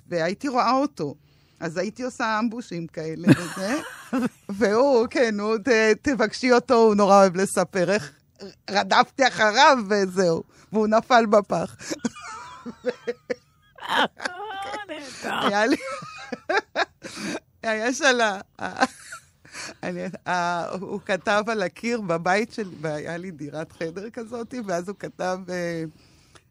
והייתי 0.07 0.47
רואה 0.47 0.72
אותו. 0.72 1.16
אז 1.62 1.78
הייתי 1.78 2.03
עושה 2.03 2.39
אמבושים 2.39 2.88
כאלה 2.88 3.28
וזה, 3.38 3.80
והוא, 4.59 5.07
כן, 5.09 5.39
הוא, 5.39 5.57
ת, 5.57 5.70
תבקשי 6.01 6.51
אותו, 6.51 6.74
הוא 6.74 6.95
נורא 6.95 7.16
אוהב 7.16 7.36
לספר 7.36 7.91
איך 7.91 8.12
רדפתי 8.70 9.28
אחריו 9.28 9.78
וזהו, 9.89 10.43
והוא 10.72 10.88
נפל 10.88 11.26
בפח. 11.26 11.76
היה 15.24 15.66
לי... 15.66 15.76
יש 17.64 18.01
על 18.01 18.22
ה... 18.22 18.39
ה- 18.62 18.86
אני, 19.84 20.01
ה, 20.28 20.66
הוא 20.70 20.99
כתב 21.05 21.43
על 21.47 21.64
הקיר 21.64 22.01
בבית 22.01 22.53
שלי, 22.53 22.76
והיה 22.82 23.18
לי 23.18 23.32
דירת 23.32 23.72
חדר 23.72 24.09
כזאת, 24.09 24.53
ואז 24.66 24.89
הוא 24.89 24.95
כתב, 24.99 25.38
אה, 25.49 25.84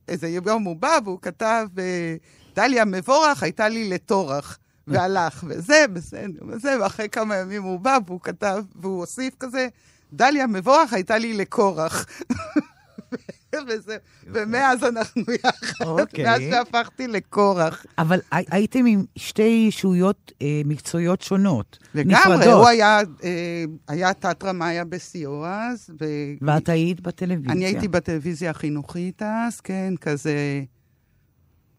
איזה 0.09 0.29
יום 0.29 0.65
הוא 0.65 0.77
בא, 0.77 0.99
והוא 1.05 1.19
כתב, 1.23 1.67
אה, 1.79 2.17
דליה 2.55 2.85
מבורך 2.85 3.43
הייתה 3.43 3.69
לי 3.69 3.91
לטורח, 3.91 4.59
והלך, 4.91 5.45
וזה, 5.49 5.85
בסדר, 5.93 6.41
וזה, 6.49 6.77
ואחרי 6.83 7.09
כמה 7.09 7.37
ימים 7.37 7.63
הוא 7.63 7.81
בא, 7.81 7.99
והוא 8.07 8.21
כתב, 8.21 8.63
והוא 8.77 8.99
הוסיף 9.01 9.35
כזה, 9.41 9.69
דליה 10.13 10.47
מבורך 10.47 10.93
הייתה 10.93 11.19
לי 11.19 11.35
לקורח. 11.35 12.07
וזה- 13.69 13.97
ומאז 14.27 14.85
אנחנו 14.85 15.23
יחד. 15.45 15.85
אוקיי. 15.87 16.25
מאז 16.25 16.41
שהפכתי 16.51 17.07
לקורח. 17.07 17.87
אבל 17.99 18.21
הי- 18.33 18.45
הייתם 18.51 18.87
עם 18.87 19.05
שתי 19.17 19.65
ישויות 19.69 20.33
אה, 20.43 20.63
מקצועיות 20.65 21.23
שונות, 21.23 21.79
לגמרי, 21.95 22.15
נפרדות. 22.21 22.47
הוא 22.59 22.67
היה, 22.69 22.99
אה, 23.25 23.65
היה 23.89 24.15
תת-רמאיה 24.15 24.85
בשיאו 24.85 25.47
אז, 25.47 25.91
ו... 26.01 26.05
ואת 26.43 26.69
היית 26.69 27.01
בטלוויזיה. 27.01 27.53
אני 27.53 27.65
הייתי 27.65 27.89
בטלוויזיה 27.89 28.51
החינוכית 28.51 29.23
אז, 29.23 29.61
כן, 29.61 29.95
כזה... 30.01 30.33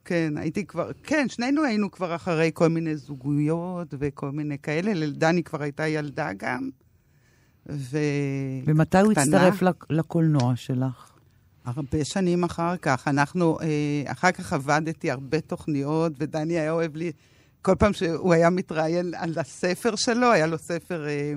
כן, 0.06 0.34
הייתי 0.38 0.66
כבר, 0.66 0.91
כן, 1.04 1.30
שנינו 1.30 1.64
היינו 1.64 1.91
כבר 1.91 2.16
אחרי 2.16 2.52
כל 2.54 2.68
מיני 2.68 2.95
זוגויות 2.95 3.93
וכל 3.99 4.32
מיני 4.32 4.58
כאלה. 4.60 4.93
לדני 4.93 5.43
כבר 5.43 5.62
הייתה 5.62 5.88
ילדה 5.88 6.30
גם. 6.38 6.70
ו... 7.70 7.97
ומתי 8.66 8.97
הוא. 8.97 9.12
הצטרף 9.12 9.62
לק- 9.62 9.86
לקולנוע 9.89 10.56
שלך? 10.56 11.12
הרבה 11.66 12.06
שנים 12.06 12.43
אחר 12.43 12.78
כך. 12.78 13.08
אנחנו, 13.08 13.60
אה, 13.62 13.68
אחר 14.12 14.32
כך 14.32 14.54
עבדתי 14.54 15.12
הרבה 15.12 15.41
תוכניות, 15.41 16.14
ודני 16.20 16.60
היה 16.60 16.72
אוהב 16.72 16.95
לי, 16.95 17.12
כל 17.62 17.76
פעם 17.80 17.93
שהוא 17.93 18.34
היה 18.34 18.49
מתראיין 18.49 19.12
על 19.18 19.34
הספר 19.38 19.95
שלו, 19.95 20.32
היה 20.32 20.47
לו 20.47 20.58
ספר 20.58 21.08
אה, 21.08 21.34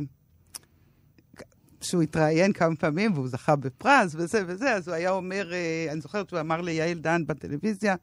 שהוא 1.81 2.03
התראיין 2.03 2.53
כמה 2.53 2.77
פעמים, 2.77 3.13
והוא 3.15 3.29
זכה 3.29 3.57
בפרס 3.57 4.15
וזה 4.15 4.43
וזה, 4.47 4.73
אז 4.75 4.89
הוא 4.89 4.95
היה 4.95 5.11
אומר, 5.11 5.53
אה, 5.53 5.87
אני 5.93 6.01
זוכרת 6.01 6.29
שהוא 6.29 6.41
אמר 6.41 6.61
ליעל 6.61 6.99
דן 6.99 7.23
בטלוויזיה, 7.27 7.95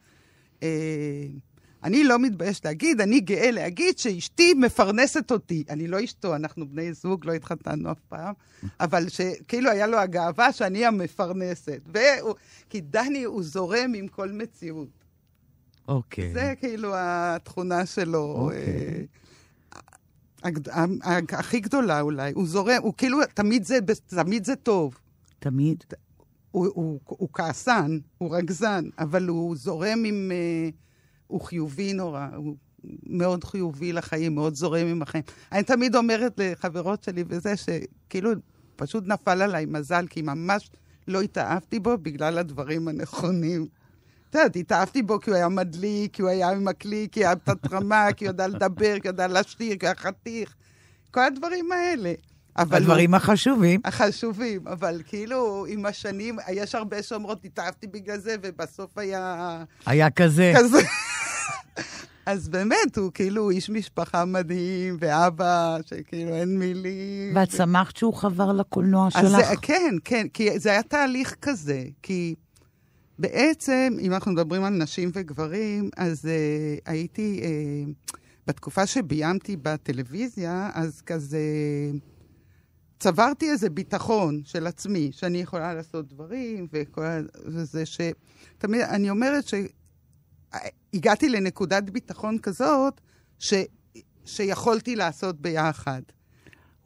אני 1.84 2.04
לא 2.04 2.20
מתבייש 2.20 2.66
להגיד, 2.66 3.02
אני 3.02 3.20
גאה 3.20 3.52
להגיד 3.52 3.98
שאשתי 3.98 4.54
מפרנסת 4.54 5.32
אותי. 5.32 5.64
אני 5.70 5.88
לא 5.88 6.04
אשתו, 6.04 6.36
אנחנו 6.36 6.68
בני 6.70 6.94
זוג, 6.94 7.26
לא 7.26 7.34
התחתנו 7.34 7.92
אף 7.92 8.00
פעם, 8.10 8.34
אבל 8.80 9.10
שכאילו 9.10 9.70
היה 9.72 9.88
לו 9.88 9.98
הגאווה 9.98 10.54
שאני 10.54 10.86
המפרנסת. 10.86 11.82
והוא, 11.94 12.34
כי 12.70 12.82
דני 12.82 13.24
הוא 13.24 13.44
זורם 13.44 13.92
עם 13.96 14.08
כל 14.08 14.32
מציאות. 14.32 14.88
אוקיי. 15.88 16.34
זה 16.34 16.54
כאילו 16.60 16.92
התכונה 16.96 17.86
שלו. 17.86 18.36
אוקיי. 18.38 18.58
אה, 19.74 19.80
הגד- 20.44 20.70
ה- 20.70 20.86
ה- 21.04 21.38
הכי 21.40 21.60
גדולה 21.60 22.02
אולי. 22.02 22.32
הוא 22.36 22.48
זורם, 22.48 22.82
הוא 22.82 22.94
כאילו, 22.98 23.18
תמיד 23.34 23.64
זה, 23.64 23.78
תמיד 24.08 24.46
זה 24.46 24.56
טוב. 24.56 24.98
תמיד? 25.40 25.84
הוא, 26.52 26.68
הוא, 26.74 27.00
הוא 27.06 27.30
כעסן, 27.34 27.98
הוא 28.18 28.38
רגזן, 28.38 28.86
אבל 29.00 29.28
הוא 29.28 29.56
זורם 29.56 30.04
עם... 30.06 30.32
אה, 30.32 30.70
הוא 31.28 31.42
חיובי 31.42 31.94
נורא, 31.94 32.28
הוא 32.36 32.56
מאוד 33.04 33.44
חיובי 33.44 33.94
לחיים, 33.94 34.36
מאוד 34.36 34.56
זורם 34.56 34.88
עם 34.88 35.02
החיים. 35.02 35.24
אני 35.52 35.64
תמיד 35.64 35.96
אומרת 35.96 36.34
לחברות 36.38 37.04
שלי 37.04 37.24
וזה, 37.28 37.54
שכאילו 37.58 38.32
פשוט 38.76 39.08
נפל 39.08 39.42
עליי 39.42 39.66
מזל, 39.66 40.06
כי 40.10 40.22
ממש 40.22 40.70
לא 41.08 41.22
התאהבתי 41.22 41.80
בו 41.80 41.98
בגלל 41.98 42.38
הדברים 42.38 42.88
הנכונים. 42.88 43.68
את 44.30 44.36
יודעת, 44.36 44.56
התאהבתי 44.56 45.02
בו 45.02 45.20
כי 45.20 45.30
הוא 45.30 45.38
היה 45.38 45.50
מדליק, 45.50 46.14
כי 46.14 46.22
הוא 46.22 46.30
היה 46.30 46.50
עם 46.50 46.68
הכלי, 46.68 47.08
כי 47.12 47.26
היה 47.26 47.36
תת-רמה, 47.36 48.08
כי 48.18 48.26
הוא 48.26 48.34
ידע 48.34 48.48
לדבר, 48.48 49.00
כי 49.00 49.08
הוא 49.08 49.14
ידע 49.14 49.28
לשיר, 49.28 49.76
כי 49.78 49.86
הוא 49.86 49.88
היה 49.88 49.96
חתיך. 49.96 50.56
כל 51.12 51.20
הדברים 51.20 51.72
האלה. 51.72 52.14
אבל 52.58 52.70
הוא- 52.70 52.78
הדברים 52.78 53.14
החשובים. 53.14 53.82
החשובים, 53.86 54.68
אבל 54.68 55.02
כאילו, 55.06 55.66
עם 55.70 55.86
השנים, 55.86 56.38
יש 56.52 56.76
הרבה 56.76 57.04
שאומרות, 57.04 57.46
התאהבתי 57.46 57.88
בגלל 57.88 58.18
זה, 58.20 58.36
ובסוף 58.42 58.98
היה 58.98 59.64
היה 59.86 60.10
כזה. 60.10 60.54
כזה. 60.58 60.78
אז 62.26 62.50
באמת, 62.50 62.98
הוא 62.98 63.12
כאילו 63.14 63.50
איש 63.50 63.70
משפחה 63.70 64.26
מדהים, 64.26 64.98
ואבא, 65.00 65.78
שכאילו 65.86 66.36
אין 66.36 66.60
מילים. 66.60 67.36
ואת 67.36 67.52
שמחת 67.52 67.98
שהוא 67.98 68.14
חבר 68.14 68.52
לקולנוע 68.54 69.08
אז 69.16 69.32
זה, 69.32 69.38
שלך? 69.38 69.60
כן, 69.62 69.96
כן, 70.04 70.28
כי 70.34 70.60
זה 70.60 70.72
היה 70.72 70.84
תהליך 70.84 71.36
כזה, 71.42 71.84
כי 72.02 72.36
בעצם, 73.20 73.94
אם 74.02 74.14
אנחנו 74.14 74.32
מדברים 74.32 74.64
על 74.64 74.74
נשים 74.74 75.12
וגברים, 75.14 75.90
אז 75.98 76.26
uh, 76.26 76.28
הייתי, 76.86 77.42
uh, 77.44 78.12
בתקופה 78.48 78.86
שביימתי 78.88 79.56
בטלוויזיה, 79.62 80.70
אז 80.74 81.02
כזה 81.02 81.40
צברתי 83.02 83.50
איזה 83.50 83.70
ביטחון 83.70 84.42
של 84.46 84.68
עצמי, 84.68 85.10
שאני 85.12 85.38
יכולה 85.38 85.74
לעשות 85.74 86.08
דברים, 86.08 86.68
וכל, 86.74 87.26
וזה 87.46 87.86
ש... 87.86 88.02
תמיד, 88.58 88.82
אני 88.82 89.10
אומרת 89.10 89.44
שהגעתי 89.48 91.30
לנקודת 91.30 91.90
ביטחון 91.90 92.38
כזאת, 92.40 93.02
ש... 93.40 93.54
שיכולתי 94.26 94.96
לעשות 94.96 95.42
ביחד. 95.42 96.02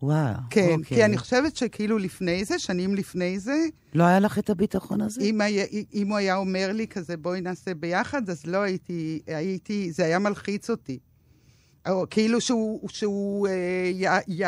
וואו, 0.01 0.33
כן, 0.49 0.69
אוקיי. 0.71 0.97
כי 0.97 1.05
אני 1.05 1.17
חושבת 1.17 1.55
שכאילו 1.55 1.97
לפני 1.97 2.45
זה, 2.45 2.59
שנים 2.59 2.95
לפני 2.95 3.39
זה, 3.39 3.65
לא 3.93 4.03
היה 4.03 4.19
לך 4.19 4.39
את 4.39 4.49
הביטחון 4.49 5.01
הזה? 5.01 5.21
אם, 5.21 5.41
היה, 5.41 5.65
אם 5.93 6.07
הוא 6.09 6.17
היה 6.17 6.35
אומר 6.35 6.71
לי 6.73 6.87
כזה, 6.87 7.17
בואי 7.17 7.41
נעשה 7.41 7.73
ביחד, 7.73 8.29
אז 8.29 8.45
לא 8.45 8.57
הייתי, 8.57 9.19
הייתי, 9.27 9.91
זה 9.91 10.05
היה 10.05 10.19
מלחיץ 10.19 10.69
אותי. 10.69 10.99
או 11.89 12.05
כאילו 12.09 12.41
שהוא, 12.41 12.89
שהוא 12.89 13.47
אה, 13.47 13.91
י, 13.93 14.05
י, 14.27 14.43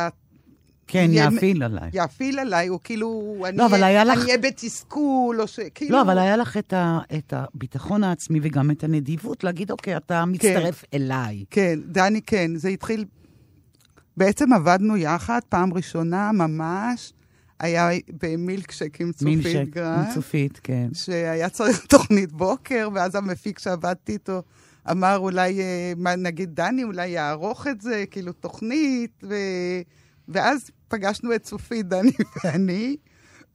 כן, 0.87 1.07
יהיה- 1.11 1.29
יאפיל 1.33 1.63
עליי. 1.63 1.89
יאפיל 1.93 2.39
עליי, 2.39 2.69
או 2.69 2.83
כאילו, 2.83 3.35
אני 3.49 3.57
לא, 3.57 3.67
אהיה- 3.71 3.85
היה 3.87 4.03
לך- 4.03 4.25
בתסכול, 4.41 5.41
או 5.41 5.47
ש... 5.47 5.59
כאילו... 5.75 5.91
לא, 5.97 6.01
אבל 6.01 6.17
היה 6.17 6.37
לך 6.37 6.57
את, 6.57 6.73
ה, 6.73 6.99
את 7.17 7.33
הביטחון 7.35 8.03
העצמי 8.03 8.39
וגם 8.43 8.71
את 8.71 8.83
הנדיבות 8.83 9.43
להגיד, 9.43 9.71
אוקיי, 9.71 9.97
אתה 9.97 10.25
מצטרף 10.25 10.83
אליי. 10.93 11.43
כן, 11.49 11.79
דני, 11.85 12.21
כן, 12.21 12.51
זה 12.55 12.69
התחיל... 12.69 13.05
בעצם 14.17 14.53
עבדנו 14.53 14.97
יחד, 14.97 15.39
פעם 15.49 15.73
ראשונה 15.73 16.31
ממש, 16.31 17.13
היה 17.59 17.89
במילקשייק 18.23 19.01
עם 19.01 19.11
צופית 19.11 19.25
מילקשייק, 19.27 19.63
גרנט. 19.69 20.07
עם 20.07 20.13
צופית, 20.13 20.59
כן. 20.63 20.87
שהיה 20.93 21.49
צריך 21.49 21.85
תוכנית 21.89 22.31
בוקר, 22.31 22.89
ואז 22.95 23.15
המפיק 23.15 23.59
שעבדתי 23.59 24.11
איתו 24.11 24.41
אמר, 24.91 25.17
אולי, 25.17 25.59
אה, 25.61 25.93
מה, 25.97 26.15
נגיד 26.15 26.55
דני 26.55 26.83
אולי 26.83 27.07
יערוך 27.07 27.67
את 27.67 27.81
זה, 27.81 28.03
כאילו 28.11 28.31
תוכנית, 28.33 29.23
ו... 29.23 29.35
ואז 30.27 30.71
פגשנו 30.87 31.35
את 31.35 31.43
צופית, 31.43 31.87
דני 31.87 32.11
ואני, 32.43 32.97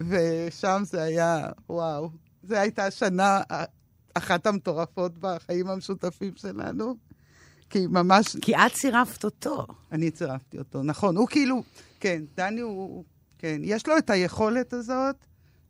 ושם 0.00 0.82
זה 0.84 1.02
היה, 1.02 1.46
וואו, 1.68 2.10
זו 2.42 2.56
הייתה 2.56 2.90
שנה 2.90 3.40
אה, 3.50 3.64
אחת 4.14 4.46
המטורפות 4.46 5.12
בחיים 5.18 5.68
המשותפים 5.68 6.32
שלנו, 6.36 6.96
כי 7.70 7.86
ממש, 7.86 8.36
כי 8.42 8.56
את 8.56 8.72
צירפת 8.72 9.24
אותו. 9.24 9.66
אני 9.92 10.10
צירפתי 10.10 10.58
אותו, 10.58 10.82
נכון. 10.82 11.16
הוא 11.16 11.28
כאילו, 11.28 11.62
כן, 12.00 12.22
דני 12.36 12.60
הוא, 12.60 13.04
כן, 13.38 13.60
יש 13.64 13.86
לו 13.86 13.98
את 13.98 14.10
היכולת 14.10 14.72
הזאת, 14.72 15.16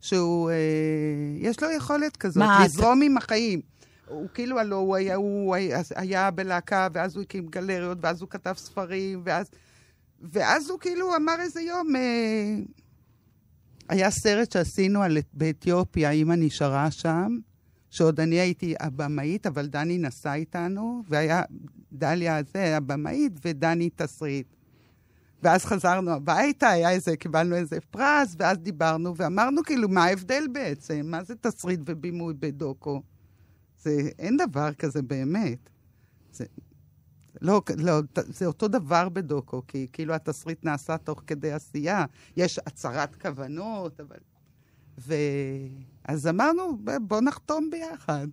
שהוא, 0.01 0.49
אה, 0.49 0.55
יש 1.37 1.63
לו 1.63 1.71
יכולת 1.71 2.17
כזאת, 2.17 2.37
מה, 2.37 2.65
לזרום 2.65 3.01
עם 3.01 3.17
החיים. 3.17 3.61
הוא 4.07 4.27
כאילו, 4.33 4.59
הלוא 4.59 4.77
הוא 4.77 4.95
היה, 4.95 5.15
הוא 5.15 5.55
היה 5.95 6.31
בלהקה, 6.31 6.87
ואז 6.93 7.15
הוא 7.15 7.23
הקים 7.23 7.47
גלריות, 7.47 7.97
ואז 8.01 8.21
הוא 8.21 8.29
כתב 8.29 8.53
ספרים, 8.57 9.21
ואז, 9.25 9.49
ואז 10.31 10.69
הוא 10.69 10.79
כאילו 10.79 11.15
אמר 11.15 11.35
איזה 11.39 11.61
יום, 11.61 11.95
אה, 11.95 12.55
היה 13.89 14.11
סרט 14.11 14.51
שעשינו 14.51 15.01
על, 15.03 15.17
באתיופיה, 15.33 16.11
אמא 16.11 16.33
נשארה 16.37 16.91
שם, 16.91 17.37
שעוד 17.89 18.19
אני 18.19 18.35
הייתי 18.35 18.73
הבמאית, 18.79 19.47
אבל 19.47 19.67
דני 19.67 19.97
נסע 19.97 20.33
איתנו, 20.33 21.03
והיה 21.07 21.41
דליה 21.91 22.41
זה 22.53 22.77
הבמאית 22.77 23.33
ודני 23.45 23.89
תסריט. 23.95 24.47
ואז 25.43 25.65
חזרנו 25.65 26.11
הביתה, 26.11 26.69
היה 26.69 26.91
איזה, 26.91 27.17
קיבלנו 27.17 27.55
איזה 27.55 27.77
פרס, 27.89 28.35
ואז 28.39 28.57
דיברנו 28.57 29.17
ואמרנו 29.17 29.63
כאילו, 29.63 29.89
מה 29.89 30.03
ההבדל 30.03 30.43
בעצם? 30.51 31.01
מה 31.03 31.23
זה 31.23 31.35
תסריט 31.35 31.79
ובימוי 31.85 32.33
בדוקו? 32.39 33.01
זה, 33.81 34.09
אין 34.19 34.37
דבר 34.37 34.73
כזה 34.73 35.01
באמת. 35.01 35.69
זה, 36.31 36.45
לא, 37.43 37.61
לא, 37.77 37.99
זה 38.15 38.45
אותו 38.45 38.67
דבר 38.67 39.09
בדוקו, 39.09 39.61
כי 39.67 39.87
כאילו 39.93 40.13
התסריט 40.13 40.65
נעשה 40.65 40.97
תוך 40.97 41.21
כדי 41.27 41.51
עשייה. 41.51 42.05
יש 42.37 42.59
הצהרת 42.67 43.15
כוונות, 43.15 43.99
אבל... 43.99 44.17
ו... 44.97 45.13
אז 46.05 46.27
אמרנו, 46.27 46.77
בוא 47.01 47.21
נחתום 47.21 47.69
ביחד. 47.71 48.27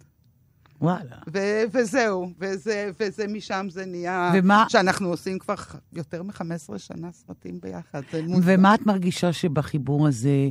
וואלה. 0.81 1.17
ו- 1.33 1.63
וזהו, 1.73 2.33
וזה, 2.39 2.91
וזה 3.01 3.27
משם 3.29 3.67
זה 3.71 3.87
נהיה... 3.87 4.33
ומה- 4.35 4.65
שאנחנו 4.69 5.09
עושים 5.09 5.39
כבר 5.39 5.55
יותר 5.93 6.23
מ-15 6.23 6.79
שנה 6.79 7.13
סרטים 7.13 7.61
ביחד. 7.61 8.03
ומה 8.43 8.75
את 8.75 8.87
מרגישה 8.87 9.33
שבחיבור 9.33 10.09
הזה, 10.09 10.49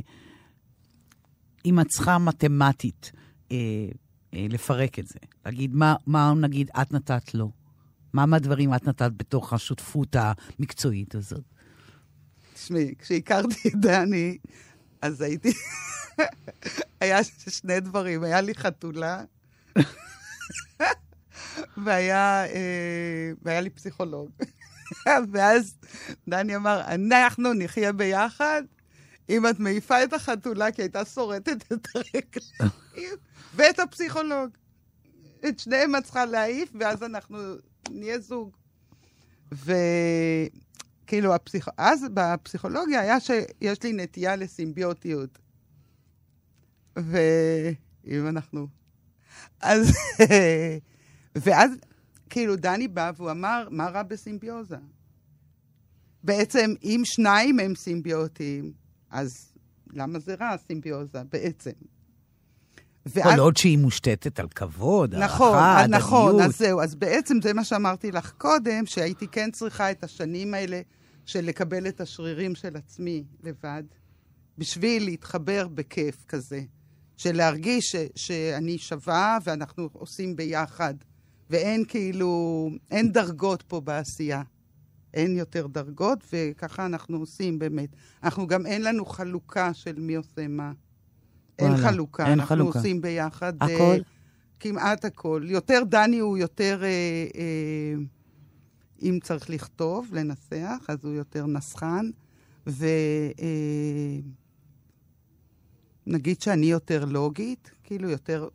אם 1.64 1.80
את 1.80 1.86
צריכה 1.86 2.18
מתמטית 2.18 3.12
אה, 3.52 3.56
אה, 4.34 4.46
לפרק 4.50 4.98
את 4.98 5.06
זה, 5.06 5.18
להגיד 5.46 5.74
מה, 5.74 5.94
מה 6.06 6.32
נגיד 6.40 6.70
את 6.82 6.92
נתת 6.92 7.34
לו? 7.34 7.59
מה 8.12 8.26
מהדברים 8.26 8.74
את 8.74 8.88
נתת 8.88 9.10
בתוך 9.16 9.52
השותפות 9.52 10.16
המקצועית 10.18 11.14
הזאת? 11.14 11.44
תשמעי, 12.54 12.94
כשהכרתי 12.98 13.68
את 13.68 13.74
דני, 13.74 14.38
אז 15.02 15.20
הייתי... 15.20 15.52
היה 17.00 17.24
שני 17.48 17.80
דברים, 17.80 18.22
היה 18.22 18.40
לי 18.40 18.54
חתולה, 18.54 19.24
והיה, 21.84 22.46
אה, 22.46 23.30
והיה 23.42 23.60
לי 23.60 23.70
פסיכולוג. 23.70 24.30
ואז 25.32 25.78
דני 26.28 26.56
אמר, 26.56 26.80
אנחנו 26.94 27.52
נחיה 27.52 27.92
ביחד, 27.92 28.62
אם 29.28 29.46
את 29.46 29.58
מעיפה 29.58 30.04
את 30.04 30.12
החתולה, 30.12 30.72
כי 30.72 30.82
הייתה 30.82 31.04
שורטת 31.04 31.72
את 31.72 31.88
הרגליים, 31.94 33.16
ואת 33.54 33.78
הפסיכולוג. 33.78 34.50
את 35.48 35.58
שניהם 35.58 35.96
את 35.96 36.04
צריכה 36.04 36.24
להעיף, 36.24 36.70
ואז 36.80 37.02
אנחנו 37.02 37.38
נהיה 37.90 38.18
זוג. 38.18 38.56
וכאילו, 39.52 41.34
הפסיכ... 41.34 41.68
אז 41.76 42.04
בפסיכולוגיה 42.14 43.00
היה 43.00 43.20
שיש 43.20 43.82
לי 43.82 43.92
נטייה 43.92 44.36
לסימביוטיות. 44.36 45.38
ואם 46.96 48.26
אנחנו... 48.28 48.66
אז... 49.60 49.92
ואז, 51.34 51.70
כאילו, 52.30 52.56
דני 52.56 52.88
בא 52.88 53.12
והוא 53.16 53.30
אמר, 53.30 53.68
מה 53.70 53.88
רע 53.88 54.02
בסימביוזה? 54.02 54.76
בעצם, 56.24 56.74
אם 56.82 57.00
שניים 57.04 57.60
הם 57.60 57.74
סימביוטיים, 57.74 58.72
אז 59.10 59.52
למה 59.92 60.18
זה 60.18 60.34
רע, 60.34 60.56
סימביוזה, 60.66 61.22
בעצם? 61.24 61.70
כל 63.22 63.38
עוד 63.38 63.56
שהיא 63.56 63.78
מושתתת 63.78 64.40
על 64.40 64.48
כבוד, 64.48 65.14
נכון, 65.14 65.58
הערכה, 65.58 65.86
נכון, 65.86 66.28
הדדיות. 66.28 66.48
אז 66.48 66.58
זהו. 66.58 66.80
אז 66.80 66.94
בעצם 66.94 67.34
זה 67.42 67.52
מה 67.52 67.64
שאמרתי 67.64 68.12
לך 68.12 68.32
קודם, 68.38 68.86
שהייתי 68.86 69.26
כן 69.28 69.50
צריכה 69.50 69.90
את 69.90 70.04
השנים 70.04 70.54
האלה 70.54 70.80
של 71.26 71.44
לקבל 71.44 71.88
את 71.88 72.00
השרירים 72.00 72.54
של 72.54 72.76
עצמי 72.76 73.24
לבד, 73.42 73.82
בשביל 74.58 75.04
להתחבר 75.04 75.68
בכיף 75.68 76.24
כזה, 76.28 76.60
של 77.16 77.36
להרגיש 77.36 77.92
ש, 77.92 77.96
שאני 78.16 78.78
שווה 78.78 79.38
ואנחנו 79.44 79.88
עושים 79.92 80.36
ביחד, 80.36 80.94
ואין 81.50 81.84
כאילו, 81.88 82.70
אין 82.90 83.12
דרגות 83.12 83.62
פה 83.62 83.80
בעשייה. 83.80 84.42
אין 85.14 85.36
יותר 85.36 85.66
דרגות, 85.66 86.24
וככה 86.32 86.86
אנחנו 86.86 87.18
עושים 87.18 87.58
באמת. 87.58 87.88
אנחנו 88.22 88.46
גם 88.46 88.66
אין 88.66 88.82
לנו 88.82 89.06
חלוקה 89.06 89.74
של 89.74 89.98
מי 89.98 90.14
עושה 90.14 90.48
מה. 90.48 90.72
אין 91.60 91.72
וואלה, 91.72 91.90
חלוקה, 91.90 92.24
אין 92.24 92.32
אנחנו 92.32 92.46
חלוקה. 92.46 92.78
עושים 92.78 93.00
ביחד. 93.00 93.52
הכל? 93.60 93.72
אה, 93.72 93.98
כמעט 94.60 95.04
הכל. 95.04 95.42
יותר 95.46 95.82
דני 95.88 96.18
הוא 96.18 96.38
יותר, 96.38 96.80
אה, 96.82 96.88
אה, 97.38 97.94
אם 99.02 99.18
צריך 99.22 99.50
לכתוב, 99.50 100.08
לנסח, 100.12 100.84
אז 100.88 101.04
הוא 101.04 101.12
יותר 101.14 101.46
נסחן. 101.46 102.10
ו... 102.66 102.86
אה, 103.40 104.18
שאני 106.40 106.66
יותר 106.66 107.04
לוגית, 107.04 107.70
כאילו 107.84 108.10
יותר... 108.10 108.48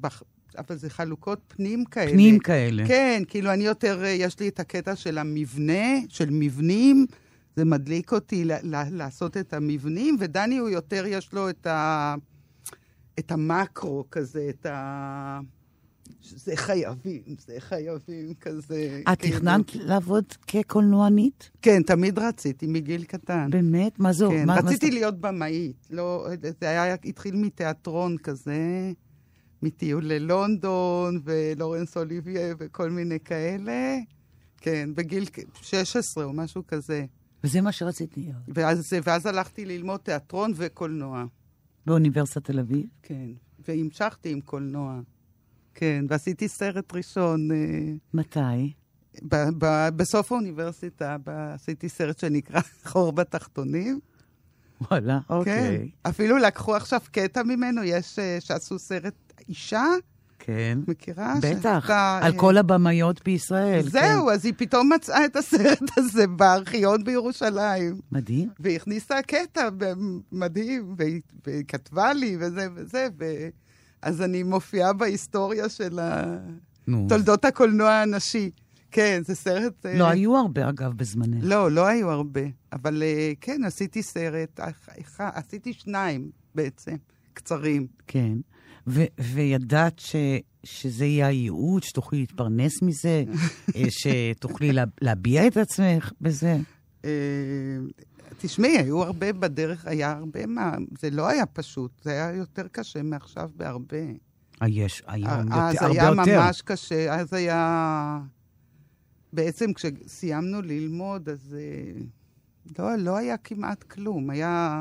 בח... 0.00 0.22
אבל 0.58 0.76
זה 0.76 0.90
חלוקות 0.90 1.40
פנים 1.48 1.84
כאלה. 1.84 2.10
פנים 2.12 2.38
כאלה. 2.38 2.86
כן, 2.86 3.22
כאילו 3.28 3.52
אני 3.52 3.64
יותר, 3.64 4.04
אה, 4.04 4.08
יש 4.08 4.40
לי 4.40 4.48
את 4.48 4.60
הקטע 4.60 4.96
של 4.96 5.18
המבנה, 5.18 6.00
של 6.08 6.28
מבנים, 6.30 7.06
זה 7.56 7.64
מדליק 7.64 8.12
אותי 8.12 8.44
ל- 8.44 8.52
ל- 8.62 8.96
לעשות 8.96 9.36
את 9.36 9.52
המבנים, 9.52 10.16
ודני 10.20 10.58
הוא 10.58 10.68
יותר, 10.68 11.04
יש 11.06 11.32
לו 11.32 11.50
את, 11.50 11.66
ה, 11.66 12.14
את 13.18 13.32
המקרו 13.32 14.04
כזה, 14.10 14.46
את 14.50 14.66
ה... 14.66 15.40
זה 16.22 16.56
חייבים, 16.56 17.22
זה 17.46 17.54
חייבים 17.58 18.34
כזה. 18.40 19.00
את 19.12 19.18
כאילו. 19.20 19.36
תכננת 19.38 19.74
לעבוד 19.74 20.24
כקולנוענית? 20.46 21.50
כן, 21.62 21.82
תמיד 21.82 22.18
רציתי, 22.18 22.66
מגיל 22.66 23.04
קטן. 23.04 23.50
באמת? 23.50 23.98
מה 24.00 24.12
זו? 24.12 24.30
כן, 24.30 24.46
מה- 24.46 24.54
מה 24.54 24.60
רציתי 24.60 24.86
זאת- 24.86 24.94
להיות 24.94 25.20
במאית. 25.20 25.86
לא, 25.90 26.26
זה 26.60 26.68
היה, 26.68 26.94
התחיל 27.04 27.36
מתיאטרון 27.36 28.18
כזה, 28.18 28.92
מטיול 29.62 30.04
ללונדון, 30.04 31.20
ולורנס 31.24 31.96
אוליביה 31.96 32.54
וכל 32.58 32.90
מיני 32.90 33.20
כאלה. 33.20 33.96
כן, 34.58 34.90
בגיל 34.94 35.24
16 35.62 36.24
או 36.24 36.32
משהו 36.32 36.62
כזה. 36.66 37.04
וזה 37.44 37.60
מה 37.60 37.72
שרציתי 37.72 38.20
להיות. 38.20 38.36
ואז, 38.48 38.92
ואז 39.04 39.26
הלכתי 39.26 39.64
ללמוד 39.64 40.00
תיאטרון 40.00 40.52
וקולנוע. 40.56 41.24
באוניברסיטת 41.86 42.44
תל 42.44 42.58
אביב? 42.58 42.86
כן, 43.02 43.30
והמשכתי 43.68 44.30
עם 44.32 44.40
קולנוע. 44.40 45.00
כן, 45.74 46.04
ועשיתי 46.08 46.48
סרט 46.48 46.92
ראשון. 46.94 47.50
אה, 47.50 47.56
מתי? 48.14 48.72
ב- 49.22 49.48
ב- 49.64 49.88
בסוף 49.96 50.32
האוניברסיטה 50.32 51.16
ב- 51.24 51.28
עשיתי 51.54 51.88
סרט 51.88 52.18
שנקרא 52.18 52.60
חור 52.90 53.12
בתחתונים. 53.12 54.00
וואלה, 54.90 55.18
כן. 55.28 55.34
אוקיי. 55.34 55.90
אפילו 56.02 56.38
לקחו 56.38 56.74
עכשיו 56.76 57.00
קטע 57.12 57.42
ממנו, 57.42 57.82
יש 57.84 58.18
אה, 58.18 58.36
שעשו 58.40 58.78
סרט 58.78 59.14
אישה, 59.48 59.84
כן. 60.44 60.78
מכירה? 60.88 61.34
בטח, 61.38 61.52
שעשתה, 61.80 62.18
על 62.22 62.32
אה, 62.32 62.38
כל 62.38 62.56
הבמאיות 62.58 63.24
בישראל. 63.24 63.82
זהו, 63.88 64.30
אז 64.30 64.44
היא 64.44 64.52
פתאום 64.56 64.92
מצאה 64.92 65.24
את 65.24 65.36
הסרט 65.36 65.78
הזה 65.96 66.26
בארכיון 66.26 67.04
בירושלים, 67.04 67.94
כן. 67.94 68.00
מדהים. 68.12 68.48
והכניסה 68.60 69.22
קטע 69.26 69.68
מדהים, 70.32 70.94
והיא 70.98 71.20
והיא 71.46 71.64
כתבה 71.68 72.12
לי 72.12 72.36
וזה 72.40 72.68
וזה, 72.74 73.06
ו... 73.18 73.24
אז 74.02 74.22
אני 74.22 74.42
מופיעה 74.42 74.92
בהיסטוריה 74.92 75.68
של 75.68 75.98
ה... 75.98 76.36
נו. 76.86 77.06
תולדות 77.08 77.44
הקולנוע 77.44 77.90
הנשי. 77.92 78.50
כן, 78.90 79.22
זה 79.26 79.34
סרט... 79.34 79.86
אה, 79.86 79.98
לא 79.98 80.04
היו 80.08 80.36
הרבה, 80.36 80.68
אגב, 80.68 80.92
בזמנך. 80.96 81.40
לא, 81.42 81.70
לא 81.70 81.86
היו 81.86 82.10
הרבה. 82.10 82.40
אבל 82.72 83.02
אה, 83.02 83.32
כן, 83.40 83.64
עשיתי 83.64 84.02
סרט, 84.02 84.60
אח- 84.60 84.88
אחד- 85.00 85.30
עשיתי 85.34 85.72
שניים 85.72 86.30
בעצם, 86.54 86.94
קצרים. 87.34 87.86
כן. 88.06 88.32
ו- 88.86 89.04
וידעת 89.20 89.98
ש- 89.98 90.16
שזה 90.64 91.04
יהיה 91.04 91.26
הייעוד, 91.26 91.82
שתוכלי 91.82 92.18
להתפרנס 92.20 92.82
מזה, 92.82 93.24
אה, 93.76 93.84
שתוכלי 93.98 94.72
לה- 94.72 94.84
להביע 95.00 95.46
את 95.46 95.56
עצמך 95.56 96.12
בזה? 96.20 96.56
אה, 97.04 97.10
תשמעי, 98.38 98.78
היו 98.78 99.02
הרבה 99.02 99.32
בדרך, 99.32 99.86
היה 99.86 100.10
הרבה 100.12 100.46
מה... 100.46 100.72
זה 101.00 101.10
לא 101.10 101.28
היה 101.28 101.46
פשוט, 101.46 101.90
זה 102.04 102.10
היה 102.10 102.32
יותר 102.36 102.68
קשה 102.72 103.02
מעכשיו 103.02 103.50
בהרבה. 103.56 103.96
אה, 104.62 104.68
יש, 104.68 105.02
היום 105.06 105.30
אז 105.52 105.74
יותר- 105.74 105.86
היה 105.86 106.06
הרבה 106.08 106.22
יותר. 106.22 106.40
ממש 106.46 106.62
קשה, 106.62 107.14
אז 107.14 107.32
היה... 107.32 108.18
בעצם 109.32 109.72
כשסיימנו 109.72 110.62
ללמוד, 110.62 111.28
אז 111.28 111.56
לא, 112.78 112.96
לא 112.96 113.16
היה 113.16 113.36
כמעט 113.36 113.82
כלום. 113.82 114.30
היה... 114.30 114.80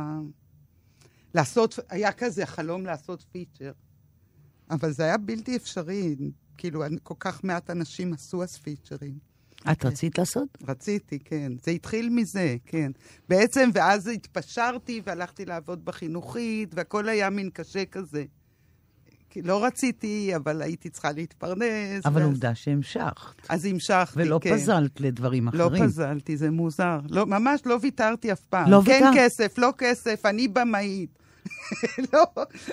לעשות, 1.36 1.80
היה 1.90 2.12
כזה 2.12 2.46
חלום 2.46 2.86
לעשות 2.86 3.26
פיצ'ר. 3.32 3.72
אבל 4.72 4.92
זה 4.92 5.04
היה 5.04 5.18
בלתי 5.18 5.56
אפשרי. 5.56 6.16
כאילו, 6.58 6.84
כל 7.04 7.14
כך 7.20 7.44
מעט 7.44 7.70
אנשים 7.70 8.14
עשו 8.14 8.44
אז 8.44 8.58
פיצ'רים. 8.58 9.32
את 9.72 9.86
רצית 9.86 10.18
לעשות? 10.18 10.58
רציתי, 10.68 11.20
כן. 11.20 11.52
זה 11.64 11.72
התחיל 11.72 12.10
מזה, 12.10 12.56
כן. 12.66 12.92
בעצם, 13.30 13.70
ואז 13.74 14.08
התפשרתי 14.08 15.02
והלכתי 15.06 15.46
לעבוד 15.46 15.86
בחינוכית, 15.86 16.70
והכל 16.76 17.10
היה 17.10 17.30
מין 17.30 17.50
קשה 17.50 17.86
כזה. 17.86 18.24
כי 19.30 19.42
לא 19.42 19.64
רציתי, 19.66 20.32
אבל 20.36 20.62
הייתי 20.62 20.90
צריכה 20.90 21.12
להתפרנס. 21.12 22.06
אבל 22.06 22.22
ואז- 22.22 22.30
עובדה 22.30 22.56
שהמשכת. 22.56 23.42
אז 23.50 23.66
המשכתי, 23.66 24.20
ולא 24.20 24.40
כן. 24.42 24.56
פזלת 24.58 25.00
לדברים 25.02 25.48
לא 25.54 25.68
אחרים. 25.68 25.86
פזלתי, 25.88 26.38
זה 26.38 26.52
מוזר. 26.52 27.00
לא, 27.10 27.26
ממש 27.26 27.62
לא 27.66 27.78
ויתרתי 27.82 28.32
אף 28.32 28.42
פעם. 28.42 28.72
לא 28.72 28.82
כן 28.86 28.92
ויתרת? 28.92 29.14
כסף, 29.18 29.58
לא 29.58 29.70
כסף, 29.78 30.26
אני 30.26 30.48
במאית. 30.48 31.10
לא, 32.14 32.26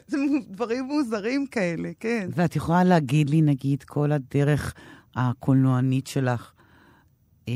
זה 0.06 0.16
דברים 0.48 0.84
מוזרים 0.84 1.46
כאלה, 1.46 1.90
כן. 2.00 2.28
ואת 2.34 2.56
יכולה 2.56 2.84
להגיד 2.84 3.30
לי, 3.30 3.42
נגיד, 3.42 3.82
כל 3.82 4.12
הדרך 4.12 4.74
הקולנוענית 5.16 6.06
שלך, 6.06 6.52
אה, 7.48 7.52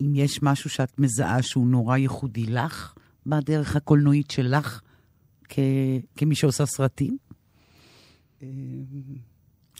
אם 0.00 0.14
יש 0.14 0.42
משהו 0.42 0.70
שאת 0.70 0.98
מזהה 1.00 1.42
שהוא 1.42 1.66
נורא 1.66 1.96
ייחודי 1.96 2.46
לך, 2.46 2.94
בדרך 3.26 3.76
הקולנועית 3.76 4.30
שלך, 4.30 4.80
כ- 5.48 5.58
כמי 6.16 6.34
שעושה 6.34 6.66
סרטים? 6.66 7.16
אה, 8.42 8.48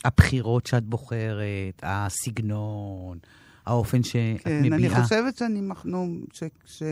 הבחירות 0.05 0.65
שאת 0.65 0.83
בוחרת, 0.83 1.79
הסגנון, 1.83 3.17
האופן 3.67 4.03
שאת 4.03 4.41
כן, 4.43 4.57
אני 4.57 4.69
מביעה, 4.69 5.03
חושבת 5.03 5.37
שאני 5.37 5.61
מחנו... 5.61 6.17
ש... 6.33 6.43
ש... 6.65 6.83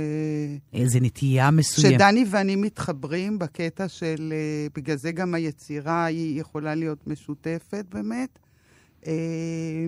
איזו 0.74 1.00
נטייה 1.02 1.52
מסוימת. 1.52 1.94
שדני 1.94 2.26
ואני 2.30 2.56
מתחברים 2.56 3.40
בקטע 3.40 3.88
של... 3.88 4.34
אה, 4.36 4.68
בגלל 4.76 4.98
זה 4.98 5.12
גם 5.12 5.34
היצירה 5.34 6.06
היא 6.06 6.42
יכולה 6.42 6.76
להיות 6.76 7.08
משותפת 7.08 7.86
באמת. 7.90 8.40
אה, 9.08 9.86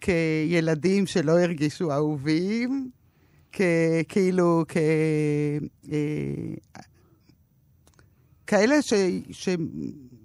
כילדים 0.00 1.06
שלא 1.06 1.38
הרגישו 1.38 1.92
אהובים, 1.92 2.90
כ... 3.52 3.60
כאילו, 4.08 4.64
כ... 4.68 4.76
אה, 5.92 6.78
כאלה 8.46 8.82
ש... 8.82 8.92
ש... 9.30 9.48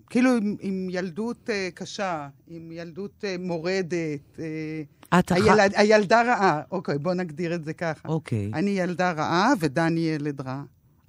כאילו 0.09 0.37
עם, 0.37 0.55
עם 0.59 0.87
ילדות 0.89 1.49
אה, 1.49 1.69
קשה, 1.73 2.27
עם 2.47 2.71
ילדות 2.71 3.23
אה, 3.23 3.35
מורדת. 3.39 4.39
אה, 4.39 4.83
את 5.19 5.31
אחת... 5.31 5.41
הילד, 5.41 5.71
הילדה 5.75 6.21
רעה. 6.21 6.61
אוקיי, 6.71 6.97
בוא 6.97 7.13
נגדיר 7.13 7.55
את 7.55 7.65
זה 7.65 7.73
ככה. 7.73 8.07
אוקיי. 8.09 8.51
אני 8.53 8.69
ילדה 8.69 9.11
רעה 9.11 9.49
ודני 9.59 9.99
ילד 9.99 10.41
רע. 10.41 10.63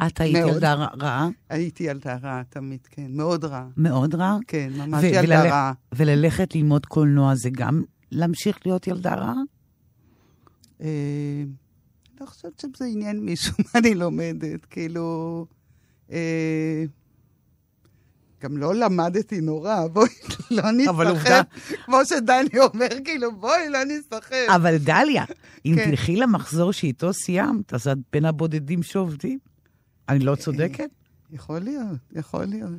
את 0.06 0.20
היית 0.20 0.36
מאוד. 0.36 0.50
ילדה 0.54 0.74
רע- 0.74 0.86
רעה? 1.00 1.28
הייתי 1.50 1.84
ילדה 1.84 2.16
רעה 2.22 2.42
תמיד, 2.48 2.80
כן. 2.90 3.06
מאוד 3.10 3.44
רעה. 3.44 3.66
מאוד 3.76 4.14
רעה? 4.14 4.38
כן, 4.46 4.70
ממש 4.76 5.04
ו- 5.04 5.06
ילדה 5.06 5.20
ולל- 5.40 5.46
רעה. 5.46 5.72
וללכת 5.94 6.54
ללמוד 6.54 6.86
קולנוע 6.86 7.34
זה 7.34 7.50
גם 7.50 7.82
להמשיך 8.12 8.58
להיות 8.66 8.86
ילדה 8.86 9.14
רעה? 9.14 9.34
אה, 10.80 10.86
לא 12.20 12.26
חושבת 12.26 12.58
שזה 12.60 12.84
עניין 12.84 13.20
מישהו, 13.20 13.54
מה 13.64 13.80
אני 13.80 13.94
לומדת. 13.94 14.64
כאילו, 14.64 15.46
אה, 16.12 16.84
גם 18.42 18.56
לא 18.56 18.74
למדתי 18.74 19.40
נורא, 19.40 19.86
בואי 19.86 20.08
לא 20.50 20.70
נסחף. 20.70 21.42
כמו 21.84 22.04
שדני 22.04 22.58
אומר, 22.58 22.88
כאילו, 23.04 23.36
בואי 23.36 23.68
לא 23.68 23.78
נסחף. 23.84 24.46
אבל 24.54 24.76
דליה, 24.76 25.24
אם 25.66 25.74
כן. 25.76 25.90
תלכי 25.90 26.16
למחזור 26.16 26.72
שאיתו 26.72 27.12
סיימת, 27.12 27.74
אז 27.74 27.88
את 27.88 27.98
בין 28.12 28.24
הבודדים 28.24 28.82
שעובדים. 28.82 29.38
אני 30.08 30.18
לא 30.18 30.34
צודקת? 30.34 30.88
יכול 31.30 31.58
להיות, 31.58 31.98
יכול 32.12 32.44
להיות. 32.44 32.70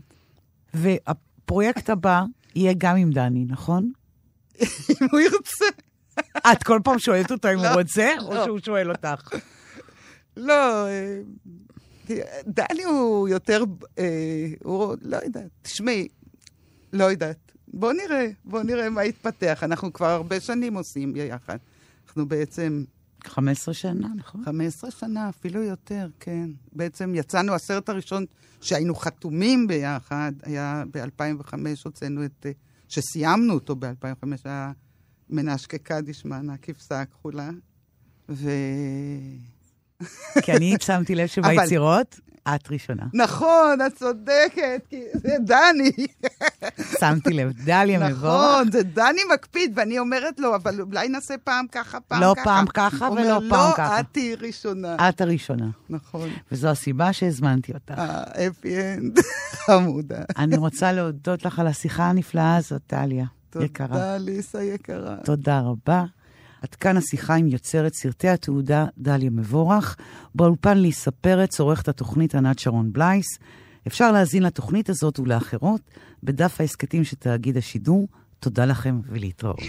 והפרויקט 0.73 1.89
הבא 1.89 2.23
יהיה 2.55 2.73
גם 2.77 2.95
עם 2.95 3.11
דני, 3.11 3.45
נכון? 3.47 3.91
אם 4.61 5.07
הוא 5.11 5.19
ירצה. 5.19 5.65
את 6.51 6.63
כל 6.63 6.79
פעם 6.83 6.99
שואלת 6.99 7.31
אותו 7.31 7.47
אם 7.53 7.57
הוא 7.57 7.65
לא, 7.65 7.73
רוצה, 7.73 8.09
או 8.21 8.33
לא. 8.33 8.45
שהוא 8.45 8.59
שואל 8.65 8.91
אותך? 8.91 9.29
לא, 10.37 10.85
דני 12.47 12.83
הוא 12.83 13.29
יותר, 13.29 13.63
אה, 13.99 14.47
הוא 14.63 14.95
לא 15.01 15.17
יודעת, 15.17 15.49
תשמעי, 15.61 16.07
לא 16.93 17.03
יודעת. 17.03 17.51
בוא 17.67 17.93
נראה, 17.93 18.27
בוא 18.45 18.63
נראה 18.63 18.89
מה 18.89 19.05
יתפתח. 19.05 19.59
אנחנו 19.63 19.93
כבר 19.93 20.07
הרבה 20.07 20.39
שנים 20.39 20.73
עושים 20.73 21.15
יחד. 21.15 21.57
אנחנו 22.07 22.27
בעצם 22.27 22.83
15 23.25 23.73
שנה, 23.73 24.07
נכון? 24.15 24.45
15 24.45 24.91
שנה, 24.91 25.29
אפילו 25.29 25.63
יותר, 25.63 26.09
כן. 26.19 26.49
בעצם 26.73 27.15
יצאנו, 27.15 27.53
הסרט 27.53 27.89
הראשון 27.89 28.25
שהיינו 28.61 28.95
חתומים 28.95 29.67
ביחד, 29.67 30.31
היה 30.43 30.83
ב-2005, 30.91 31.53
הוצאנו 31.85 32.25
את... 32.25 32.45
אה, 32.45 32.51
שסיימנו 32.89 33.53
אותו 33.53 33.75
ב-2005, 33.75 34.27
היה 34.43 34.71
מנשקה 35.29 35.77
קדישמן, 35.77 36.49
הכבשה 36.49 37.01
הכחולה. 37.01 37.49
ו... 38.29 38.49
כי 40.41 40.53
אני 40.53 40.75
שמתי 40.81 41.15
לב 41.15 41.27
שביצירות, 41.27 42.19
את 42.55 42.71
ראשונה. 42.71 43.03
נכון, 43.13 43.79
את 43.87 43.95
צודקת, 43.95 44.81
כי 44.89 45.01
זה 45.13 45.35
דני. 45.39 45.91
שמתי 46.99 47.33
לב, 47.33 47.51
דליה 47.65 48.09
מבורך. 48.09 48.33
נכון, 48.33 48.71
זה 48.71 48.83
דני 48.83 49.21
מקפיד, 49.33 49.73
ואני 49.75 49.99
אומרת 49.99 50.39
לו, 50.39 50.55
אבל 50.55 50.81
אולי 50.81 51.09
נעשה 51.09 51.33
פעם 51.43 51.65
ככה, 51.71 51.99
פעם 51.99 52.21
לא 52.21 52.33
ככה. 52.35 52.43
פעם 52.43 52.65
ככה 52.73 53.09
ולא 53.11 53.35
אומר, 53.35 53.49
פעם 53.49 53.69
לא, 53.69 53.75
ככה." 53.77 53.99
את 53.99 54.05
תהיי 54.11 54.35
ראשונה. 54.35 55.09
את 55.09 55.21
הראשונה. 55.21 55.67
נכון. 55.89 56.29
וזו 56.51 56.67
הסיבה 56.67 57.13
שהזמנתי 57.13 57.73
אותך. 57.73 57.93
happy 57.97 58.75
end, 58.79 59.19
חמודה. 59.65 60.21
אני 60.37 60.57
רוצה 60.57 60.91
להודות 60.91 61.45
לך 61.45 61.59
על 61.59 61.67
השיחה 61.67 62.09
הנפלאה 62.09 62.55
הזאת, 62.55 62.81
דליה. 62.91 63.25
יקרה. 63.61 63.87
תודה, 63.87 64.17
ליסה 64.17 64.63
יקרה. 64.63 65.15
תודה 65.23 65.59
רבה. 65.59 66.03
עד 66.61 66.75
כאן 66.75 66.97
השיחה 66.97 67.35
עם 67.35 67.47
יוצרת 67.47 67.93
סרטי 67.93 68.29
התעודה 68.29 68.85
דליה 68.97 69.29
מבורך. 69.29 69.97
באולפן 70.35 70.77
ליסה 70.77 71.11
פרץ, 71.11 71.59
עורכת 71.59 71.87
התוכנית 71.87 72.35
ענת 72.35 72.59
שרון 72.59 72.93
בלייס. 72.93 73.25
אפשר 73.87 74.11
להאזין 74.11 74.43
לתוכנית 74.43 74.89
הזאת 74.89 75.19
ולאחרות 75.19 75.81
בדף 76.23 76.61
ההסכתים 76.61 77.03
של 77.03 77.15
תאגיד 77.15 77.57
השידור. 77.57 78.07
תודה 78.39 78.65
לכם 78.65 78.99
ולהתראות. 79.07 79.59